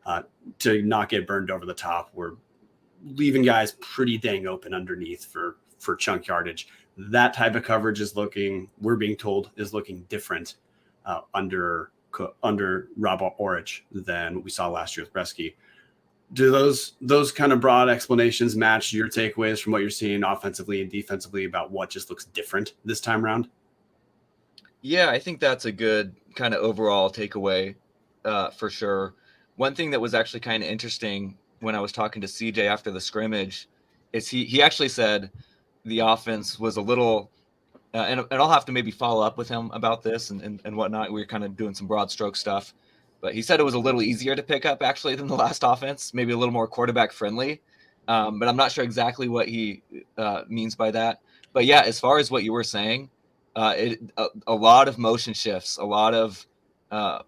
uh, 0.06 0.22
to 0.58 0.82
not 0.82 1.08
get 1.08 1.26
burned 1.26 1.50
over 1.50 1.64
the 1.64 1.74
top. 1.74 2.10
We're 2.14 2.32
leaving 3.04 3.42
guys 3.42 3.72
pretty 3.80 4.18
dang 4.18 4.46
open 4.46 4.74
underneath 4.74 5.24
for 5.24 5.56
for 5.78 5.94
chunk 5.94 6.26
yardage. 6.26 6.68
That 6.96 7.34
type 7.34 7.54
of 7.54 7.62
coverage 7.62 8.00
is 8.00 8.16
looking. 8.16 8.68
We're 8.80 8.96
being 8.96 9.16
told 9.16 9.50
is 9.56 9.72
looking 9.72 10.04
different 10.08 10.56
uh, 11.06 11.20
under 11.32 11.92
under 12.42 12.88
Rob 12.96 13.20
Aurich 13.38 13.82
than 13.92 14.34
what 14.34 14.44
we 14.44 14.50
saw 14.50 14.68
last 14.68 14.96
year 14.96 15.04
with 15.04 15.12
Breske. 15.12 15.54
Do 16.34 16.50
those 16.50 16.92
those 17.00 17.32
kind 17.32 17.52
of 17.52 17.60
broad 17.60 17.88
explanations 17.88 18.54
match 18.54 18.92
your 18.92 19.08
takeaways 19.08 19.62
from 19.62 19.72
what 19.72 19.80
you're 19.80 19.90
seeing 19.90 20.22
offensively 20.24 20.82
and 20.82 20.90
defensively 20.90 21.44
about 21.44 21.70
what 21.70 21.88
just 21.88 22.10
looks 22.10 22.26
different 22.26 22.74
this 22.84 23.00
time 23.00 23.24
around? 23.24 23.48
Yeah, 24.82 25.10
I 25.10 25.18
think 25.18 25.40
that's 25.40 25.64
a 25.64 25.72
good 25.72 26.14
kind 26.34 26.54
of 26.54 26.62
overall 26.62 27.10
takeaway 27.10 27.74
uh, 28.24 28.50
for 28.50 28.70
sure. 28.70 29.14
One 29.56 29.74
thing 29.74 29.90
that 29.90 30.00
was 30.00 30.14
actually 30.14 30.40
kind 30.40 30.62
of 30.62 30.68
interesting 30.68 31.36
when 31.60 31.74
I 31.74 31.80
was 31.80 31.92
talking 31.92 32.22
to 32.22 32.28
CJ 32.28 32.66
after 32.66 32.90
the 32.90 33.00
scrimmage 33.00 33.68
is 34.12 34.28
he 34.28 34.44
he 34.44 34.62
actually 34.62 34.88
said 34.88 35.30
the 35.84 36.00
offense 36.00 36.58
was 36.58 36.76
a 36.76 36.80
little, 36.80 37.30
uh, 37.94 37.98
and, 37.98 38.20
and 38.20 38.40
I'll 38.40 38.50
have 38.50 38.64
to 38.66 38.72
maybe 38.72 38.90
follow 38.90 39.22
up 39.22 39.38
with 39.38 39.48
him 39.48 39.70
about 39.72 40.02
this 40.02 40.30
and, 40.30 40.42
and, 40.42 40.60
and 40.64 40.76
whatnot. 40.76 41.12
We 41.12 41.20
were 41.20 41.26
kind 41.26 41.44
of 41.44 41.56
doing 41.56 41.74
some 41.74 41.86
broad 41.86 42.10
stroke 42.10 42.36
stuff, 42.36 42.74
but 43.20 43.34
he 43.34 43.42
said 43.42 43.60
it 43.60 43.64
was 43.64 43.74
a 43.74 43.78
little 43.78 44.02
easier 44.02 44.36
to 44.36 44.42
pick 44.42 44.64
up 44.64 44.82
actually 44.82 45.14
than 45.16 45.26
the 45.26 45.36
last 45.36 45.62
offense, 45.64 46.14
maybe 46.14 46.32
a 46.32 46.36
little 46.36 46.52
more 46.52 46.68
quarterback 46.68 47.12
friendly. 47.12 47.60
Um, 48.06 48.38
but 48.38 48.48
I'm 48.48 48.56
not 48.56 48.72
sure 48.72 48.84
exactly 48.84 49.28
what 49.28 49.48
he 49.48 49.82
uh, 50.16 50.42
means 50.48 50.74
by 50.74 50.90
that. 50.92 51.20
But 51.52 51.66
yeah, 51.66 51.82
as 51.82 52.00
far 52.00 52.18
as 52.18 52.30
what 52.30 52.42
you 52.42 52.52
were 52.52 52.64
saying, 52.64 53.10
uh, 53.54 53.74
it, 53.76 54.00
a, 54.16 54.26
a, 54.46 54.54
lot 54.54 54.88
of 54.88 54.98
motion 54.98 55.34
shifts, 55.34 55.78
a 55.78 55.84
lot 55.84 56.14
of 56.14 56.46
uh, 56.90 57.20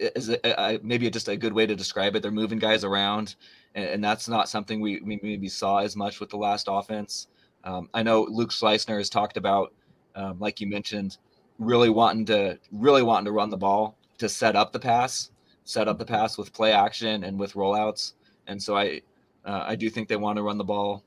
a, 0.00 0.78
maybe 0.82 1.10
just 1.10 1.28
a 1.28 1.36
good 1.36 1.52
way 1.52 1.66
to 1.66 1.74
describe 1.74 2.16
it. 2.16 2.22
They're 2.22 2.30
moving 2.30 2.58
guys 2.58 2.84
around, 2.84 3.36
and, 3.74 3.84
and 3.86 4.04
that's 4.04 4.28
not 4.28 4.48
something 4.48 4.80
we, 4.80 5.00
we, 5.00 5.18
maybe 5.22 5.48
saw 5.48 5.78
as 5.78 5.96
much 5.96 6.20
with 6.20 6.30
the 6.30 6.36
last 6.36 6.68
offense. 6.70 7.28
Um, 7.64 7.88
I 7.92 8.02
know 8.02 8.22
Luke 8.22 8.50
Schleusner 8.50 8.98
has 8.98 9.10
talked 9.10 9.36
about, 9.36 9.72
um, 10.14 10.38
like 10.38 10.60
you 10.60 10.66
mentioned, 10.66 11.18
really 11.58 11.90
wanting 11.90 12.24
to 12.26 12.58
really 12.72 13.02
wanting 13.02 13.26
to 13.26 13.32
run 13.32 13.50
the 13.50 13.56
ball 13.56 13.96
to 14.18 14.28
set 14.28 14.56
up 14.56 14.72
the 14.72 14.80
pass, 14.80 15.30
set 15.64 15.88
up 15.88 15.98
the 15.98 16.04
pass 16.04 16.38
with 16.38 16.52
play 16.52 16.72
action 16.72 17.24
and 17.24 17.38
with 17.38 17.54
rollouts. 17.54 18.12
And 18.46 18.62
so 18.62 18.76
I 18.76 19.02
uh, 19.44 19.64
I 19.66 19.76
do 19.76 19.90
think 19.90 20.08
they 20.08 20.16
want 20.16 20.36
to 20.36 20.42
run 20.42 20.58
the 20.58 20.64
ball 20.64 21.02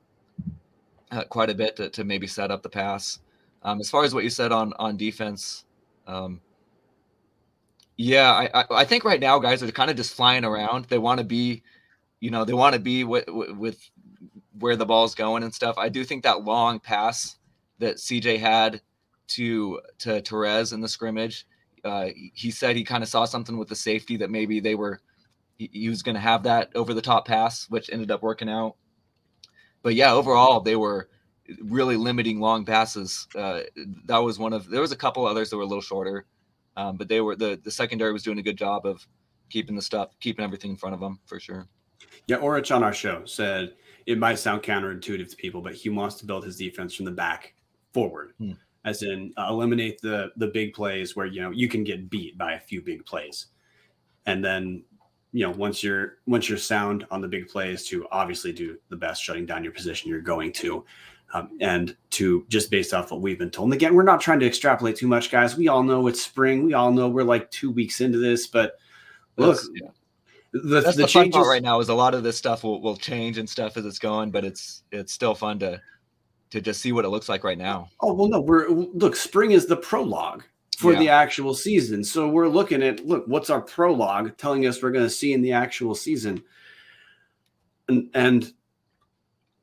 uh, 1.12 1.24
quite 1.24 1.50
a 1.50 1.56
bit 1.56 1.76
to, 1.78 1.90
to 1.90 2.04
maybe 2.04 2.28
set 2.28 2.52
up 2.52 2.64
the 2.64 2.70
pass. 2.70 3.20
Um, 3.64 3.80
as 3.80 3.90
far 3.90 4.04
as 4.04 4.14
what 4.14 4.24
you 4.24 4.30
said 4.30 4.52
on 4.52 4.74
on 4.78 4.98
defense, 4.98 5.66
um, 6.08 6.42
yeah, 7.98 8.32
I, 8.32 8.50
I, 8.54 8.66
I 8.72 8.86
think 8.86 9.06
right 9.06 9.20
now 9.20 9.40
guys 9.40 9.64
are 9.64 9.72
kind 9.72 9.90
of 9.90 9.98
just 9.98 10.14
flying 10.14 10.44
around. 10.44 10.86
They 10.86 10.98
want 10.98 11.20
to 11.20 11.24
be, 11.24 11.64
you 12.20 12.30
know, 12.30 12.44
they 12.44 12.54
want 12.54 12.74
to 12.74 12.80
be 12.80 13.04
with, 13.04 13.26
with 13.28 13.90
where 14.60 14.76
the 14.76 14.86
ball's 14.86 15.16
going 15.16 15.44
and 15.44 15.54
stuff. 15.54 15.78
I 15.78 15.90
do 15.90 16.04
think 16.04 16.24
that 16.24 16.44
long 16.44 16.80
pass 16.80 17.38
that 17.80 17.98
CJ 17.98 18.40
had 18.40 18.82
to 19.28 19.80
to 20.00 20.22
Terez 20.22 20.74
in 20.74 20.82
the 20.82 20.88
scrimmage, 20.88 21.48
uh, 21.86 22.10
he 22.34 22.52
said 22.52 22.76
he 22.76 22.84
kind 22.84 23.04
of 23.04 23.10
saw 23.10 23.26
something 23.26 23.58
with 23.58 23.70
the 23.70 23.76
safety 23.76 24.18
that 24.18 24.32
maybe 24.32 24.60
they 24.60 24.76
were 24.76 25.00
he, 25.58 25.70
he 25.72 25.90
was 25.90 26.04
going 26.04 26.16
to 26.16 26.22
have 26.22 26.44
that 26.44 26.70
over 26.76 26.94
the 26.94 27.02
top 27.02 27.28
pass, 27.28 27.70
which 27.70 27.90
ended 27.92 28.12
up 28.12 28.22
working 28.22 28.50
out. 28.50 28.76
But 29.84 29.96
yeah, 29.96 30.12
overall 30.12 30.60
they 30.60 30.76
were 30.76 31.10
really 31.62 31.96
limiting 31.96 32.40
long 32.40 32.66
passes. 32.66 33.28
Uh, 33.36 33.62
that 34.06 34.18
was 34.18 34.40
one 34.40 34.52
of 34.52 34.68
there 34.70 34.82
was 34.82 34.92
a 34.92 34.98
couple 34.98 35.26
others 35.26 35.50
that 35.50 35.58
were 35.58 35.64
a 35.64 35.68
little 35.68 35.82
shorter, 35.82 36.26
um, 36.76 36.98
but 36.98 37.08
they 37.08 37.22
were 37.22 37.36
the 37.36 37.60
the 37.64 37.72
secondary 37.72 38.12
was 38.12 38.24
doing 38.24 38.40
a 38.40 38.44
good 38.44 38.58
job 38.58 38.86
of 38.86 39.06
keeping 39.50 39.76
the 39.76 39.82
stuff, 39.82 40.10
keeping 40.20 40.44
everything 40.44 40.72
in 40.72 40.78
front 40.78 40.96
of 40.96 41.00
them 41.00 41.20
for 41.26 41.40
sure. 41.40 41.68
Yeah, 42.28 42.38
Aurich 42.38 42.72
on 42.72 42.84
our 42.84 42.94
show 42.94 43.26
said 43.26 43.76
it 44.08 44.18
might 44.18 44.40
sound 44.40 44.64
counterintuitive 44.64 45.30
to 45.30 45.36
people, 45.36 45.62
but 45.62 45.74
he 45.74 45.90
wants 45.90 46.16
to 46.16 46.26
build 46.26 46.44
his 46.44 46.58
defense 46.58 46.96
from 46.96 47.06
the 47.06 47.12
back 47.12 47.54
forward, 47.94 48.34
hmm. 48.40 48.54
As 48.86 49.04
in 49.04 49.34
uh, 49.38 49.48
eliminate 49.50 50.00
the 50.00 50.32
the 50.38 50.48
big 50.48 50.74
plays 50.74 51.16
where 51.16 51.26
you 51.26 51.42
know 51.42 51.52
you 51.52 51.68
can 51.68 51.84
get 51.84 52.10
beat 52.10 52.38
by 52.38 52.54
a 52.54 52.60
few 52.60 52.82
big 52.82 53.06
plays, 53.06 53.48
and 54.26 54.46
then 54.46 54.84
you 55.36 55.46
know, 55.46 55.52
once 55.52 55.84
you're 55.84 56.20
once 56.28 56.48
you're 56.48 56.58
sound 56.58 57.06
on 57.12 57.20
the 57.20 57.28
big 57.28 57.50
plays, 57.50 57.86
to 57.88 58.08
obviously 58.10 58.54
do 58.54 58.78
the 58.88 58.96
best 58.96 59.22
shutting 59.22 59.46
down 59.46 59.66
your 59.66 59.74
position 59.74 60.10
you're 60.10 60.22
going 60.22 60.54
to. 60.54 60.86
Um, 61.34 61.58
and 61.60 61.98
to 62.12 62.46
just 62.48 62.72
based 62.72 62.94
off 62.94 63.12
what 63.12 63.20
we've 63.20 63.38
been 63.38 63.50
told. 63.50 63.66
And 63.66 63.74
again, 63.74 63.96
we're 63.96 64.04
not 64.04 64.22
trying 64.22 64.40
to 64.40 64.46
extrapolate 64.46 64.96
too 64.96 65.08
much, 65.08 65.32
guys. 65.32 65.58
We 65.58 65.68
all 65.68 65.84
know 65.84 66.08
it's 66.08 66.24
spring. 66.24 66.64
We 66.64 66.74
all 66.74 66.92
know 66.92 67.10
we're 67.10 67.24
like 67.24 67.52
two 67.52 67.72
weeks 67.72 68.00
into 68.00 68.20
this, 68.20 68.48
but 68.48 68.78
look, 69.36 69.58
That's- 69.58 69.70
yeah. 69.74 69.90
the, 70.54 70.82
That's 70.82 70.96
the, 70.96 71.02
the, 71.02 71.08
fun 71.10 71.24
changes 71.24 71.36
part 71.36 71.48
right 71.48 71.64
now 71.64 71.82
is 71.82 71.90
a 71.90 71.96
lot 71.96 72.14
of 72.14 72.24
this 72.24 72.38
stuff 72.38 72.64
will, 72.64 72.80
will 72.80 72.96
change 72.96 73.38
and 73.38 73.50
stuff 73.50 73.76
as 73.76 73.86
it's 73.86 74.00
going, 74.00 74.32
but 74.32 74.46
it's 74.46 74.84
it's 74.92 75.12
still 75.12 75.36
fun 75.36 75.60
to 75.60 75.82
to 76.52 76.62
just 76.62 76.82
see 76.82 76.92
what 76.92 77.06
it 77.06 77.10
looks 77.10 77.30
like 77.30 77.44
right 77.44 77.58
now. 77.58 77.90
Oh 78.02 78.14
well, 78.14 78.28
no, 78.28 78.42
we're 78.42 78.70
look. 78.70 79.16
Spring 79.16 79.52
is 79.52 79.66
the 79.66 79.78
prologue 79.78 80.44
for 80.78 80.94
Yeah. 80.94 81.00
the 81.00 81.10
actual 81.10 81.54
season, 81.54 82.04
so 82.04 82.28
we're 82.30 82.48
looking 82.48 82.84
at 82.84 83.06
look. 83.06 83.26
What's 83.28 83.50
our 83.50 83.62
prologue 83.62 84.38
telling 84.38 84.66
us 84.66 84.82
we're 84.82 84.92
going 84.92 85.06
to 85.06 85.10
see 85.10 85.34
in 85.34 85.42
the 85.42 85.52
actual 85.54 85.96
season? 85.96 86.44
And 87.88 88.10
and 88.14 88.54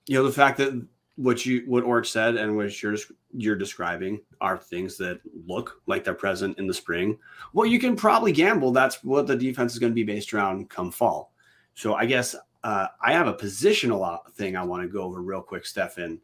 you 0.06 0.14
know 0.16 0.24
the 0.24 0.32
fact 0.32 0.58
that 0.58 0.86
what 1.16 1.44
you 1.44 1.62
what 1.66 1.84
Aurich 1.84 2.06
said 2.06 2.36
and 2.36 2.56
what 2.56 2.82
you're 2.82 2.96
you're 3.32 3.56
describing 3.56 4.20
are 4.40 4.58
things 4.58 4.96
that 4.98 5.20
look 5.46 5.80
like 5.86 6.04
they're 6.04 6.14
present 6.14 6.58
in 6.58 6.66
the 6.66 6.74
spring. 6.74 7.18
Well, 7.52 7.66
you 7.66 7.78
can 7.78 7.96
probably 7.96 8.32
gamble 8.32 8.72
that's 8.72 9.02
what 9.04 9.26
the 9.26 9.36
defense 9.36 9.72
is 9.72 9.78
going 9.78 9.92
to 9.92 9.94
be 9.94 10.04
based 10.04 10.32
around 10.34 10.68
come 10.70 10.90
fall. 10.90 11.32
So 11.74 11.94
I 11.94 12.06
guess 12.06 12.34
uh, 12.64 12.88
I 13.02 13.12
have 13.12 13.26
a 13.26 13.34
positional 13.34 14.20
thing 14.34 14.56
I 14.56 14.62
want 14.62 14.82
to 14.82 14.88
go 14.88 15.02
over 15.02 15.20
real 15.22 15.42
quick, 15.42 15.66
Stefan. 15.66 16.20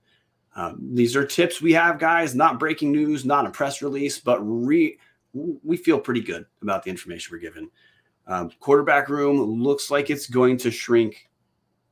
Um, 0.59 0.77
these 0.93 1.15
are 1.15 1.25
tips 1.25 1.63
we 1.63 1.73
have, 1.75 2.01
guys. 2.01 2.35
Not 2.35 2.59
breaking 2.59 2.91
news, 2.91 3.25
not 3.25 3.47
a 3.47 3.51
press 3.51 3.81
release, 3.81 4.19
but 4.19 4.41
re- 4.41 4.99
we 5.33 5.77
feel 5.77 6.01
pretty 6.01 6.21
good 6.21 6.47
about 6.63 6.83
the 6.83 6.91
information 6.91 7.31
we're 7.33 7.39
given. 7.39 7.71
Um, 8.27 8.51
quarterback 8.59 9.09
room 9.09 9.63
looks 9.63 9.89
like 9.89 10.11
it's 10.11 10.27
going 10.27 10.57
to 10.59 10.73
shrink 10.73 11.29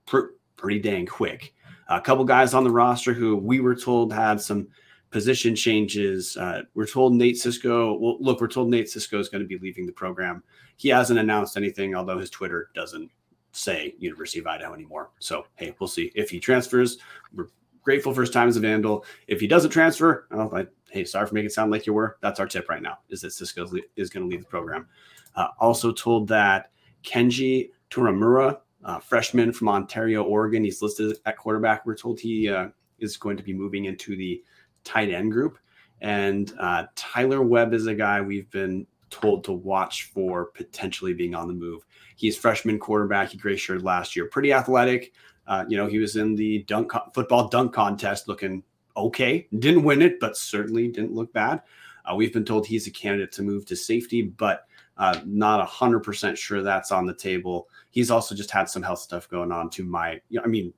pr- 0.04 0.34
pretty 0.56 0.80
dang 0.80 1.06
quick. 1.06 1.54
A 1.88 2.00
couple 2.00 2.24
guys 2.24 2.54
on 2.54 2.64
the 2.64 2.70
roster 2.70 3.12
who 3.12 3.36
we 3.36 3.60
were 3.60 3.76
told 3.76 4.12
had 4.12 4.40
some 4.40 4.66
position 5.10 5.54
changes. 5.54 6.36
Uh, 6.36 6.62
we're 6.74 6.88
told 6.88 7.14
Nate 7.14 7.38
Cisco. 7.38 7.96
Well, 7.96 8.16
look, 8.18 8.40
we're 8.40 8.48
told 8.48 8.68
Nate 8.68 8.90
Cisco 8.90 9.20
is 9.20 9.28
going 9.28 9.42
to 9.42 9.48
be 9.48 9.58
leaving 9.58 9.86
the 9.86 9.92
program. 9.92 10.42
He 10.76 10.88
hasn't 10.88 11.20
announced 11.20 11.56
anything, 11.56 11.94
although 11.94 12.18
his 12.18 12.30
Twitter 12.30 12.70
doesn't 12.74 13.12
say 13.52 13.94
University 14.00 14.40
of 14.40 14.48
Idaho 14.48 14.74
anymore. 14.74 15.10
So 15.20 15.46
hey, 15.54 15.72
we'll 15.78 15.86
see 15.86 16.10
if 16.16 16.30
he 16.30 16.40
transfers. 16.40 16.98
We're 17.32 17.46
grateful 17.86 18.12
for 18.12 18.20
his 18.20 18.30
time 18.30 18.48
as 18.48 18.56
a 18.56 18.60
Vandal. 18.60 19.04
If 19.28 19.40
he 19.40 19.46
doesn't 19.46 19.70
transfer, 19.70 20.26
oh, 20.32 20.66
hey, 20.90 21.04
sorry 21.04 21.24
for 21.24 21.34
making 21.34 21.46
it 21.46 21.52
sound 21.52 21.70
like 21.70 21.86
you 21.86 21.94
were. 21.94 22.18
That's 22.20 22.40
our 22.40 22.46
tip 22.48 22.68
right 22.68 22.82
now. 22.82 22.98
Is 23.10 23.20
that 23.20 23.30
Cisco 23.30 23.64
is, 23.94 24.10
going 24.10 24.26
to 24.26 24.28
leave 24.28 24.40
the 24.40 24.48
program. 24.48 24.88
Uh, 25.36 25.48
also 25.60 25.92
told 25.92 26.26
that 26.26 26.72
Kenji 27.04 27.70
Turamura, 27.88 28.58
uh, 28.84 28.98
freshman 28.98 29.52
from 29.52 29.68
Ontario, 29.68 30.24
Oregon, 30.24 30.64
he's 30.64 30.82
listed 30.82 31.16
at 31.26 31.36
quarterback. 31.36 31.86
We're 31.86 31.94
told 31.94 32.18
he 32.18 32.48
uh, 32.48 32.70
is 32.98 33.16
going 33.16 33.36
to 33.36 33.44
be 33.44 33.54
moving 33.54 33.84
into 33.84 34.16
the 34.16 34.42
tight 34.82 35.10
end 35.10 35.30
group. 35.30 35.56
And 36.00 36.52
uh, 36.58 36.86
Tyler 36.96 37.40
Webb 37.40 37.72
is 37.72 37.86
a 37.86 37.94
guy 37.94 38.20
we've 38.20 38.50
been 38.50 38.84
told 39.10 39.44
to 39.44 39.52
watch 39.52 40.10
for 40.12 40.46
potentially 40.46 41.14
being 41.14 41.36
on 41.36 41.46
the 41.46 41.54
move. 41.54 41.86
He's 42.16 42.36
freshman 42.36 42.80
quarterback. 42.80 43.28
He 43.28 43.38
gray 43.38 43.56
last 43.78 44.16
year. 44.16 44.26
Pretty 44.26 44.52
athletic. 44.52 45.12
Uh, 45.46 45.64
you 45.68 45.76
know, 45.76 45.86
he 45.86 45.98
was 45.98 46.16
in 46.16 46.34
the 46.34 46.64
dunk 46.64 46.92
football 47.14 47.48
dunk 47.48 47.72
contest, 47.72 48.28
looking 48.28 48.62
okay. 48.96 49.46
Didn't 49.58 49.84
win 49.84 50.02
it, 50.02 50.18
but 50.20 50.36
certainly 50.36 50.88
didn't 50.88 51.14
look 51.14 51.32
bad. 51.32 51.62
Uh, 52.04 52.14
we've 52.14 52.32
been 52.32 52.44
told 52.44 52.66
he's 52.66 52.86
a 52.86 52.90
candidate 52.90 53.32
to 53.32 53.42
move 53.42 53.66
to 53.66 53.76
safety, 53.76 54.22
but 54.22 54.66
uh, 54.98 55.20
not 55.24 55.66
hundred 55.66 56.00
percent 56.00 56.38
sure 56.38 56.62
that's 56.62 56.92
on 56.92 57.06
the 57.06 57.14
table. 57.14 57.68
He's 57.90 58.10
also 58.10 58.34
just 58.34 58.50
had 58.50 58.68
some 58.68 58.82
health 58.82 59.00
stuff 59.00 59.28
going 59.28 59.52
on. 59.52 59.70
To 59.70 59.84
my, 59.84 60.20
you 60.28 60.38
know, 60.38 60.42
I 60.44 60.48
mean, 60.48 60.72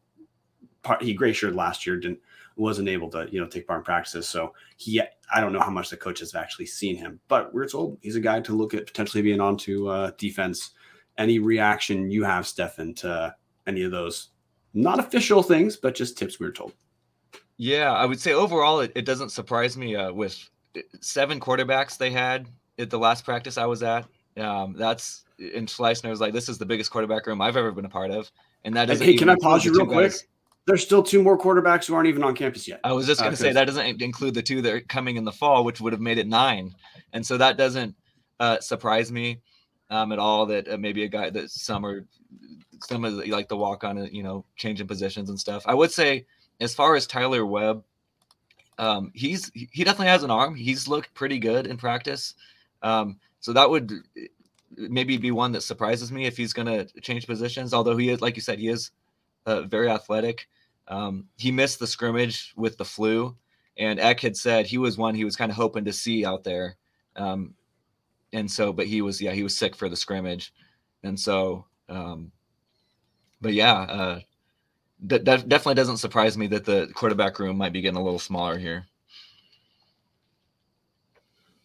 part, 0.82 1.02
he 1.02 1.14
gray 1.14 1.32
shirted 1.32 1.56
last 1.56 1.86
year, 1.86 1.96
didn't 1.96 2.20
wasn't 2.56 2.88
able 2.88 3.08
to 3.08 3.28
you 3.30 3.40
know 3.40 3.46
take 3.46 3.66
part 3.66 3.80
in 3.80 3.84
practices. 3.84 4.28
So 4.28 4.52
he, 4.76 5.00
I 5.32 5.40
don't 5.40 5.52
know 5.52 5.60
how 5.60 5.70
much 5.70 5.90
the 5.90 5.96
coaches 5.96 6.32
have 6.32 6.42
actually 6.42 6.66
seen 6.66 6.96
him, 6.96 7.20
but 7.28 7.54
we're 7.54 7.68
told 7.68 7.98
he's 8.02 8.16
a 8.16 8.20
guy 8.20 8.40
to 8.40 8.52
look 8.54 8.74
at 8.74 8.86
potentially 8.86 9.22
being 9.22 9.40
on 9.40 9.56
to 9.58 9.88
uh, 9.88 10.10
defense. 10.18 10.72
Any 11.16 11.40
reaction 11.40 12.12
you 12.12 12.22
have, 12.22 12.46
Stefan, 12.46 12.94
to 12.94 13.34
any 13.66 13.82
of 13.82 13.90
those 13.90 14.28
not 14.74 14.98
official 14.98 15.42
things, 15.42 15.76
but 15.76 15.94
just 15.94 16.16
tips 16.18 16.38
we 16.38 16.46
were 16.46 16.52
told. 16.52 16.72
Yeah, 17.56 17.92
I 17.92 18.04
would 18.04 18.20
say 18.20 18.32
overall, 18.32 18.80
it, 18.80 18.92
it 18.94 19.04
doesn't 19.04 19.30
surprise 19.30 19.76
me 19.76 19.96
uh, 19.96 20.12
with 20.12 20.48
seven 21.00 21.40
quarterbacks 21.40 21.96
they 21.98 22.10
had 22.10 22.46
at 22.78 22.90
the 22.90 22.98
last 22.98 23.24
practice 23.24 23.58
I 23.58 23.66
was 23.66 23.82
at. 23.82 24.06
Um, 24.36 24.74
that's 24.78 25.24
and 25.38 25.66
Schleusner 25.68 26.10
was 26.10 26.20
like, 26.20 26.32
"This 26.32 26.48
is 26.48 26.58
the 26.58 26.66
biggest 26.66 26.90
quarterback 26.90 27.26
room 27.26 27.40
I've 27.40 27.56
ever 27.56 27.72
been 27.72 27.84
a 27.84 27.88
part 27.88 28.10
of," 28.12 28.30
and 28.64 28.76
that 28.76 28.86
doesn't. 28.86 29.04
Hey, 29.04 29.16
can 29.16 29.28
I 29.28 29.36
pause 29.40 29.64
you 29.64 29.72
real 29.72 29.86
quick? 29.86 30.10
guys- 30.10 30.24
There's 30.66 30.82
still 30.84 31.02
two 31.02 31.22
more 31.22 31.36
quarterbacks 31.38 31.86
who 31.86 31.94
aren't 31.94 32.08
even 32.08 32.22
on 32.22 32.36
campus 32.36 32.68
yet. 32.68 32.78
I 32.84 32.92
was 32.92 33.06
just 33.06 33.20
Uh, 33.20 33.24
going 33.24 33.36
to 33.36 33.40
say 33.42 33.52
that 33.52 33.64
doesn't 33.64 34.02
include 34.02 34.34
the 34.34 34.42
two 34.42 34.60
that 34.62 34.72
are 34.72 34.80
coming 34.82 35.16
in 35.16 35.24
the 35.24 35.32
fall, 35.32 35.64
which 35.64 35.80
would 35.80 35.92
have 35.92 36.00
made 36.02 36.18
it 36.18 36.28
nine, 36.28 36.74
and 37.12 37.26
so 37.26 37.36
that 37.38 37.56
doesn't 37.56 37.96
uh, 38.38 38.60
surprise 38.60 39.10
me 39.10 39.40
um, 39.90 40.12
at 40.12 40.20
all. 40.20 40.46
That 40.46 40.68
uh, 40.68 40.76
maybe 40.76 41.02
a 41.02 41.08
guy 41.08 41.30
that 41.30 41.50
some 41.50 41.84
are 41.84 42.04
some 42.82 43.04
of 43.04 43.16
the, 43.16 43.30
like 43.30 43.48
the 43.48 43.56
walk 43.56 43.84
on, 43.84 44.08
you 44.12 44.22
know, 44.22 44.44
changing 44.56 44.86
positions 44.86 45.28
and 45.28 45.38
stuff. 45.38 45.62
I 45.66 45.74
would 45.74 45.90
say 45.90 46.26
as 46.60 46.74
far 46.74 46.96
as 46.96 47.06
Tyler 47.06 47.46
Webb, 47.46 47.84
um, 48.78 49.10
he's 49.14 49.50
he 49.54 49.84
definitely 49.84 50.08
has 50.08 50.22
an 50.22 50.30
arm. 50.30 50.54
He's 50.54 50.88
looked 50.88 51.12
pretty 51.14 51.38
good 51.38 51.66
in 51.66 51.76
practice, 51.76 52.34
um, 52.82 53.18
so 53.40 53.52
that 53.52 53.68
would 53.68 53.92
maybe 54.76 55.16
be 55.16 55.30
one 55.30 55.52
that 55.52 55.62
surprises 55.62 56.12
me 56.12 56.26
if 56.26 56.36
he's 56.36 56.52
going 56.52 56.66
to 56.66 57.00
change 57.00 57.26
positions. 57.26 57.74
Although 57.74 57.96
he 57.96 58.10
is, 58.10 58.20
like 58.20 58.36
you 58.36 58.42
said, 58.42 58.58
he 58.58 58.68
is 58.68 58.90
uh, 59.46 59.62
very 59.62 59.88
athletic. 59.88 60.48
Um, 60.86 61.26
he 61.36 61.50
missed 61.50 61.80
the 61.80 61.86
scrimmage 61.86 62.52
with 62.56 62.78
the 62.78 62.84
flu, 62.84 63.36
and 63.76 63.98
Eck 63.98 64.20
had 64.20 64.36
said 64.36 64.66
he 64.66 64.78
was 64.78 64.96
one 64.96 65.14
he 65.14 65.24
was 65.24 65.36
kind 65.36 65.50
of 65.50 65.56
hoping 65.56 65.84
to 65.84 65.92
see 65.92 66.24
out 66.24 66.44
there. 66.44 66.76
Um, 67.16 67.54
and 68.32 68.50
so, 68.50 68.72
but 68.72 68.86
he 68.86 69.02
was, 69.02 69.20
yeah, 69.20 69.32
he 69.32 69.42
was 69.42 69.56
sick 69.56 69.74
for 69.74 69.88
the 69.88 69.96
scrimmage. 69.96 70.52
And 71.02 71.18
so, 71.18 71.64
um, 71.88 72.30
but 73.40 73.54
yeah, 73.54 73.74
uh, 73.74 74.20
that, 75.00 75.24
that 75.24 75.48
definitely 75.48 75.74
doesn't 75.74 75.98
surprise 75.98 76.36
me 76.36 76.46
that 76.48 76.64
the 76.64 76.88
quarterback 76.94 77.38
room 77.38 77.56
might 77.56 77.72
be 77.72 77.80
getting 77.80 77.98
a 77.98 78.02
little 78.02 78.18
smaller 78.18 78.58
here. 78.58 78.86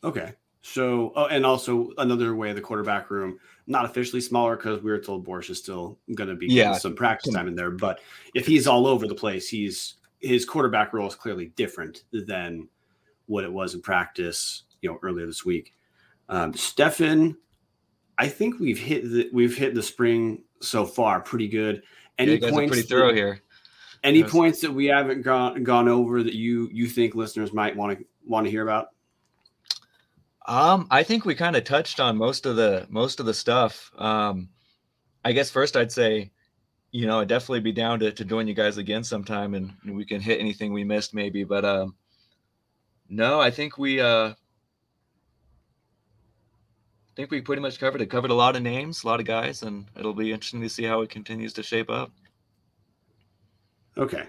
Okay. 0.03 0.33
So, 0.61 1.11
oh, 1.15 1.25
and 1.25 1.45
also 1.45 1.91
another 1.97 2.35
way 2.35 2.53
the 2.53 2.61
quarterback 2.61 3.09
room, 3.11 3.37
not 3.67 3.85
officially 3.85 4.21
smaller 4.21 4.55
because 4.55 4.81
we 4.81 4.91
were 4.91 4.99
told 4.99 5.25
Borisch 5.25 5.49
is 5.49 5.57
still 5.57 5.97
going 6.15 6.29
to 6.29 6.35
be 6.35 6.47
getting 6.47 6.71
Yeah. 6.71 6.77
some 6.77 6.95
practice 6.95 7.33
time 7.33 7.47
in 7.47 7.55
there. 7.55 7.71
But 7.71 7.99
if 8.33 8.47
he's 8.47 8.65
all 8.65 8.87
over 8.87 9.07
the 9.07 9.15
place, 9.15 9.49
he's 9.49 9.95
his 10.19 10.45
quarterback 10.45 10.93
role 10.93 11.07
is 11.07 11.15
clearly 11.15 11.47
different 11.57 12.03
than 12.13 12.69
what 13.25 13.43
it 13.43 13.51
was 13.51 13.73
in 13.73 13.81
practice, 13.81 14.63
you 14.81 14.89
know, 14.89 14.99
earlier 15.03 15.25
this 15.25 15.43
week. 15.43 15.73
Um, 16.29 16.53
Stefan, 16.53 17.37
I 18.17 18.27
think 18.27 18.59
we've 18.59 18.79
hit 18.79 19.03
the, 19.03 19.29
we've 19.33 19.55
hit 19.57 19.73
the 19.73 19.83
spring 19.83 20.43
so 20.61 20.85
far 20.85 21.19
pretty 21.19 21.47
good. 21.47 21.77
Yeah, 21.77 22.25
Any 22.25 22.35
are 22.35 22.49
points? 22.51 22.71
pretty 22.71 22.87
that- 22.87 23.15
here. 23.15 23.41
Any 24.03 24.19
Yes. 24.19 24.31
points 24.31 24.59
that 24.61 24.71
we 24.71 24.85
haven't 24.87 25.21
gone 25.21 25.63
gone 25.63 25.87
over 25.87 26.21
that 26.23 26.33
you 26.35 26.69
you 26.73 26.87
think 26.87 27.15
listeners 27.15 27.53
might 27.53 27.75
want 27.75 27.97
to 27.97 28.05
want 28.25 28.45
to 28.45 28.51
hear 28.51 28.63
about? 28.63 28.89
Um, 30.45 30.87
I 30.91 31.03
think 31.03 31.23
we 31.25 31.35
kind 31.35 31.55
of 31.55 31.63
touched 31.63 31.99
on 32.01 32.17
most 32.17 32.45
of 32.45 32.57
the 32.57 32.85
most 32.89 33.19
of 33.21 33.25
the 33.25 33.33
stuff. 33.33 33.91
Um, 33.97 34.49
I 35.23 35.31
guess 35.31 35.49
first 35.49 35.77
I'd 35.77 35.91
say, 35.91 36.31
you 36.91 37.07
know, 37.07 37.21
I'd 37.21 37.29
definitely 37.29 37.61
be 37.61 37.71
down 37.71 37.99
to, 38.01 38.11
to 38.11 38.25
join 38.25 38.45
you 38.45 38.53
guys 38.53 38.77
again 38.77 39.05
sometime 39.05 39.53
and 39.55 39.73
we 39.85 40.03
can 40.03 40.19
hit 40.19 40.39
anything 40.41 40.73
we 40.73 40.83
missed 40.83 41.13
maybe. 41.13 41.45
But 41.45 41.63
um 41.63 41.95
no, 43.07 43.39
I 43.39 43.51
think 43.51 43.77
we 43.77 44.01
uh 44.01 44.33
I 47.13 47.15
think 47.15 47.29
we 47.29 47.41
pretty 47.41 47.61
much 47.61 47.79
covered 47.79 48.01
it. 48.01 48.09
Covered 48.09 48.31
a 48.31 48.35
lot 48.35 48.55
of 48.55 48.63
names, 48.63 49.03
a 49.03 49.07
lot 49.07 49.19
of 49.19 49.27
guys, 49.27 49.61
and 49.61 49.85
it'll 49.95 50.15
be 50.15 50.31
interesting 50.31 50.61
to 50.61 50.69
see 50.69 50.83
how 50.83 51.01
it 51.01 51.11
continues 51.11 51.53
to 51.53 51.61
shape 51.61 51.91
up. 51.91 52.11
Okay. 53.95 54.23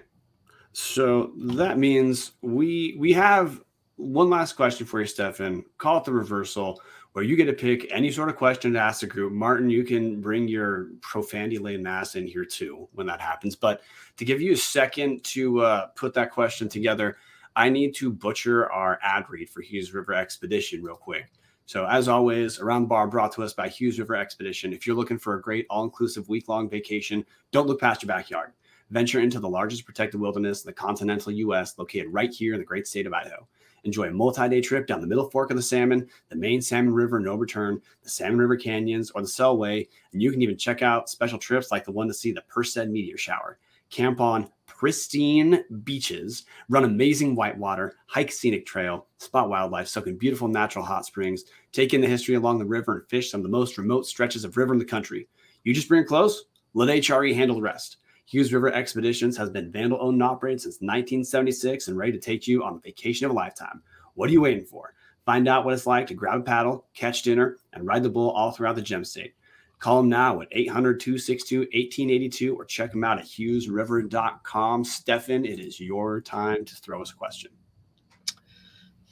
So 0.71 1.31
that 1.37 1.79
means 1.79 2.33
we 2.43 2.95
we 2.99 3.11
have 3.13 3.59
one 3.95 4.29
last 4.29 4.53
question 4.53 4.85
for 4.85 4.99
you, 4.99 5.07
Stefan. 5.07 5.65
Call 5.79 5.97
it 5.97 6.03
the 6.03 6.13
reversal, 6.13 6.79
where 7.13 7.23
you 7.23 7.35
get 7.35 7.45
to 7.45 7.53
pick 7.53 7.87
any 7.91 8.11
sort 8.11 8.29
of 8.29 8.35
question 8.35 8.73
to 8.73 8.79
ask 8.79 9.01
the 9.01 9.07
group. 9.07 9.33
Martin, 9.33 9.67
you 9.67 9.83
can 9.83 10.21
bring 10.21 10.47
your 10.47 10.89
profanity 11.01 11.57
laden 11.57 11.87
ass 11.87 12.13
in 12.13 12.27
here 12.27 12.45
too 12.45 12.87
when 12.91 13.07
that 13.07 13.19
happens. 13.19 13.55
But 13.55 13.81
to 14.17 14.25
give 14.25 14.41
you 14.41 14.53
a 14.53 14.57
second 14.57 15.23
to 15.23 15.61
uh, 15.61 15.87
put 15.95 16.13
that 16.13 16.29
question 16.29 16.69
together, 16.69 17.17
I 17.55 17.69
need 17.69 17.95
to 17.95 18.11
butcher 18.11 18.71
our 18.71 18.99
ad 19.01 19.25
read 19.27 19.49
for 19.49 19.61
Hughes 19.61 19.91
River 19.91 20.13
Expedition 20.13 20.83
real 20.83 20.97
quick. 20.97 21.31
So, 21.67 21.87
as 21.87 22.07
always, 22.07 22.59
around 22.59 22.83
the 22.83 22.87
bar 22.87 23.07
brought 23.07 23.31
to 23.33 23.43
us 23.43 23.53
by 23.53 23.69
Hughes 23.69 23.97
River 23.97 24.15
Expedition. 24.15 24.71
If 24.71 24.85
you're 24.85 24.95
looking 24.95 25.17
for 25.17 25.33
a 25.33 25.41
great 25.41 25.65
all 25.67 25.83
inclusive 25.83 26.29
week 26.29 26.47
long 26.47 26.69
vacation, 26.69 27.25
don't 27.51 27.65
look 27.65 27.81
past 27.81 28.03
your 28.03 28.07
backyard. 28.07 28.53
Venture 28.91 29.19
into 29.19 29.39
the 29.39 29.49
largest 29.49 29.83
protected 29.83 30.19
wilderness 30.19 30.63
in 30.63 30.67
the 30.67 30.73
continental 30.73 31.31
U.S., 31.31 31.75
located 31.79 32.13
right 32.13 32.31
here 32.31 32.53
in 32.53 32.59
the 32.59 32.65
great 32.65 32.85
state 32.85 33.07
of 33.07 33.13
Idaho. 33.13 33.47
Enjoy 33.83 34.09
a 34.09 34.11
multi-day 34.11 34.61
trip 34.61 34.85
down 34.85 35.01
the 35.01 35.07
Middle 35.07 35.29
Fork 35.31 35.49
of 35.49 35.57
the 35.57 35.63
Salmon, 35.63 36.07
the 36.29 36.35
main 36.35 36.61
Salmon 36.61 36.93
River 36.93 37.19
no 37.19 37.35
return, 37.35 37.81
the 38.03 38.09
Salmon 38.09 38.37
River 38.37 38.57
Canyons, 38.57 39.09
or 39.11 39.21
the 39.21 39.27
Selway, 39.27 39.87
and 40.11 40.21
you 40.21 40.31
can 40.31 40.43
even 40.43 40.57
check 40.57 40.83
out 40.83 41.09
special 41.09 41.39
trips 41.39 41.71
like 41.71 41.83
the 41.83 41.91
one 41.91 42.07
to 42.07 42.13
see 42.13 42.31
the 42.31 42.43
Perseid 42.47 42.91
meteor 42.91 43.17
shower. 43.17 43.57
Camp 43.89 44.21
on 44.21 44.49
pristine 44.85 45.63
beaches, 45.83 46.43
run 46.69 46.83
amazing 46.83 47.33
whitewater, 47.33 47.95
hike 48.05 48.31
scenic 48.31 48.67
trail, 48.67 49.07
spot 49.17 49.49
wildlife, 49.49 49.87
soak 49.87 50.05
in 50.05 50.15
beautiful 50.15 50.47
natural 50.47 50.85
hot 50.85 51.03
springs, 51.03 51.45
take 51.71 51.95
in 51.95 52.01
the 52.01 52.07
history 52.07 52.35
along 52.35 52.59
the 52.59 52.65
river, 52.65 52.99
and 52.99 53.09
fish 53.09 53.31
some 53.31 53.39
of 53.39 53.43
the 53.43 53.49
most 53.49 53.79
remote 53.79 54.05
stretches 54.05 54.43
of 54.43 54.57
river 54.57 54.73
in 54.73 54.77
the 54.77 54.85
country. 54.85 55.27
You 55.63 55.73
just 55.73 55.87
bring 55.87 56.03
it 56.03 56.07
close, 56.07 56.45
let 56.75 56.87
HRE 56.87 57.33
handle 57.33 57.55
the 57.55 57.63
rest. 57.63 57.97
Hughes 58.27 58.53
River 58.53 58.71
Expeditions 58.71 59.35
has 59.37 59.49
been 59.49 59.71
vandal 59.71 59.97
owned 59.99 60.21
and 60.21 60.23
operated 60.23 60.61
since 60.61 60.75
1976 60.75 61.87
and 61.87 61.97
ready 61.97 62.11
to 62.11 62.19
take 62.19 62.47
you 62.47 62.63
on 62.63 62.75
the 62.75 62.81
vacation 62.81 63.25
of 63.25 63.31
a 63.31 63.33
lifetime. 63.33 63.81
What 64.13 64.29
are 64.29 64.33
you 64.33 64.41
waiting 64.41 64.65
for? 64.65 64.93
Find 65.25 65.47
out 65.47 65.65
what 65.65 65.73
it's 65.73 65.87
like 65.87 66.05
to 66.05 66.13
grab 66.13 66.41
a 66.41 66.43
paddle, 66.43 66.85
catch 66.93 67.23
dinner, 67.23 67.57
and 67.73 67.87
ride 67.87 68.03
the 68.03 68.09
bull 68.09 68.29
all 68.29 68.51
throughout 68.51 68.75
the 68.75 68.83
gem 68.83 69.03
state. 69.03 69.33
Call 69.79 69.97
them 69.97 70.09
now 70.09 70.41
at 70.41 70.47
800 70.51 70.99
262 70.99 71.59
1882 71.59 72.55
or 72.55 72.65
check 72.65 72.91
them 72.91 73.03
out 73.03 73.19
at 73.19 73.25
hughesriver.com. 73.25 74.83
Stefan, 74.83 75.45
it 75.45 75.59
is 75.59 75.79
your 75.79 76.21
time 76.21 76.65
to 76.65 76.75
throw 76.75 77.01
us 77.01 77.11
a 77.11 77.15
question. 77.15 77.51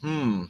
Hmm. 0.01 0.45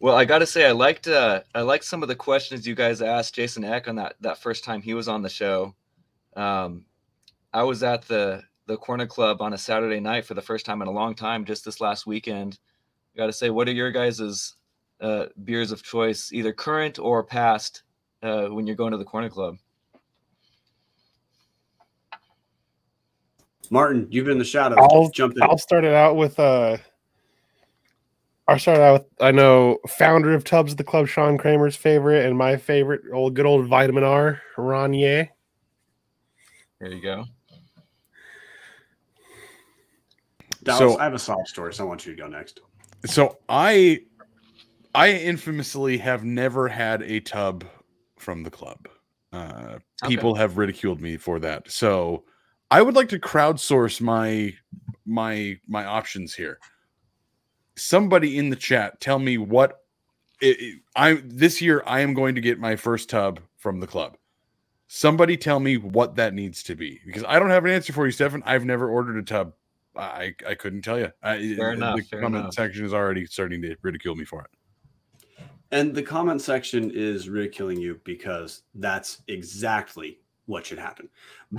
Well, 0.00 0.16
I 0.16 0.24
got 0.24 0.40
to 0.40 0.46
say, 0.46 0.66
I 0.66 0.72
liked 0.72 1.06
uh, 1.06 1.42
I 1.54 1.62
liked 1.62 1.84
some 1.84 2.02
of 2.02 2.08
the 2.08 2.16
questions 2.16 2.66
you 2.66 2.74
guys 2.74 3.00
asked 3.02 3.34
Jason 3.34 3.62
Eck 3.62 3.86
on 3.86 3.96
that 3.96 4.16
that 4.20 4.38
first 4.38 4.64
time 4.64 4.82
he 4.82 4.94
was 4.94 5.08
on 5.08 5.22
the 5.22 5.28
show. 5.28 5.74
Um, 6.34 6.84
I 7.52 7.62
was 7.62 7.82
at 7.82 8.02
the 8.02 8.42
the 8.66 8.76
Corner 8.76 9.06
Club 9.06 9.40
on 9.40 9.52
a 9.52 9.58
Saturday 9.58 10.00
night 10.00 10.24
for 10.24 10.34
the 10.34 10.42
first 10.42 10.66
time 10.66 10.82
in 10.82 10.88
a 10.88 10.92
long 10.92 11.14
time, 11.14 11.44
just 11.44 11.64
this 11.64 11.80
last 11.80 12.06
weekend. 12.06 12.58
I 13.14 13.18
got 13.18 13.26
to 13.26 13.32
say, 13.32 13.50
what 13.50 13.68
are 13.68 13.72
your 13.72 13.90
guys's 13.90 14.56
uh, 15.00 15.26
beers 15.44 15.72
of 15.72 15.82
choice, 15.82 16.32
either 16.32 16.52
current 16.52 16.98
or 16.98 17.22
past, 17.22 17.82
uh, 18.22 18.46
when 18.48 18.66
you're 18.66 18.76
going 18.76 18.92
to 18.92 18.98
the 18.98 19.04
Corner 19.04 19.28
Club? 19.28 19.56
Martin, 23.70 24.06
you've 24.10 24.26
been 24.26 24.38
the 24.38 24.44
shadow. 24.44 24.76
I'll 24.78 25.08
jump 25.08 25.34
in. 25.36 25.42
I'll 25.42 25.56
start 25.58 25.84
it 25.84 25.94
out 25.94 26.16
with 26.16 26.38
uh 26.38 26.76
I'll 28.46 28.58
start 28.58 28.78
out 28.78 28.92
with 28.92 29.06
I 29.20 29.30
know 29.30 29.78
founder 29.88 30.34
of 30.34 30.44
Tubs 30.44 30.76
the 30.76 30.84
Club, 30.84 31.06
Sean 31.08 31.38
Kramer's 31.38 31.76
favorite, 31.76 32.26
and 32.26 32.36
my 32.36 32.56
favorite 32.56 33.00
old 33.12 33.34
good 33.34 33.46
old 33.46 33.66
vitamin 33.66 34.04
R, 34.04 34.42
Rainier. 34.58 35.30
There 36.80 36.92
you 36.92 37.00
go. 37.00 37.24
Dallas, 40.64 40.78
So- 40.92 40.98
I 40.98 41.04
have 41.04 41.14
a 41.14 41.18
sob 41.18 41.46
story, 41.46 41.72
so 41.72 41.84
I 41.84 41.88
want 41.88 42.04
you 42.04 42.14
to 42.14 42.20
go 42.20 42.28
next. 42.28 42.60
So 43.06 43.38
I 43.48 44.02
I 44.94 45.12
infamously 45.12 45.96
have 45.98 46.24
never 46.24 46.68
had 46.68 47.00
a 47.02 47.20
tub 47.20 47.64
from 48.22 48.42
the 48.42 48.50
club. 48.50 48.88
Uh, 49.32 49.78
Okay. 50.04 50.16
people 50.16 50.34
have 50.34 50.56
ridiculed 50.56 51.00
me 51.00 51.16
for 51.16 51.38
that. 51.40 51.70
So 51.70 52.24
I 52.70 52.82
would 52.82 52.94
like 52.94 53.08
to 53.10 53.18
crowdsource 53.18 54.00
my 54.00 54.54
my 55.06 55.58
my 55.68 55.84
options 55.84 56.34
here. 56.34 56.58
Somebody 57.76 58.38
in 58.38 58.50
the 58.50 58.56
chat 58.56 59.00
tell 59.00 59.18
me 59.18 59.38
what 59.38 59.78
it, 60.40 60.60
it- 60.60 60.82
I 60.96 61.14
this 61.24 61.60
year 61.60 61.82
I 61.86 62.00
am 62.00 62.14
going 62.14 62.34
to 62.34 62.40
get 62.40 62.58
my 62.58 62.76
first 62.76 63.08
tub 63.10 63.40
from 63.58 63.80
the 63.80 63.86
club. 63.86 64.16
Somebody 64.88 65.36
tell 65.36 65.58
me 65.60 65.76
what 65.78 66.16
that 66.16 66.34
needs 66.34 66.62
to 66.64 66.74
be 66.74 67.00
because 67.06 67.24
I 67.26 67.38
don't 67.38 67.50
have 67.50 67.64
an 67.64 67.70
answer 67.70 67.92
for 67.92 68.04
you, 68.06 68.12
Stefan. 68.12 68.42
I've 68.44 68.64
never 68.66 68.88
ordered 68.90 69.16
a 69.16 69.22
tub. 69.22 69.54
I 69.96 70.34
I 70.46 70.54
couldn't 70.54 70.82
tell 70.82 70.98
you. 70.98 71.10
I, 71.22 71.54
Fair 71.56 71.72
enough, 71.72 71.96
The 71.96 72.02
fair 72.02 72.20
comment 72.20 72.42
enough. 72.42 72.54
section 72.54 72.84
is 72.84 72.92
already 72.92 73.24
starting 73.26 73.62
to 73.62 73.76
ridicule 73.82 74.16
me 74.16 74.24
for 74.24 74.42
it. 74.42 74.50
And 75.72 75.94
the 75.94 76.02
comment 76.02 76.42
section 76.42 76.90
is 76.90 77.30
ridiculing 77.30 77.80
you 77.80 77.98
because 78.04 78.62
that's 78.74 79.22
exactly 79.28 80.18
what 80.44 80.66
should 80.66 80.78
happen. 80.78 81.08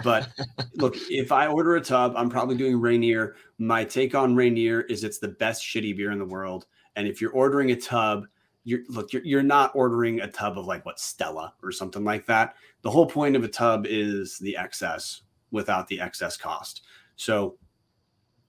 But 0.03 0.29
look, 0.75 0.95
if 1.09 1.31
I 1.31 1.47
order 1.47 1.75
a 1.75 1.81
tub, 1.81 2.13
I'm 2.15 2.29
probably 2.29 2.55
doing 2.55 2.79
Rainier. 2.79 3.35
My 3.57 3.83
take 3.83 4.13
on 4.13 4.35
Rainier 4.35 4.81
is 4.81 5.03
it's 5.03 5.17
the 5.17 5.29
best 5.29 5.63
shitty 5.63 5.97
beer 5.97 6.11
in 6.11 6.19
the 6.19 6.25
world. 6.25 6.67
And 6.95 7.07
if 7.07 7.19
you're 7.19 7.31
ordering 7.31 7.71
a 7.71 7.75
tub, 7.75 8.27
you're 8.65 8.81
look, 8.87 9.11
you're, 9.11 9.25
you're 9.25 9.43
not 9.43 9.71
ordering 9.75 10.21
a 10.21 10.31
tub 10.31 10.59
of 10.59 10.67
like 10.67 10.85
what 10.85 10.99
Stella 10.99 11.53
or 11.63 11.71
something 11.71 12.03
like 12.03 12.27
that. 12.27 12.55
The 12.83 12.91
whole 12.91 13.07
point 13.07 13.35
of 13.35 13.43
a 13.43 13.47
tub 13.47 13.85
is 13.89 14.37
the 14.37 14.55
excess 14.55 15.23
without 15.51 15.87
the 15.87 15.99
excess 15.99 16.37
cost. 16.37 16.83
So 17.15 17.57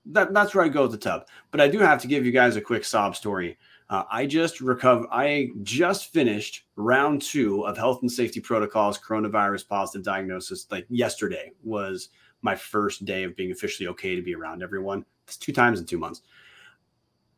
that, 0.06 0.34
that's 0.34 0.54
where 0.54 0.64
I 0.64 0.68
go 0.68 0.82
with 0.82 0.92
the 0.92 0.98
tub. 0.98 1.26
But 1.50 1.60
I 1.60 1.68
do 1.68 1.78
have 1.78 2.00
to 2.02 2.06
give 2.08 2.26
you 2.26 2.32
guys 2.32 2.56
a 2.56 2.60
quick 2.60 2.84
sob 2.84 3.16
story. 3.16 3.56
Uh, 3.90 4.04
I 4.10 4.26
just 4.26 4.60
recovered. 4.60 5.08
I 5.12 5.50
just 5.62 6.12
finished 6.12 6.64
round 6.76 7.20
two 7.22 7.66
of 7.66 7.76
health 7.76 8.00
and 8.02 8.10
safety 8.10 8.40
protocols, 8.40 8.98
coronavirus 8.98 9.68
positive 9.68 10.04
diagnosis. 10.04 10.66
Like 10.70 10.86
yesterday 10.88 11.52
was 11.62 12.08
my 12.42 12.54
first 12.56 13.04
day 13.04 13.24
of 13.24 13.36
being 13.36 13.52
officially 13.52 13.88
okay 13.88 14.16
to 14.16 14.22
be 14.22 14.34
around 14.34 14.62
everyone. 14.62 15.04
It's 15.26 15.36
two 15.36 15.52
times 15.52 15.80
in 15.80 15.86
two 15.86 15.98
months. 15.98 16.22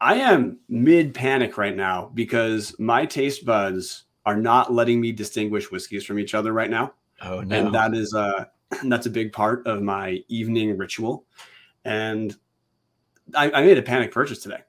I 0.01 0.16
am 0.16 0.59
mid 0.68 1.14
panic 1.14 1.57
right 1.59 1.74
now 1.74 2.11
because 2.14 2.78
my 2.78 3.07
taste 3.07 3.44
buds 3.44 4.05
are 4.24 4.36
not 4.36 4.72
letting 4.72 5.01
me 5.01 5.12
distinguish 5.12 5.70
whiskeys 5.70 6.05
from 6.05 6.18
each 6.18 6.34
other 6.34 6.53
right 6.53 6.68
now 6.70 6.92
Oh 7.22 7.40
no. 7.40 7.57
and 7.57 7.74
that 7.74 7.94
is 7.94 8.12
a 8.12 8.51
that's 8.84 9.07
a 9.07 9.11
big 9.11 9.32
part 9.32 9.66
of 9.66 9.82
my 9.82 10.22
evening 10.28 10.76
ritual 10.76 11.24
and 11.84 12.36
I, 13.34 13.51
I 13.51 13.62
made 13.62 13.78
a 13.78 13.82
panic 13.82 14.12
purchase 14.12 14.40
today 14.40 14.61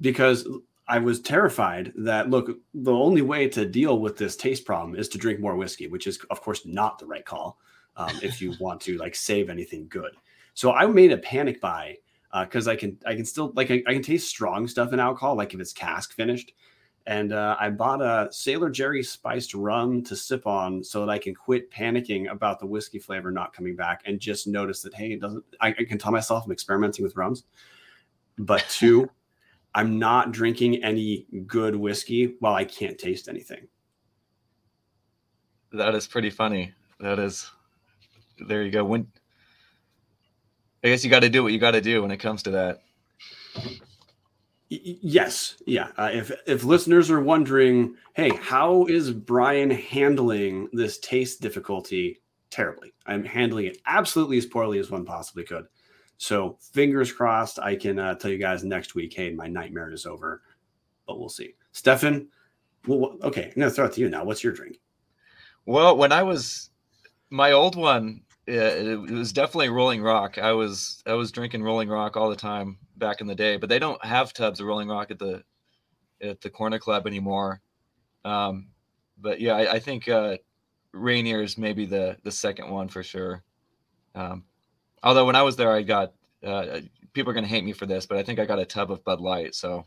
because 0.00 0.48
i 0.90 0.98
was 0.98 1.20
terrified 1.20 1.92
that 1.96 2.30
look 2.30 2.58
the 2.74 2.92
only 2.92 3.22
way 3.22 3.48
to 3.48 3.64
deal 3.64 3.98
with 3.98 4.16
this 4.16 4.36
taste 4.36 4.64
problem 4.64 4.94
is 4.94 5.08
to 5.08 5.18
drink 5.18 5.40
more 5.40 5.56
whiskey 5.56 5.86
which 5.86 6.06
is 6.06 6.18
of 6.30 6.40
course 6.40 6.66
not 6.66 6.98
the 6.98 7.06
right 7.06 7.24
call 7.24 7.58
um, 7.96 8.10
if 8.22 8.40
you 8.40 8.54
want 8.60 8.80
to 8.80 8.96
like 8.98 9.14
save 9.14 9.48
anything 9.48 9.86
good 9.88 10.12
so 10.54 10.72
i 10.72 10.86
made 10.86 11.12
a 11.12 11.18
panic 11.18 11.60
buy 11.60 11.96
because 12.42 12.68
i 12.68 12.76
can 12.76 12.98
i 13.06 13.14
can 13.14 13.24
still 13.24 13.52
like 13.56 13.70
I, 13.70 13.82
I 13.86 13.94
can 13.94 14.02
taste 14.02 14.28
strong 14.28 14.68
stuff 14.68 14.92
in 14.92 15.00
alcohol 15.00 15.36
like 15.36 15.54
if 15.54 15.60
it's 15.60 15.72
cask 15.72 16.14
finished 16.14 16.52
and 17.06 17.32
uh, 17.32 17.56
I 17.58 17.70
bought 17.70 18.02
a 18.02 18.28
Sailor 18.30 18.70
Jerry 18.70 19.02
spiced 19.02 19.54
rum 19.54 20.02
to 20.04 20.14
sip 20.14 20.46
on 20.46 20.84
so 20.84 21.00
that 21.00 21.10
I 21.10 21.18
can 21.18 21.34
quit 21.34 21.70
panicking 21.70 22.30
about 22.30 22.60
the 22.60 22.66
whiskey 22.66 22.98
flavor 22.98 23.30
not 23.30 23.52
coming 23.52 23.74
back 23.74 24.02
and 24.04 24.20
just 24.20 24.46
notice 24.46 24.82
that 24.82 24.94
hey, 24.94 25.12
it 25.12 25.20
doesn't. 25.20 25.44
I, 25.60 25.68
I 25.68 25.84
can 25.84 25.98
tell 25.98 26.12
myself 26.12 26.44
I'm 26.44 26.52
experimenting 26.52 27.04
with 27.04 27.16
rums, 27.16 27.44
but 28.38 28.64
two, 28.70 29.10
I'm 29.74 29.98
not 29.98 30.32
drinking 30.32 30.82
any 30.82 31.26
good 31.46 31.76
whiskey 31.76 32.36
while 32.40 32.54
I 32.54 32.64
can't 32.64 32.98
taste 32.98 33.28
anything. 33.28 33.68
That 35.72 35.94
is 35.94 36.06
pretty 36.06 36.30
funny. 36.30 36.72
That 36.98 37.18
is. 37.18 37.50
There 38.46 38.62
you 38.62 38.70
go. 38.70 38.84
When 38.84 39.06
I 40.82 40.88
guess 40.88 41.04
you 41.04 41.10
got 41.10 41.20
to 41.20 41.28
do 41.28 41.42
what 41.42 41.52
you 41.52 41.58
got 41.58 41.72
to 41.72 41.80
do 41.80 42.02
when 42.02 42.10
it 42.10 42.16
comes 42.16 42.42
to 42.44 42.50
that. 42.52 42.82
Yes, 44.68 45.56
yeah. 45.66 45.88
Uh, 45.96 46.10
if 46.12 46.32
if 46.46 46.64
listeners 46.64 47.10
are 47.10 47.20
wondering, 47.20 47.96
hey, 48.14 48.30
how 48.40 48.86
is 48.86 49.10
Brian 49.10 49.70
handling 49.70 50.68
this 50.72 50.98
taste 50.98 51.40
difficulty? 51.40 52.20
Terribly. 52.50 52.92
I'm 53.06 53.24
handling 53.24 53.66
it 53.66 53.78
absolutely 53.86 54.38
as 54.38 54.46
poorly 54.46 54.78
as 54.78 54.90
one 54.90 55.04
possibly 55.04 55.44
could. 55.44 55.66
So 56.20 56.58
fingers 56.74 57.10
crossed, 57.10 57.58
I 57.58 57.74
can 57.74 57.98
uh, 57.98 58.14
tell 58.14 58.30
you 58.30 58.36
guys 58.36 58.62
next 58.62 58.94
week, 58.94 59.14
hey, 59.14 59.30
my 59.30 59.46
nightmare 59.46 59.90
is 59.90 60.04
over. 60.04 60.42
But 61.06 61.18
we'll 61.18 61.30
see. 61.30 61.54
Stefan, 61.72 62.28
well, 62.86 63.16
okay, 63.22 63.44
I'm 63.44 63.58
gonna 63.58 63.70
throw 63.70 63.86
it 63.86 63.92
to 63.94 64.02
you 64.02 64.10
now. 64.10 64.22
What's 64.22 64.44
your 64.44 64.52
drink? 64.52 64.80
Well, 65.64 65.96
when 65.96 66.12
I 66.12 66.22
was 66.22 66.68
my 67.30 67.52
old 67.52 67.74
one, 67.74 68.20
it, 68.46 68.54
it 68.54 68.98
was 68.98 69.32
definitely 69.32 69.70
Rolling 69.70 70.02
Rock. 70.02 70.36
I 70.36 70.52
was 70.52 71.02
I 71.06 71.14
was 71.14 71.32
drinking 71.32 71.62
Rolling 71.62 71.88
Rock 71.88 72.18
all 72.18 72.28
the 72.28 72.36
time 72.36 72.76
back 72.98 73.22
in 73.22 73.26
the 73.26 73.34
day, 73.34 73.56
but 73.56 73.70
they 73.70 73.78
don't 73.78 74.04
have 74.04 74.34
tubs 74.34 74.60
of 74.60 74.66
Rolling 74.66 74.88
Rock 74.88 75.10
at 75.10 75.18
the 75.18 75.42
at 76.20 76.42
the 76.42 76.50
Corner 76.50 76.78
Club 76.78 77.06
anymore. 77.06 77.62
Um, 78.26 78.68
but 79.16 79.40
yeah, 79.40 79.54
I, 79.56 79.72
I 79.72 79.78
think 79.78 80.06
uh, 80.06 80.36
Rainier 80.92 81.40
is 81.42 81.56
maybe 81.56 81.86
the 81.86 82.18
the 82.24 82.30
second 82.30 82.68
one 82.68 82.88
for 82.88 83.02
sure. 83.02 83.42
Um, 84.14 84.44
although 85.02 85.24
when 85.24 85.36
I 85.36 85.42
was 85.42 85.56
there, 85.56 85.72
I 85.72 85.82
got 85.82 86.12
uh, 86.44 86.80
people 87.12 87.30
are 87.30 87.34
gonna 87.34 87.46
hate 87.46 87.64
me 87.64 87.72
for 87.72 87.86
this, 87.86 88.06
but 88.06 88.18
I 88.18 88.22
think 88.22 88.38
I 88.38 88.44
got 88.44 88.58
a 88.58 88.64
tub 88.64 88.90
of 88.90 89.04
Bud 89.04 89.20
Light. 89.20 89.54
So 89.54 89.84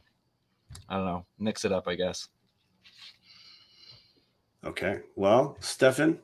I 0.89 0.97
don't 0.97 1.05
know, 1.05 1.25
mix 1.39 1.65
it 1.65 1.71
up, 1.71 1.87
I 1.87 1.95
guess. 1.95 2.27
Okay. 4.65 5.01
Well, 5.15 5.57
Stefan, 5.59 6.19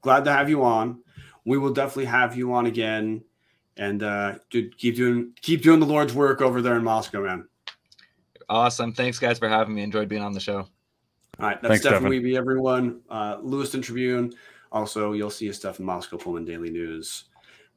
glad 0.00 0.24
to 0.24 0.32
have 0.32 0.48
you 0.48 0.64
on. 0.64 1.02
We 1.44 1.58
will 1.58 1.72
definitely 1.72 2.06
have 2.06 2.36
you 2.36 2.52
on 2.52 2.66
again. 2.66 3.22
And 3.76 4.02
uh 4.02 4.36
dude, 4.50 4.76
keep 4.76 4.96
doing 4.96 5.32
keep 5.40 5.62
doing 5.62 5.80
the 5.80 5.86
Lord's 5.86 6.14
work 6.14 6.40
over 6.40 6.60
there 6.62 6.76
in 6.76 6.84
Moscow, 6.84 7.22
man. 7.22 7.48
Awesome. 8.48 8.92
Thanks 8.92 9.18
guys 9.18 9.38
for 9.38 9.48
having 9.48 9.74
me. 9.74 9.82
Enjoyed 9.82 10.08
being 10.08 10.22
on 10.22 10.32
the 10.32 10.40
show. 10.40 10.66
All 11.40 11.46
right, 11.46 11.62
that's 11.62 11.70
Thanks, 11.70 11.82
Stefan 11.82 12.00
Stefan. 12.00 12.10
Weeby, 12.10 12.36
everyone. 12.36 13.00
Uh, 13.08 13.36
Lewiston 13.42 13.82
Tribune. 13.82 14.32
Also, 14.72 15.12
you'll 15.12 15.30
see 15.30 15.46
his 15.46 15.56
stuff 15.56 15.78
in 15.78 15.84
Moscow 15.84 16.16
Pullman 16.16 16.44
Daily 16.44 16.70
News. 16.70 17.24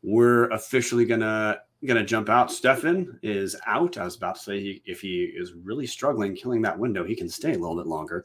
We're 0.03 0.49
officially 0.49 1.05
gonna 1.05 1.59
to 1.87 2.03
jump 2.03 2.29
out. 2.29 2.51
Stefan 2.51 3.19
is 3.23 3.55
out. 3.65 3.97
I 3.97 4.03
was 4.03 4.15
about 4.15 4.35
to 4.35 4.41
say 4.41 4.59
he, 4.59 4.81
if 4.85 5.01
he 5.01 5.23
is 5.23 5.53
really 5.53 5.87
struggling 5.87 6.35
killing 6.35 6.61
that 6.61 6.77
window, 6.77 7.03
he 7.03 7.15
can 7.15 7.29
stay 7.29 7.53
a 7.53 7.57
little 7.57 7.75
bit 7.75 7.87
longer. 7.87 8.23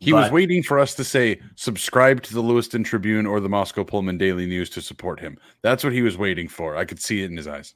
He 0.00 0.12
was 0.12 0.30
waiting 0.30 0.62
for 0.62 0.78
us 0.78 0.94
to 0.96 1.04
say 1.04 1.40
subscribe 1.54 2.22
to 2.24 2.34
the 2.34 2.40
Lewiston 2.40 2.84
Tribune 2.84 3.26
or 3.26 3.40
the 3.40 3.48
Moscow 3.48 3.84
Pullman 3.84 4.18
Daily 4.18 4.46
News 4.46 4.68
to 4.70 4.82
support 4.82 5.20
him. 5.20 5.38
That's 5.62 5.82
what 5.82 5.92
he 5.92 6.02
was 6.02 6.18
waiting 6.18 6.48
for. 6.48 6.76
I 6.76 6.84
could 6.84 7.00
see 7.00 7.22
it 7.22 7.30
in 7.30 7.36
his 7.36 7.46
eyes. 7.48 7.74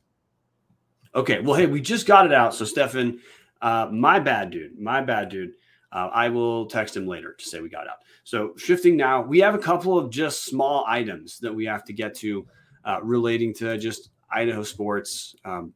Okay. 1.15 1.41
Well, 1.41 1.57
hey, 1.57 1.67
we 1.67 1.81
just 1.81 2.07
got 2.07 2.27
it 2.27 2.33
out. 2.33 2.55
So, 2.55 2.65
Stefan, 2.65 3.21
uh, 3.63 3.89
my 3.91 4.21
bad, 4.21 4.51
dude. 4.51 4.79
My 4.79 5.01
bad, 5.01 5.29
dude. 5.31 5.53
Uh, 5.93 6.09
I 6.13 6.29
will 6.29 6.67
text 6.67 6.97
him 6.97 7.07
later 7.07 7.33
to 7.33 7.45
say 7.45 7.61
we 7.61 7.69
got 7.69 7.89
out. 7.89 7.97
So, 8.23 8.53
shifting 8.57 8.97
now, 8.97 9.23
we 9.23 9.41
have 9.41 9.55
a 9.55 9.59
couple 9.59 9.99
of 9.99 10.11
just 10.11 10.45
small 10.45 10.85
items 10.87 11.39
that 11.41 11.53
we 11.53 11.65
have 11.65 11.85
to 11.85 11.93
get 11.93 12.15
to 12.17 12.47
uh, 12.85 13.01
relating 13.03 13.55
to 13.55 13.79
just 13.79 14.11
Idaho 14.31 14.63
sports. 14.63 15.35
Um, 15.45 15.73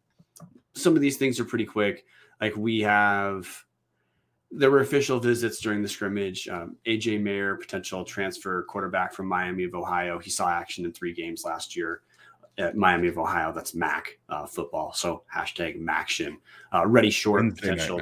some 0.74 0.94
of 0.94 1.00
these 1.00 1.16
things 1.16 1.38
are 1.40 1.44
pretty 1.44 1.64
quick. 1.64 2.04
Like 2.40 2.56
we 2.56 2.80
have, 2.80 3.48
there 4.50 4.70
were 4.70 4.80
official 4.80 5.18
visits 5.20 5.60
during 5.60 5.82
the 5.82 5.88
scrimmage. 5.88 6.48
Um, 6.48 6.76
AJ 6.86 7.20
Mayer, 7.20 7.56
potential 7.56 8.04
transfer 8.04 8.62
quarterback 8.64 9.12
from 9.12 9.26
Miami 9.26 9.64
of 9.64 9.74
Ohio. 9.74 10.18
He 10.18 10.30
saw 10.30 10.48
action 10.48 10.84
in 10.84 10.92
three 10.92 11.12
games 11.12 11.44
last 11.44 11.76
year 11.76 12.02
at 12.58 12.76
Miami 12.76 13.08
of 13.08 13.18
Ohio. 13.18 13.52
That's 13.52 13.74
MAC 13.74 14.18
uh, 14.28 14.46
football. 14.46 14.92
So 14.92 15.22
hashtag 15.34 15.80
MACtion. 15.80 16.36
Uh, 16.72 16.86
Ready 16.86 17.10
Short, 17.10 17.42
Wednesday 17.42 17.70
potential 17.70 18.00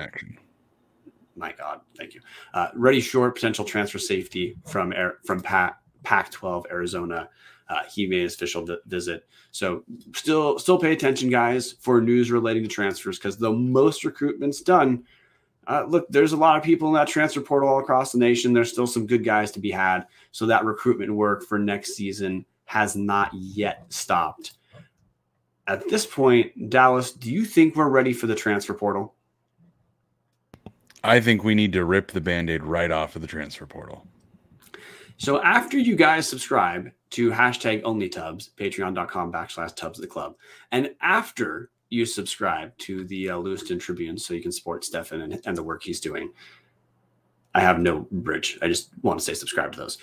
my 1.36 1.52
God, 1.52 1.80
thank 1.96 2.14
you. 2.14 2.20
Uh, 2.54 2.68
Ready 2.74 3.00
Short, 3.00 3.34
potential 3.34 3.64
transfer 3.64 3.98
safety 3.98 4.56
from 4.66 4.92
from 5.24 5.40
Pac-12 5.40 6.64
Arizona. 6.70 7.28
Uh, 7.68 7.82
he 7.90 8.06
made 8.06 8.22
his 8.22 8.34
official 8.34 8.64
vi- 8.64 8.76
visit. 8.86 9.26
So 9.50 9.84
still, 10.14 10.58
still 10.58 10.78
pay 10.78 10.92
attention, 10.92 11.30
guys, 11.30 11.72
for 11.72 12.00
news 12.00 12.30
relating 12.30 12.62
to 12.62 12.68
transfers 12.68 13.18
because 13.18 13.36
the 13.36 13.52
most 13.52 14.04
recruitment's 14.04 14.60
done. 14.60 15.04
Uh, 15.66 15.84
look, 15.86 16.06
there's 16.08 16.32
a 16.32 16.36
lot 16.36 16.56
of 16.56 16.62
people 16.62 16.88
in 16.88 16.94
that 16.94 17.08
transfer 17.08 17.40
portal 17.40 17.68
all 17.68 17.78
across 17.78 18.12
the 18.12 18.18
nation. 18.18 18.52
There's 18.52 18.72
still 18.72 18.86
some 18.86 19.06
good 19.06 19.24
guys 19.24 19.52
to 19.52 19.60
be 19.60 19.70
had. 19.70 20.06
So 20.32 20.46
that 20.46 20.64
recruitment 20.64 21.14
work 21.14 21.44
for 21.44 21.58
next 21.58 21.94
season 21.94 22.44
has 22.64 22.96
not 22.96 23.30
yet 23.32 23.84
stopped. 23.88 24.54
At 25.68 25.88
this 25.88 26.04
point, 26.04 26.70
Dallas, 26.70 27.12
do 27.12 27.30
you 27.30 27.44
think 27.44 27.76
we're 27.76 27.88
ready 27.88 28.12
for 28.12 28.26
the 28.26 28.34
transfer 28.34 28.74
portal? 28.74 29.14
I 31.04 31.20
think 31.20 31.44
we 31.44 31.54
need 31.54 31.72
to 31.74 31.84
rip 31.84 32.10
the 32.10 32.20
band 32.20 32.50
aid 32.50 32.62
right 32.64 32.90
off 32.90 33.16
of 33.16 33.22
the 33.22 33.28
transfer 33.28 33.66
portal. 33.66 34.06
So 35.16 35.40
after 35.42 35.78
you 35.78 35.94
guys 35.94 36.28
subscribe 36.28 36.90
to 37.12 37.30
hashtag 37.30 37.82
only 37.84 38.08
tubs, 38.08 38.50
patreon.com 38.56 39.32
backslash 39.32 39.74
tubs 39.74 39.98
the 39.98 40.06
club, 40.06 40.34
and 40.70 40.94
after 41.00 41.70
you 41.90 42.06
subscribe 42.06 42.76
to 42.78 43.04
the 43.04 43.28
uh, 43.30 43.36
Lewiston 43.36 43.78
Tribune 43.78 44.16
so 44.16 44.32
you 44.32 44.42
can 44.42 44.52
support 44.52 44.84
Stefan 44.84 45.20
and, 45.20 45.40
and 45.44 45.56
the 45.56 45.62
work 45.62 45.82
he's 45.82 46.00
doing, 46.00 46.32
I 47.54 47.60
have 47.60 47.78
no 47.78 48.06
bridge. 48.10 48.58
I 48.62 48.68
just 48.68 48.90
want 49.02 49.18
to 49.18 49.24
say 49.24 49.34
subscribe 49.34 49.72
to 49.72 49.78
those. 49.78 49.98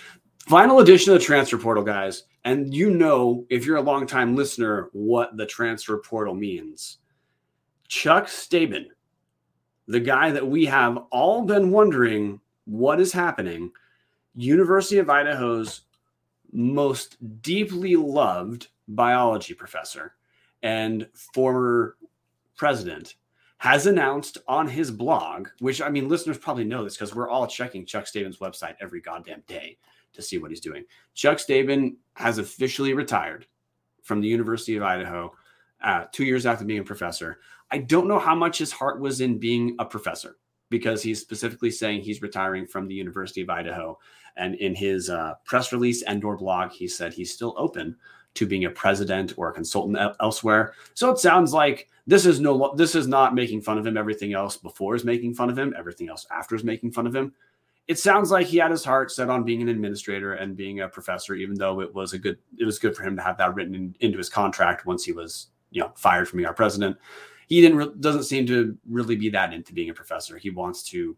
Final 0.48 0.80
edition 0.80 1.14
of 1.14 1.20
the 1.20 1.26
transfer 1.26 1.58
portal, 1.58 1.84
guys. 1.84 2.24
And 2.44 2.74
you 2.74 2.92
know, 2.92 3.46
if 3.50 3.66
you're 3.66 3.78
a 3.78 3.82
longtime 3.82 4.36
listener, 4.36 4.90
what 4.94 5.36
the 5.36 5.46
transfer 5.46 5.98
portal 5.98 6.34
means. 6.34 7.00
Chuck 7.88 8.28
Staben, 8.28 8.86
the 9.88 10.00
guy 10.00 10.32
that 10.32 10.48
we 10.48 10.66
have 10.66 10.98
all 11.12 11.44
been 11.44 11.72
wondering 11.72 12.40
what 12.66 13.00
is 13.00 13.12
happening, 13.12 13.72
University 14.36 15.00
of 15.00 15.10
Idaho's 15.10 15.82
most 16.52 17.18
deeply 17.42 17.96
loved 17.96 18.68
biology 18.88 19.54
professor 19.54 20.16
and 20.64 21.08
former 21.14 21.96
president 22.56 23.16
has 23.58 23.88
announced 23.88 24.38
on 24.48 24.68
his 24.68 24.90
blog, 24.90 25.50
which 25.60 25.82
I 25.82 25.90
mean, 25.90 26.08
listeners 26.08 26.38
probably 26.38 26.64
know 26.64 26.84
this 26.84 26.96
because 26.96 27.14
we're 27.14 27.30
all 27.30 27.46
checking 27.46 27.86
Chuck 27.86 28.06
Staben's 28.06 28.38
website 28.38 28.76
every 28.80 29.02
goddamn 29.02 29.44
day 29.48 29.78
to 30.14 30.22
see 30.22 30.38
what 30.38 30.50
he's 30.50 30.62
doing. 30.62 30.86
Chuck 31.14 31.38
Staben 31.38 31.96
has 32.14 32.38
officially 32.38 32.94
retired 32.94 33.46
from 34.02 34.22
the 34.22 34.28
University 34.28 34.76
of 34.78 34.84
Idaho 34.84 35.34
uh, 35.84 36.06
two 36.12 36.26
years 36.26 36.46
after 36.46 36.66
being 36.66 36.80
a 36.80 36.84
professor. 36.84 37.40
I 37.70 37.80
don't 37.80 38.08
know 38.08 38.20
how 38.20 38.34
much 38.34 38.58
his 38.58 38.72
heart 38.72 39.00
was 39.00 39.22
in 39.22 39.40
being 39.40 39.76
a 39.78 39.86
professor 39.86 40.38
because 40.70 41.02
he's 41.02 41.20
specifically 41.20 41.72
saying 41.72 42.02
he's 42.02 42.22
retiring 42.22 42.66
from 42.66 42.88
the 42.88 42.96
University 42.96 43.42
of 43.42 43.50
Idaho. 43.50 43.98
And 44.38 44.56
in 44.56 44.76
his 44.76 45.10
uh, 45.10 45.36
press 45.46 45.72
release 45.74 46.02
and 46.04 46.24
or 46.24 46.38
blog, 46.38 46.72
he 46.72 46.88
said 46.88 47.14
he's 47.14 47.34
still 47.34 47.56
open 47.58 47.96
to 48.36 48.46
being 48.46 48.66
a 48.66 48.70
president 48.70 49.34
or 49.38 49.50
a 49.50 49.54
consultant 49.54 49.98
elsewhere. 50.22 50.74
So 50.94 51.10
it 51.10 51.18
sounds 51.18 51.54
like 51.54 51.90
this 52.08 52.26
is 52.26 52.40
no 52.40 52.74
this 52.76 52.96
is 52.96 53.08
not 53.08 53.36
making 53.36 53.62
fun 53.62 53.78
of 53.78 53.86
him. 53.86 53.98
Everything 53.98 54.34
else 54.34 54.58
before 54.58 54.96
is 54.96 55.04
making 55.04 55.34
fun 55.34 55.50
of 55.50 55.58
him. 55.58 55.74
Everything 55.78 56.10
else 56.10 56.26
after 56.32 56.56
is 56.56 56.64
making 56.64 56.92
fun 56.92 57.08
of 57.08 57.16
him. 57.16 57.34
It 57.88 57.98
sounds 57.98 58.30
like 58.30 58.46
he 58.46 58.58
had 58.58 58.70
his 58.70 58.86
heart 58.86 59.12
set 59.12 59.30
on 59.30 59.44
being 59.44 59.64
an 59.64 59.70
administrator 59.70 60.34
and 60.34 60.56
being 60.56 60.82
a 60.82 60.88
professor, 60.88 61.34
even 61.34 61.56
though 61.56 61.82
it 61.82 61.94
was 61.94 62.14
a 62.14 62.20
good 62.20 62.38
it 62.58 62.66
was 62.66 62.80
good 62.80 62.96
for 62.96 63.04
him 63.04 63.16
to 63.16 63.22
have 63.22 63.38
that 63.38 63.56
written 63.56 63.76
in, 63.76 63.96
into 64.00 64.18
his 64.18 64.30
contract 64.30 64.86
once 64.86 65.04
he 65.04 65.12
was 65.12 65.48
you 65.72 65.82
know 65.82 65.92
fired 65.96 66.28
from 66.28 66.38
being 66.38 66.48
our 66.48 66.54
president. 66.54 66.98
He 67.50 67.62
didn't 67.62 67.78
re- 67.78 67.92
doesn't 68.00 68.24
seem 68.24 68.46
to 68.48 68.78
really 68.88 69.16
be 69.16 69.30
that 69.30 69.54
into 69.54 69.74
being 69.74 69.90
a 69.90 69.94
professor. 69.94 70.38
He 70.38 70.52
wants 70.52 70.84
to 70.84 71.18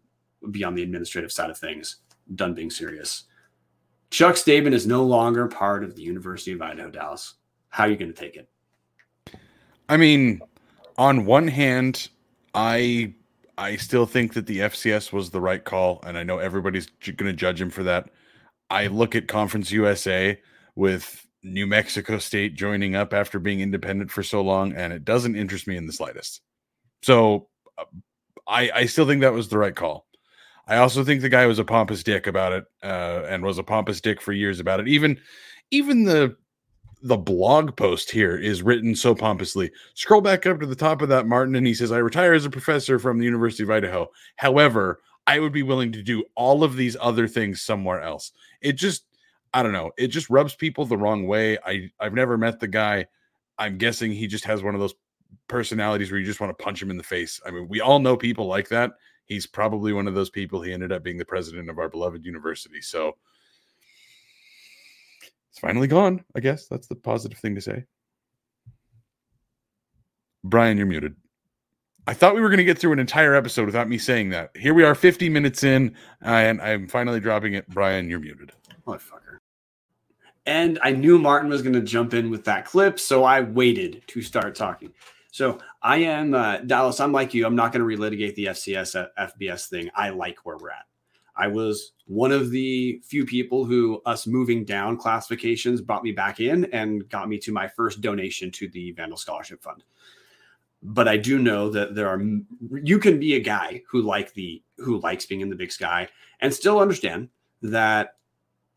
be 0.50 0.64
on 0.64 0.74
the 0.74 0.82
administrative 0.82 1.32
side 1.32 1.50
of 1.50 1.58
things, 1.58 1.98
done 2.36 2.54
being 2.54 2.72
serious. 2.72 3.26
Chuck 4.12 4.36
Staben 4.36 4.74
is 4.74 4.88
no 4.88 5.04
longer 5.04 5.48
part 5.48 5.84
of 5.84 5.96
the 5.96 6.02
University 6.02 6.54
of 6.54 6.62
Idaho, 6.62 6.90
Dallas. 6.90 7.36
How 7.70 7.84
are 7.84 7.90
you 7.90 7.98
going 7.98 8.14
to 8.14 8.20
take 8.20 8.38
it? 8.38 8.50
I 9.90 9.98
mean, 9.98 10.42
on 10.98 11.26
one 11.26 11.50
hand, 11.50 12.08
I 12.54 13.14
I 13.58 13.76
still 13.76 14.06
think 14.06 14.34
that 14.34 14.46
the 14.48 14.60
FCS 14.60 15.12
was 15.12 15.30
the 15.30 15.42
right 15.42 15.64
call, 15.64 16.02
and 16.06 16.18
I 16.18 16.24
know 16.24 16.40
everybody's 16.40 16.88
going 16.88 17.30
to 17.30 17.34
judge 17.34 17.62
him 17.62 17.70
for 17.70 17.84
that. 17.84 18.10
I 18.70 18.88
look 18.88 19.16
at 19.16 19.28
Conference 19.28 19.70
USA 19.72 20.40
with 20.76 21.28
New 21.44 21.68
Mexico 21.68 22.18
State 22.18 22.56
joining 22.56 22.96
up 22.96 23.14
after 23.14 23.40
being 23.40 23.62
independent 23.62 24.12
for 24.12 24.24
so 24.24 24.42
long, 24.42 24.74
and 24.74 24.94
it 24.94 25.06
doesn't 25.06 25.36
interest 25.36 25.68
me 25.68 25.78
in 25.78 25.88
the 25.88 25.94
slightest. 25.94 26.42
So, 27.02 27.48
uh, 27.78 27.86
I 28.48 28.72
I 28.74 28.86
still 28.86 29.08
think 29.08 29.22
that 29.22 29.34
was 29.34 29.50
the 29.50 29.58
right 29.58 29.76
call. 29.76 30.06
I 30.68 30.78
also 30.78 31.04
think 31.04 31.22
the 31.22 31.30
guy 31.30 31.46
was 31.48 31.60
a 31.60 31.66
pompous 31.66 32.04
dick 32.04 32.28
about 32.28 32.54
it, 32.54 32.66
uh, 32.84 33.24
and 33.28 33.44
was 33.44 33.58
a 33.58 33.64
pompous 33.64 34.02
dick 34.02 34.22
for 34.22 34.34
years 34.34 34.60
about 34.60 34.80
it. 34.80 34.88
Even 34.88 35.20
even 35.72 36.04
the 36.04 36.36
the 37.04 37.18
blog 37.18 37.76
post 37.76 38.12
here 38.12 38.38
is 38.38 38.62
written 38.62 38.96
so 38.96 39.16
pompously. 39.16 39.72
Scroll 39.96 40.22
back 40.22 40.46
up 40.46 40.60
to 40.60 40.66
the 40.68 40.76
top 40.76 41.02
of 41.02 41.10
that, 41.10 41.28
Martin, 41.28 41.56
and 41.56 41.66
he 41.66 41.74
says, 41.74 41.92
I 41.92 41.98
retire 41.98 42.34
as 42.34 42.46
a 42.46 42.50
professor 42.50 43.00
from 43.00 43.18
the 43.18 43.26
University 43.26 43.64
of 43.64 43.72
Idaho. 43.72 44.08
However, 44.36 45.00
I 45.26 45.40
would 45.40 45.52
be 45.52 45.64
willing 45.64 45.92
to 45.94 46.04
do 46.04 46.24
all 46.36 46.64
of 46.64 46.76
these 46.76 46.96
other 47.00 47.28
things 47.28 47.62
somewhere 47.62 48.02
else. 48.02 48.32
It 48.62 48.74
just, 48.74 49.06
I 49.54 49.64
don't 49.64 49.74
know, 49.74 49.92
it 49.98 50.08
just 50.08 50.30
rubs 50.30 50.56
people 50.56 50.86
the 50.86 50.98
wrong 50.98 51.28
way. 51.28 51.58
I, 51.66 51.90
I've 52.00 52.14
never 52.14 52.38
met 52.38 52.60
the 52.60 52.68
guy. 52.68 53.08
I'm 53.58 53.78
guessing 53.78 54.12
he 54.12 54.28
just 54.28 54.46
has 54.46 54.64
one 54.64 54.74
of 54.74 54.82
those 54.82 54.96
personalities 55.48 56.12
where 56.12 56.20
you 56.20 56.26
just 56.26 56.40
want 56.40 56.58
to 56.58 56.64
punch 56.64 56.82
him 56.82 56.90
in 56.90 56.98
the 56.98 57.04
face. 57.04 57.40
I 57.46 57.52
mean, 57.52 57.68
we 57.68 57.82
all 57.82 58.00
know 58.00 58.16
people 58.16 58.48
like 58.48 58.70
that. 58.70 58.92
He's 59.26 59.46
probably 59.46 59.94
one 59.94 60.08
of 60.08 60.16
those 60.16 60.30
people. 60.30 60.62
He 60.62 60.74
ended 60.74 60.92
up 60.92 61.04
being 61.04 61.18
the 61.18 61.26
president 61.26 61.70
of 61.70 61.80
our 61.80 61.90
beloved 61.90 62.26
university. 62.26 62.82
So, 62.82 63.16
it's 65.52 65.60
finally 65.60 65.88
gone. 65.88 66.24
I 66.36 66.40
guess 66.40 66.68
that's 66.68 66.88
the 66.88 66.96
positive 66.96 67.38
thing 67.38 67.56
to 67.56 67.62
say. 67.62 67.84
Brian, 70.44 70.78
you're 70.78 70.88
muted. 70.88 71.16
I 72.08 72.14
thought 72.14 72.34
we 72.34 72.42
were 72.42 72.50
going 72.50 72.58
to 72.58 72.64
get 72.64 72.80
through 72.80 72.94
an 72.94 73.00
entire 73.00 73.36
episode 73.36 73.66
without 73.66 73.88
me 73.88 73.98
saying 73.98 74.30
that. 74.30 74.56
Here 74.58 74.74
we 74.74 74.84
are, 74.84 74.96
50 74.96 75.30
minutes 75.30 75.64
in, 75.64 75.96
and 76.22 76.62
I'm 76.62 76.88
finally 76.88 77.20
dropping 77.20 77.54
it. 77.54 77.70
Brian, 77.70 78.10
you're 78.10 78.20
muted. 78.20 78.52
Motherfucker. 78.88 79.31
And 80.46 80.80
I 80.82 80.92
knew 80.92 81.20
Martin 81.20 81.50
was 81.50 81.62
going 81.62 81.74
to 81.74 81.82
jump 81.82 82.14
in 82.14 82.32
with 82.32 82.44
that 82.46 82.66
clip, 82.66 83.00
so 83.00 83.24
I 83.24 83.42
waited 83.42 84.02
to 84.08 84.22
start 84.22 84.56
talking. 84.56 84.92
So 85.32 85.60
I 85.82 85.98
am 85.98 86.34
uh, 86.34 86.58
Dallas. 86.58 87.00
I'm 87.00 87.12
like 87.12 87.34
you. 87.34 87.46
I'm 87.46 87.56
not 87.56 87.72
going 87.72 87.88
to 87.88 87.98
relitigate 87.98 88.36
the 88.36 88.46
FCS 88.46 89.00
uh, 89.00 89.28
FBS 89.40 89.70
thing. 89.70 89.90
I 89.96 90.10
like 90.10 90.40
where 90.46 90.58
we're 90.58 90.72
at. 90.72 90.86
I 91.36 91.48
was 91.48 91.94
one 92.06 92.32
of 92.32 92.52
the 92.52 93.02
few 93.06 93.26
people 93.26 93.64
who 93.64 94.02
us 94.06 94.28
moving 94.28 94.66
down 94.66 94.98
classifications 94.98 95.80
brought 95.80 96.04
me 96.04 96.12
back 96.12 96.40
in 96.40 96.66
and 96.74 97.08
got 97.10 97.30
me 97.30 97.38
to 97.40 97.54
my 97.54 97.68
first 97.68 98.02
donation 98.02 98.52
to 98.52 98.68
the 98.68 98.92
Vandal 98.92 99.18
Scholarship 99.18 99.64
Fund. 99.64 99.84
But 100.84 101.08
I 101.08 101.16
do 101.16 101.40
know 101.40 101.70
that 101.70 101.96
there 101.96 102.10
are 102.10 102.22
you 102.84 103.00
can 103.00 103.20
be 103.20 103.36
a 103.36 103.40
guy 103.40 103.84
who 103.90 104.02
like 104.02 104.34
the 104.34 104.62
who 104.78 105.00
likes 105.00 105.26
being 105.26 105.42
in 105.42 105.50
the 105.50 105.56
big 105.56 105.72
sky 105.72 106.10
and 106.42 106.54
still 106.54 106.80
understand 106.80 107.30
that 107.62 108.16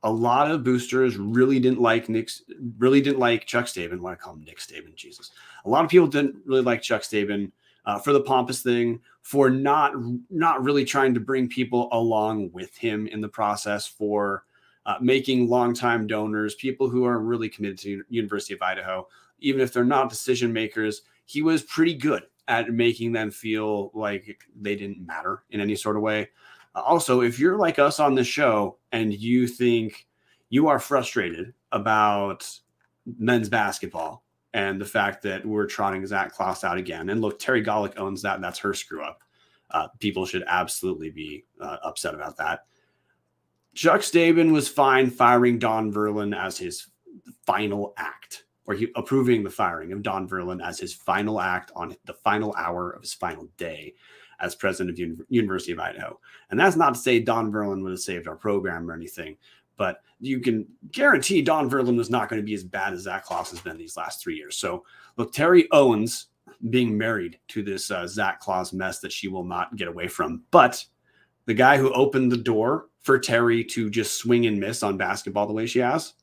a 0.04 0.10
lot 0.10 0.50
of 0.50 0.62
boosters 0.62 1.16
really 1.16 1.58
didn't 1.58 1.80
like 1.80 2.10
Nick's 2.10 2.42
really 2.78 3.00
didn't 3.00 3.18
like 3.18 3.46
Chuck 3.46 3.64
Staben. 3.64 4.00
Why 4.00 4.12
I 4.12 4.16
call 4.16 4.34
him 4.34 4.44
Nick 4.44 4.58
Staben? 4.58 4.94
Jesus. 4.94 5.30
A 5.64 5.68
lot 5.68 5.82
of 5.82 5.90
people 5.90 6.06
didn't 6.06 6.36
really 6.44 6.62
like 6.62 6.82
Chuck 6.82 7.02
Staben 7.02 7.50
uh, 7.86 7.98
for 7.98 8.12
the 8.12 8.20
pompous 8.20 8.62
thing, 8.62 9.00
for 9.22 9.48
not 9.48 9.94
not 10.30 10.62
really 10.62 10.84
trying 10.84 11.14
to 11.14 11.20
bring 11.20 11.48
people 11.48 11.88
along 11.92 12.52
with 12.52 12.76
him 12.76 13.06
in 13.06 13.22
the 13.22 13.28
process, 13.28 13.86
for 13.86 14.44
uh, 14.84 14.96
making 15.00 15.48
longtime 15.48 16.06
donors, 16.06 16.54
people 16.54 16.88
who 16.88 17.06
are 17.06 17.18
really 17.18 17.48
committed 17.48 17.78
to 17.78 18.04
University 18.10 18.52
of 18.52 18.60
Idaho, 18.60 19.08
even 19.40 19.62
if 19.62 19.72
they're 19.72 19.84
not 19.84 20.10
decision 20.10 20.52
makers. 20.52 21.02
he 21.24 21.40
was 21.40 21.62
pretty 21.62 21.94
good 21.94 22.24
at 22.48 22.70
making 22.70 23.12
them 23.12 23.30
feel 23.30 23.90
like 23.94 24.44
they 24.60 24.76
didn't 24.76 25.06
matter 25.06 25.42
in 25.50 25.60
any 25.60 25.74
sort 25.74 25.96
of 25.96 26.02
way. 26.02 26.28
Also, 26.74 27.20
if 27.20 27.38
you're 27.38 27.56
like 27.56 27.78
us 27.78 28.00
on 28.00 28.14
the 28.14 28.24
show 28.24 28.78
and 28.92 29.14
you 29.14 29.46
think 29.46 30.06
you 30.48 30.68
are 30.68 30.78
frustrated 30.78 31.54
about 31.72 32.48
men's 33.18 33.48
basketball 33.48 34.24
and 34.52 34.80
the 34.80 34.84
fact 34.84 35.22
that 35.22 35.44
we're 35.44 35.66
trotting 35.66 36.06
Zac 36.06 36.32
Claus 36.32 36.64
out 36.64 36.78
again, 36.78 37.10
and 37.10 37.20
look, 37.20 37.38
Terry 37.38 37.62
Gawlik 37.62 37.96
owns 37.96 38.22
that, 38.22 38.36
and 38.36 38.44
that's 38.44 38.58
her 38.58 38.74
screw 38.74 39.02
up. 39.02 39.22
Uh, 39.70 39.88
people 39.98 40.26
should 40.26 40.44
absolutely 40.46 41.10
be 41.10 41.44
uh, 41.60 41.78
upset 41.82 42.14
about 42.14 42.36
that. 42.36 42.66
Chuck 43.74 44.02
Staben 44.02 44.52
was 44.52 44.68
fine 44.68 45.10
firing 45.10 45.58
Don 45.58 45.92
Verlin 45.92 46.36
as 46.36 46.56
his 46.56 46.88
final 47.44 47.92
act, 47.96 48.44
or 48.66 48.74
he 48.74 48.88
approving 48.94 49.42
the 49.42 49.50
firing 49.50 49.92
of 49.92 50.02
Don 50.02 50.28
Verlin 50.28 50.64
as 50.64 50.78
his 50.78 50.94
final 50.94 51.40
act 51.40 51.72
on 51.74 51.96
the 52.04 52.14
final 52.14 52.54
hour 52.56 52.90
of 52.90 53.02
his 53.02 53.14
final 53.14 53.48
day 53.56 53.94
as 54.40 54.54
president 54.54 54.98
of 54.98 55.02
Un- 55.02 55.26
University 55.28 55.72
of 55.72 55.78
Idaho. 55.78 56.18
And 56.50 56.58
that's 56.58 56.76
not 56.76 56.94
to 56.94 57.00
say 57.00 57.20
Don 57.20 57.52
Verlin 57.52 57.82
would 57.82 57.90
have 57.90 58.00
saved 58.00 58.28
our 58.28 58.36
program 58.36 58.90
or 58.90 58.94
anything, 58.94 59.36
but 59.76 60.02
you 60.20 60.40
can 60.40 60.66
guarantee 60.92 61.42
Don 61.42 61.68
Verlin 61.68 61.96
was 61.96 62.10
not 62.10 62.28
going 62.28 62.40
to 62.40 62.46
be 62.46 62.54
as 62.54 62.64
bad 62.64 62.92
as 62.92 63.02
Zac 63.02 63.24
Claus 63.24 63.50
has 63.50 63.60
been 63.60 63.76
these 63.76 63.96
last 63.96 64.22
three 64.22 64.36
years. 64.36 64.56
So 64.56 64.84
look, 65.16 65.32
Terry 65.32 65.68
Owens 65.72 66.26
being 66.70 66.96
married 66.96 67.38
to 67.48 67.62
this 67.62 67.90
uh, 67.90 68.06
Zac 68.06 68.40
Claus 68.40 68.72
mess 68.72 69.00
that 69.00 69.12
she 69.12 69.28
will 69.28 69.44
not 69.44 69.76
get 69.76 69.88
away 69.88 70.08
from. 70.08 70.42
But 70.50 70.84
the 71.46 71.54
guy 71.54 71.76
who 71.76 71.92
opened 71.92 72.32
the 72.32 72.36
door 72.36 72.88
for 73.00 73.18
Terry 73.18 73.64
to 73.64 73.90
just 73.90 74.16
swing 74.16 74.46
and 74.46 74.58
miss 74.58 74.82
on 74.82 74.96
basketball 74.96 75.46
the 75.46 75.52
way 75.52 75.66
she 75.66 75.80
has, 75.80 76.14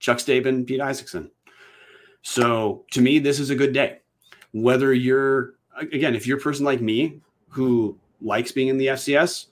Chuck 0.00 0.18
Staben, 0.18 0.66
Pete 0.66 0.80
Isaacson. 0.80 1.30
So 2.22 2.84
to 2.92 3.00
me, 3.00 3.18
this 3.18 3.38
is 3.38 3.50
a 3.50 3.54
good 3.54 3.72
day. 3.72 4.00
Whether 4.52 4.92
you're 4.92 5.54
again, 5.76 6.14
if 6.14 6.26
you're 6.26 6.38
a 6.38 6.40
person 6.40 6.64
like 6.64 6.80
me 6.80 7.20
who 7.48 7.98
likes 8.20 8.52
being 8.52 8.68
in 8.68 8.78
the 8.78 8.88
FCS, 8.88 9.46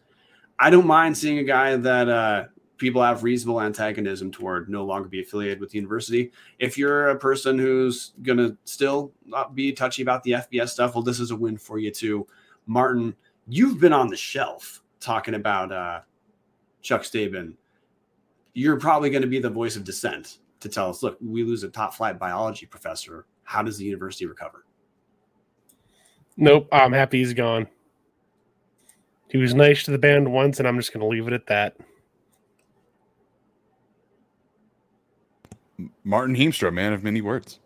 I 0.58 0.70
don't 0.70 0.86
mind 0.86 1.16
seeing 1.16 1.38
a 1.38 1.44
guy 1.44 1.76
that 1.76 2.08
uh, 2.08 2.44
people 2.78 3.02
have 3.02 3.22
reasonable 3.22 3.60
antagonism 3.60 4.30
toward 4.30 4.68
no 4.68 4.84
longer 4.84 5.08
be 5.08 5.20
affiliated 5.20 5.60
with 5.60 5.70
the 5.70 5.76
university. 5.76 6.32
If 6.58 6.76
you're 6.76 7.08
a 7.08 7.18
person 7.18 7.58
who's 7.58 8.12
going 8.22 8.38
to 8.38 8.56
still 8.64 9.12
not 9.24 9.54
be 9.54 9.72
touchy 9.72 10.02
about 10.02 10.22
the 10.22 10.32
FBS 10.32 10.70
stuff, 10.70 10.94
well, 10.94 11.02
this 11.02 11.20
is 11.20 11.30
a 11.30 11.36
win 11.36 11.56
for 11.56 11.78
you 11.78 11.90
too. 11.90 12.26
Martin, 12.66 13.14
you've 13.48 13.80
been 13.80 13.92
on 13.92 14.08
the 14.08 14.16
shelf 14.16 14.82
talking 15.00 15.34
about 15.34 15.72
uh, 15.72 16.00
Chuck 16.82 17.02
Staben. 17.02 17.54
You're 18.54 18.78
probably 18.78 19.10
going 19.10 19.22
to 19.22 19.28
be 19.28 19.38
the 19.38 19.50
voice 19.50 19.76
of 19.76 19.84
dissent 19.84 20.38
to 20.60 20.68
tell 20.68 20.88
us, 20.88 21.02
look, 21.02 21.18
we 21.20 21.44
lose 21.44 21.62
a 21.62 21.68
top 21.68 21.94
flight 21.94 22.18
biology 22.18 22.66
professor. 22.66 23.26
How 23.44 23.62
does 23.62 23.76
the 23.76 23.84
university 23.84 24.26
recover? 24.26 24.64
Nope, 26.36 26.68
I'm 26.72 26.92
happy 26.92 27.18
he's 27.18 27.32
gone. 27.32 27.66
He 29.28 29.38
was 29.38 29.54
nice 29.54 29.84
to 29.84 29.90
the 29.90 29.98
band 29.98 30.32
once, 30.32 30.58
and 30.58 30.68
I'm 30.68 30.76
just 30.76 30.92
going 30.92 31.00
to 31.00 31.06
leave 31.06 31.26
it 31.26 31.32
at 31.32 31.46
that. 31.46 31.76
Martin 36.04 36.36
Heemstra, 36.36 36.72
man 36.72 36.92
of 36.92 37.02
many 37.02 37.20
words. 37.20 37.58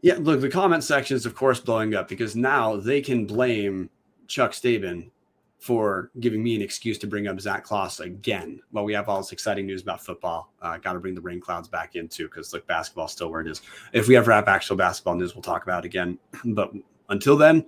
Yeah, 0.00 0.16
look, 0.20 0.40
the 0.40 0.48
comment 0.48 0.84
section 0.84 1.16
is 1.16 1.26
of 1.26 1.34
course 1.34 1.58
blowing 1.58 1.94
up 1.94 2.08
because 2.08 2.36
now 2.36 2.76
they 2.76 3.00
can 3.00 3.26
blame 3.26 3.90
Chuck 4.28 4.52
Staben 4.52 5.10
for 5.58 6.12
giving 6.20 6.40
me 6.42 6.54
an 6.54 6.62
excuse 6.62 6.98
to 6.98 7.08
bring 7.08 7.26
up 7.26 7.40
Zac 7.40 7.64
Claus 7.64 7.98
again. 7.98 8.60
While 8.70 8.84
we 8.84 8.92
have 8.92 9.08
all 9.08 9.18
this 9.18 9.32
exciting 9.32 9.66
news 9.66 9.82
about 9.82 10.04
football, 10.04 10.52
uh, 10.62 10.78
got 10.78 10.92
to 10.92 11.00
bring 11.00 11.16
the 11.16 11.20
rain 11.20 11.40
clouds 11.40 11.66
back 11.66 11.96
in 11.96 12.06
too 12.06 12.28
because 12.28 12.52
look, 12.52 12.64
basketball's 12.68 13.10
still 13.10 13.30
where 13.30 13.40
it 13.40 13.48
is. 13.48 13.60
If 13.92 14.06
we 14.06 14.16
ever 14.16 14.30
have 14.30 14.46
actual 14.46 14.76
basketball 14.76 15.16
news, 15.16 15.34
we'll 15.34 15.42
talk 15.42 15.64
about 15.64 15.84
it 15.84 15.88
again. 15.88 16.18
But 16.44 16.72
until 17.08 17.36
then, 17.36 17.66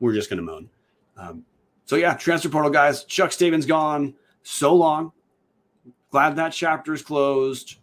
we're 0.00 0.12
just 0.12 0.28
going 0.28 0.38
to 0.38 0.42
moan. 0.42 0.68
Um, 1.16 1.44
so 1.88 1.96
yeah, 1.96 2.14
transfer 2.14 2.48
portal 2.48 2.70
guys. 2.70 3.02
Chuck 3.04 3.32
Staben's 3.32 3.66
gone. 3.66 4.14
So 4.44 4.74
long. 4.74 5.10
Glad 6.10 6.36
that 6.36 6.52
chapter 6.52 6.94
is 6.94 7.02
closed 7.02 7.76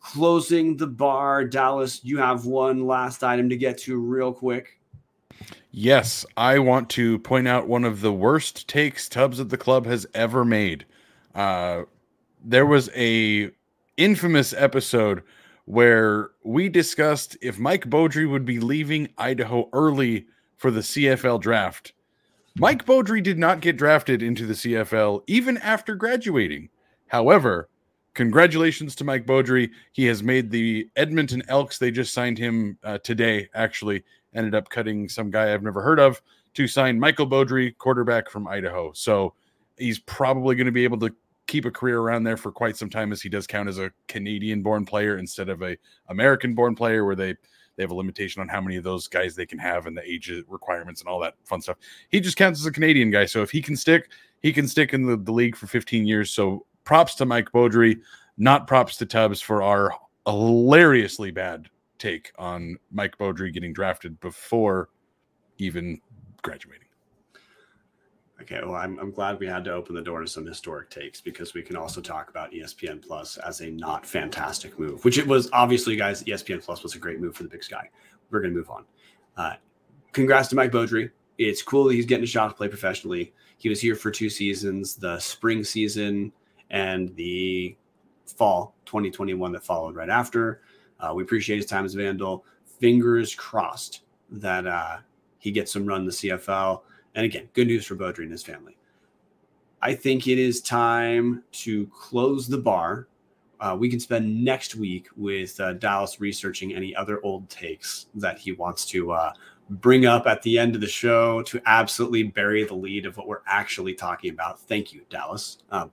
closing 0.00 0.76
the 0.76 0.86
bar. 0.86 1.44
Dallas, 1.44 2.04
you 2.04 2.18
have 2.18 2.46
one 2.46 2.86
last 2.86 3.22
item 3.22 3.48
to 3.50 3.56
get 3.56 3.78
to 3.78 3.98
real 3.98 4.32
quick. 4.32 4.80
Yes, 5.70 6.26
I 6.36 6.58
want 6.58 6.90
to 6.90 7.18
point 7.20 7.46
out 7.46 7.68
one 7.68 7.84
of 7.84 8.00
the 8.00 8.12
worst 8.12 8.66
takes 8.66 9.08
Tubbs 9.08 9.38
at 9.38 9.50
the 9.50 9.56
club 9.56 9.86
has 9.86 10.06
ever 10.14 10.44
made. 10.44 10.84
Uh, 11.34 11.82
there 12.42 12.66
was 12.66 12.90
a 12.96 13.50
infamous 13.96 14.52
episode 14.52 15.22
where 15.66 16.30
we 16.42 16.68
discussed 16.68 17.36
if 17.40 17.58
Mike 17.58 17.88
Beaudry 17.88 18.28
would 18.28 18.44
be 18.44 18.58
leaving 18.58 19.08
Idaho 19.16 19.68
early 19.72 20.26
for 20.56 20.72
the 20.72 20.80
CFL 20.80 21.40
draft. 21.40 21.92
Mike 22.56 22.84
Beaudry 22.84 23.22
did 23.22 23.38
not 23.38 23.60
get 23.60 23.76
drafted 23.76 24.22
into 24.22 24.46
the 24.46 24.54
CFL 24.54 25.22
even 25.26 25.56
after 25.58 25.94
graduating. 25.94 26.68
However, 27.06 27.68
congratulations 28.14 28.94
to 28.96 29.04
Mike 29.04 29.26
Beaudry. 29.26 29.70
He 29.92 30.04
has 30.06 30.22
made 30.22 30.50
the 30.50 30.88
Edmonton 30.96 31.42
Elks. 31.48 31.78
They 31.78 31.90
just 31.90 32.12
signed 32.12 32.38
him 32.38 32.76
uh, 32.82 32.98
today, 32.98 33.48
actually. 33.54 34.04
Ended 34.34 34.54
up 34.54 34.68
cutting 34.68 35.08
some 35.08 35.30
guy 35.30 35.52
I've 35.52 35.62
never 35.62 35.82
heard 35.82 36.00
of 36.00 36.20
to 36.54 36.66
sign 36.66 36.98
Michael 36.98 37.26
Beaudry, 37.26 37.76
quarterback 37.78 38.28
from 38.28 38.48
Idaho. 38.48 38.92
So 38.92 39.34
he's 39.76 40.00
probably 40.00 40.56
going 40.56 40.66
to 40.66 40.72
be 40.72 40.84
able 40.84 40.98
to 40.98 41.14
keep 41.46 41.64
a 41.64 41.70
career 41.70 42.00
around 42.00 42.24
there 42.24 42.36
for 42.36 42.52
quite 42.52 42.76
some 42.76 42.90
time 42.90 43.12
as 43.12 43.22
he 43.22 43.28
does 43.28 43.46
count 43.46 43.68
as 43.68 43.78
a 43.78 43.90
Canadian 44.06 44.62
born 44.62 44.84
player 44.84 45.18
instead 45.18 45.48
of 45.48 45.62
a 45.62 45.76
American 46.08 46.54
born 46.54 46.74
player 46.74 47.04
where 47.04 47.16
they 47.16 47.34
they 47.80 47.84
have 47.84 47.92
a 47.92 47.94
limitation 47.94 48.42
on 48.42 48.48
how 48.48 48.60
many 48.60 48.76
of 48.76 48.84
those 48.84 49.08
guys 49.08 49.34
they 49.34 49.46
can 49.46 49.58
have 49.58 49.86
and 49.86 49.96
the 49.96 50.06
age 50.06 50.30
requirements 50.48 51.00
and 51.00 51.08
all 51.08 51.18
that 51.18 51.34
fun 51.44 51.62
stuff. 51.62 51.78
He 52.10 52.20
just 52.20 52.36
counts 52.36 52.60
as 52.60 52.66
a 52.66 52.70
Canadian 52.70 53.10
guy. 53.10 53.24
So 53.24 53.40
if 53.40 53.50
he 53.50 53.62
can 53.62 53.74
stick, 53.74 54.10
he 54.42 54.52
can 54.52 54.68
stick 54.68 54.92
in 54.92 55.06
the, 55.06 55.16
the 55.16 55.32
league 55.32 55.56
for 55.56 55.66
15 55.66 56.06
years. 56.06 56.30
So 56.30 56.66
props 56.84 57.14
to 57.14 57.24
Mike 57.24 57.50
Beaudry, 57.52 57.98
not 58.36 58.66
props 58.66 58.98
to 58.98 59.06
Tubbs 59.06 59.40
for 59.40 59.62
our 59.62 59.94
hilariously 60.26 61.30
bad 61.30 61.68
take 61.96 62.32
on 62.38 62.76
Mike 62.90 63.16
Beaudry 63.16 63.50
getting 63.50 63.72
drafted 63.72 64.20
before 64.20 64.90
even 65.56 65.98
graduating. 66.42 66.89
Okay, 68.42 68.60
well, 68.64 68.74
I'm, 68.74 68.98
I'm 68.98 69.10
glad 69.10 69.38
we 69.38 69.46
had 69.46 69.64
to 69.64 69.72
open 69.72 69.94
the 69.94 70.00
door 70.00 70.20
to 70.20 70.26
some 70.26 70.46
historic 70.46 70.88
takes 70.88 71.20
because 71.20 71.52
we 71.52 71.62
can 71.62 71.76
also 71.76 72.00
talk 72.00 72.30
about 72.30 72.50
ESPN 72.52 73.06
Plus 73.06 73.36
as 73.38 73.60
a 73.60 73.70
not 73.70 74.06
fantastic 74.06 74.78
move, 74.78 75.04
which 75.04 75.18
it 75.18 75.26
was 75.26 75.50
obviously, 75.52 75.94
guys. 75.94 76.22
ESPN 76.24 76.64
Plus 76.64 76.82
was 76.82 76.94
a 76.94 76.98
great 76.98 77.20
move 77.20 77.36
for 77.36 77.42
the 77.42 77.48
Big 77.48 77.62
Sky. 77.62 77.90
We're 78.30 78.40
going 78.40 78.54
to 78.54 78.58
move 78.58 78.70
on. 78.70 78.84
Uh, 79.36 79.54
congrats 80.12 80.48
to 80.48 80.56
Mike 80.56 80.72
Beaudry. 80.72 81.10
It's 81.36 81.62
cool 81.62 81.84
that 81.84 81.94
he's 81.94 82.06
getting 82.06 82.24
a 82.24 82.26
shot 82.26 82.48
to 82.48 82.54
play 82.54 82.68
professionally. 82.68 83.34
He 83.58 83.68
was 83.68 83.80
here 83.80 83.94
for 83.94 84.10
two 84.10 84.30
seasons, 84.30 84.94
the 84.94 85.18
spring 85.18 85.62
season 85.62 86.32
and 86.70 87.14
the 87.16 87.76
fall 88.26 88.74
2021 88.86 89.52
that 89.52 89.64
followed 89.64 89.96
right 89.96 90.08
after. 90.08 90.62
Uh, 90.98 91.12
we 91.14 91.22
appreciate 91.22 91.56
his 91.56 91.66
time 91.66 91.84
as 91.84 91.94
Vandal. 91.94 92.44
Fingers 92.78 93.34
crossed 93.34 94.02
that 94.30 94.66
uh, 94.66 94.98
he 95.38 95.50
gets 95.50 95.72
some 95.72 95.84
run 95.84 96.00
in 96.00 96.06
the 96.06 96.12
CFL. 96.12 96.82
And 97.14 97.24
again, 97.24 97.48
good 97.54 97.66
news 97.66 97.86
for 97.86 97.96
Beaudry 97.96 98.24
and 98.24 98.32
his 98.32 98.42
family. 98.42 98.76
I 99.82 99.94
think 99.94 100.26
it 100.26 100.38
is 100.38 100.60
time 100.60 101.42
to 101.52 101.86
close 101.86 102.46
the 102.46 102.58
bar. 102.58 103.08
Uh, 103.60 103.76
we 103.78 103.88
can 103.88 104.00
spend 104.00 104.44
next 104.44 104.74
week 104.74 105.08
with 105.16 105.58
uh, 105.60 105.74
Dallas 105.74 106.20
researching 106.20 106.74
any 106.74 106.94
other 106.94 107.20
old 107.24 107.48
takes 107.48 108.06
that 108.14 108.38
he 108.38 108.52
wants 108.52 108.86
to 108.86 109.12
uh, 109.12 109.32
bring 109.70 110.06
up 110.06 110.26
at 110.26 110.42
the 110.42 110.58
end 110.58 110.74
of 110.74 110.80
the 110.80 110.86
show 110.86 111.42
to 111.42 111.60
absolutely 111.66 112.24
bury 112.24 112.64
the 112.64 112.74
lead 112.74 113.06
of 113.06 113.16
what 113.16 113.26
we're 113.26 113.42
actually 113.46 113.94
talking 113.94 114.32
about. 114.32 114.60
Thank 114.60 114.92
you, 114.92 115.02
Dallas. 115.10 115.58
Um, 115.70 115.90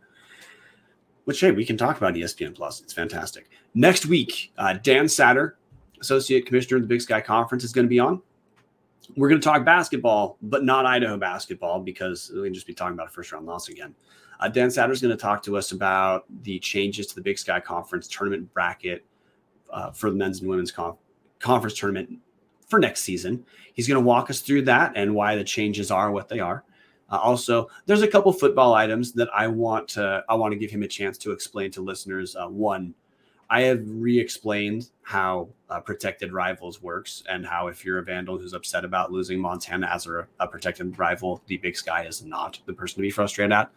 which 1.25 1.41
hey, 1.41 1.51
we 1.51 1.65
can 1.65 1.77
talk 1.77 1.97
about 1.97 2.13
ESPN 2.13 2.55
Plus. 2.55 2.81
It's 2.81 2.93
fantastic. 2.93 3.49
Next 3.73 4.05
week, 4.05 4.53
uh, 4.57 4.73
Dan 4.73 5.05
Satter, 5.05 5.53
Associate 5.99 6.45
Commissioner 6.45 6.77
of 6.77 6.83
the 6.83 6.87
Big 6.87 7.01
Sky 7.01 7.19
Conference, 7.19 7.63
is 7.63 7.73
going 7.73 7.85
to 7.85 7.89
be 7.89 7.99
on. 7.99 8.21
We're 9.15 9.29
going 9.29 9.41
to 9.41 9.45
talk 9.45 9.63
basketball, 9.63 10.37
but 10.41 10.63
not 10.63 10.85
Idaho 10.85 11.17
basketball 11.17 11.79
because 11.79 12.31
we 12.33 12.43
can 12.43 12.53
just 12.53 12.67
be 12.67 12.73
talking 12.73 12.93
about 12.93 13.07
a 13.07 13.11
first 13.11 13.31
round 13.31 13.45
loss 13.45 13.69
again. 13.69 13.95
Uh, 14.39 14.47
Dan 14.47 14.69
Satter 14.69 14.91
is 14.91 15.01
going 15.01 15.15
to 15.15 15.21
talk 15.21 15.41
to 15.43 15.57
us 15.57 15.71
about 15.71 16.25
the 16.43 16.59
changes 16.59 17.07
to 17.07 17.15
the 17.15 17.21
Big 17.21 17.39
Sky 17.39 17.59
Conference 17.59 18.07
tournament 18.07 18.53
bracket 18.53 19.03
uh, 19.71 19.91
for 19.91 20.09
the 20.09 20.15
men's 20.15 20.41
and 20.41 20.49
women's 20.49 20.71
conf- 20.71 20.97
conference 21.39 21.77
tournament 21.77 22.19
for 22.67 22.79
next 22.79 23.01
season. 23.01 23.43
He's 23.73 23.87
going 23.87 24.01
to 24.01 24.05
walk 24.05 24.29
us 24.29 24.41
through 24.41 24.63
that 24.63 24.93
and 24.95 25.15
why 25.15 25.35
the 25.35 25.43
changes 25.43 25.89
are 25.89 26.11
what 26.11 26.29
they 26.29 26.39
are. 26.39 26.63
Uh, 27.09 27.17
also, 27.17 27.69
there's 27.85 28.01
a 28.01 28.07
couple 28.07 28.31
football 28.33 28.73
items 28.73 29.13
that 29.13 29.29
I 29.33 29.47
want 29.47 29.87
to 29.89 30.23
I 30.27 30.35
want 30.35 30.51
to 30.51 30.57
give 30.57 30.69
him 30.69 30.83
a 30.83 30.87
chance 30.87 31.17
to 31.19 31.31
explain 31.31 31.71
to 31.71 31.81
listeners. 31.81 32.35
Uh, 32.35 32.47
one, 32.47 32.93
I 33.49 33.61
have 33.61 33.81
re-explained 33.85 34.89
how 35.03 35.49
uh, 35.69 35.79
protected 35.79 36.33
rivals 36.33 36.81
works 36.81 37.23
and 37.29 37.45
how 37.45 37.67
if 37.67 37.85
you're 37.85 37.99
a 37.99 38.03
vandal 38.03 38.37
who's 38.37 38.53
upset 38.53 38.83
about 38.83 39.11
losing 39.11 39.39
Montana 39.39 39.87
as 39.87 40.05
a, 40.05 40.27
a 40.39 40.47
protected 40.47 40.97
rival, 40.99 41.41
the 41.47 41.57
Big 41.57 41.77
Sky 41.77 42.05
is 42.05 42.23
not 42.23 42.59
the 42.65 42.73
person 42.73 42.95
to 42.97 43.01
be 43.01 43.09
frustrated 43.09 43.53
at. 43.53 43.71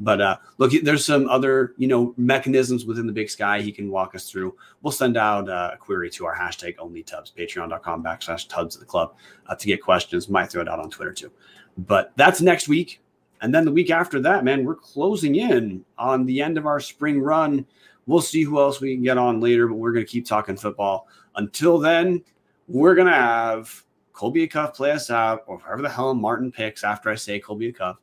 But 0.00 0.20
uh, 0.20 0.36
look, 0.58 0.72
there's 0.82 1.04
some 1.04 1.28
other 1.28 1.74
you 1.76 1.86
know 1.86 2.14
mechanisms 2.16 2.84
within 2.84 3.06
the 3.06 3.12
Big 3.12 3.30
Sky 3.30 3.60
he 3.60 3.70
can 3.70 3.90
walk 3.90 4.14
us 4.16 4.28
through. 4.28 4.56
We'll 4.82 4.92
send 4.92 5.16
out 5.16 5.48
uh, 5.48 5.70
a 5.74 5.76
query 5.76 6.10
to 6.10 6.26
our 6.26 6.36
hashtag 6.36 6.74
only 6.80 7.04
Tubs, 7.04 7.32
patreon.com 7.36 8.02
backslash 8.02 8.48
Tubs 8.48 8.74
of 8.74 8.80
the 8.80 8.86
club 8.86 9.14
uh, 9.46 9.54
to 9.54 9.66
get 9.66 9.80
questions. 9.80 10.28
Might 10.28 10.50
throw 10.50 10.62
it 10.62 10.68
out 10.68 10.80
on 10.80 10.90
Twitter 10.90 11.12
too. 11.12 11.30
But 11.78 12.12
that's 12.16 12.40
next 12.40 12.66
week. 12.66 13.00
And 13.40 13.54
then 13.54 13.64
the 13.64 13.72
week 13.72 13.90
after 13.90 14.20
that, 14.20 14.42
man, 14.42 14.64
we're 14.64 14.74
closing 14.74 15.36
in 15.36 15.84
on 15.98 16.24
the 16.24 16.40
end 16.40 16.56
of 16.56 16.66
our 16.66 16.80
spring 16.80 17.20
run. 17.20 17.66
We'll 18.06 18.20
see 18.20 18.42
who 18.42 18.58
else 18.58 18.80
we 18.80 18.94
can 18.94 19.02
get 19.02 19.18
on 19.18 19.40
later, 19.40 19.66
but 19.66 19.74
we're 19.76 19.92
going 19.92 20.04
to 20.04 20.10
keep 20.10 20.26
talking 20.26 20.56
football. 20.56 21.08
Until 21.36 21.78
then, 21.78 22.22
we're 22.68 22.94
going 22.94 23.06
to 23.06 23.12
have 23.14 23.82
Colby 24.12 24.46
Cuff 24.46 24.74
play 24.74 24.92
us 24.92 25.10
out, 25.10 25.42
or 25.46 25.58
whoever 25.58 25.82
the 25.82 25.88
hell 25.88 26.14
Martin 26.14 26.52
picks 26.52 26.84
after 26.84 27.10
I 27.10 27.14
say 27.16 27.40
Colby 27.40 27.72
Cuff. 27.72 27.96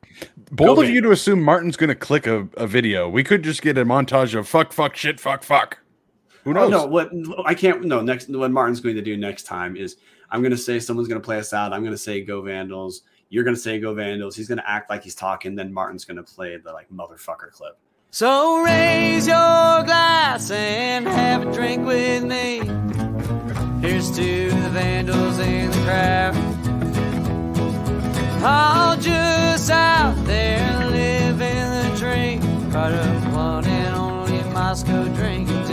Bold 0.50 0.76
Go 0.76 0.82
of 0.82 0.90
you 0.90 1.00
to 1.00 1.12
assume 1.12 1.40
Martin's 1.42 1.76
going 1.76 1.88
to 1.88 1.94
click 1.94 2.26
a, 2.26 2.48
a 2.56 2.66
video. 2.66 3.08
We 3.08 3.24
could 3.24 3.42
just 3.42 3.62
get 3.62 3.78
a 3.78 3.84
montage 3.84 4.38
of 4.38 4.48
fuck, 4.48 4.72
fuck, 4.72 4.94
shit, 4.96 5.18
fuck, 5.18 5.42
fuck. 5.42 5.78
Who 6.44 6.50
Oh, 6.50 6.54
knows? 6.54 6.70
no, 6.70 6.86
what 6.86 7.10
I 7.46 7.54
can't. 7.54 7.84
No, 7.84 8.02
next 8.02 8.28
what 8.28 8.50
Martin's 8.50 8.80
going 8.80 8.96
to 8.96 9.02
do 9.02 9.16
next 9.16 9.44
time 9.44 9.76
is 9.76 9.96
I'm 10.30 10.42
going 10.42 10.50
to 10.50 10.58
say 10.58 10.80
someone's 10.80 11.08
going 11.08 11.20
to 11.20 11.24
play 11.24 11.38
us 11.38 11.52
out. 11.52 11.72
I'm 11.72 11.82
going 11.82 11.92
to 11.94 11.98
say 11.98 12.20
go 12.22 12.42
Vandals. 12.42 13.02
You're 13.30 13.44
going 13.44 13.54
to 13.54 13.60
say 13.62 13.78
go 13.78 13.94
Vandals. 13.94 14.34
He's 14.36 14.48
going 14.48 14.58
to 14.58 14.68
act 14.68 14.90
like 14.90 15.04
he's 15.04 15.14
talking. 15.14 15.54
Then 15.54 15.72
Martin's 15.72 16.04
going 16.04 16.16
to 16.16 16.22
play 16.24 16.56
the 16.56 16.72
like 16.72 16.90
motherfucker 16.90 17.52
clip. 17.52 17.78
So 18.14 18.62
raise 18.62 19.26
your 19.26 19.84
glass 19.84 20.50
and 20.50 21.08
have 21.08 21.48
a 21.48 21.50
drink 21.50 21.86
with 21.86 22.22
me. 22.22 22.58
Here's 23.80 24.10
to 24.10 24.50
the 24.50 24.68
vandals 24.68 25.38
in 25.38 25.70
the 25.70 25.78
crowd. 25.78 26.36
All 28.44 28.98
just 28.98 29.70
out 29.70 30.14
there 30.26 30.90
living 30.90 31.70
the 31.70 31.94
dream. 31.96 32.42
Up 32.76 33.32
one 33.32 33.64
and 33.64 33.96
only 33.96 34.42
Moscow 34.52 35.04
drinking. 35.14 35.71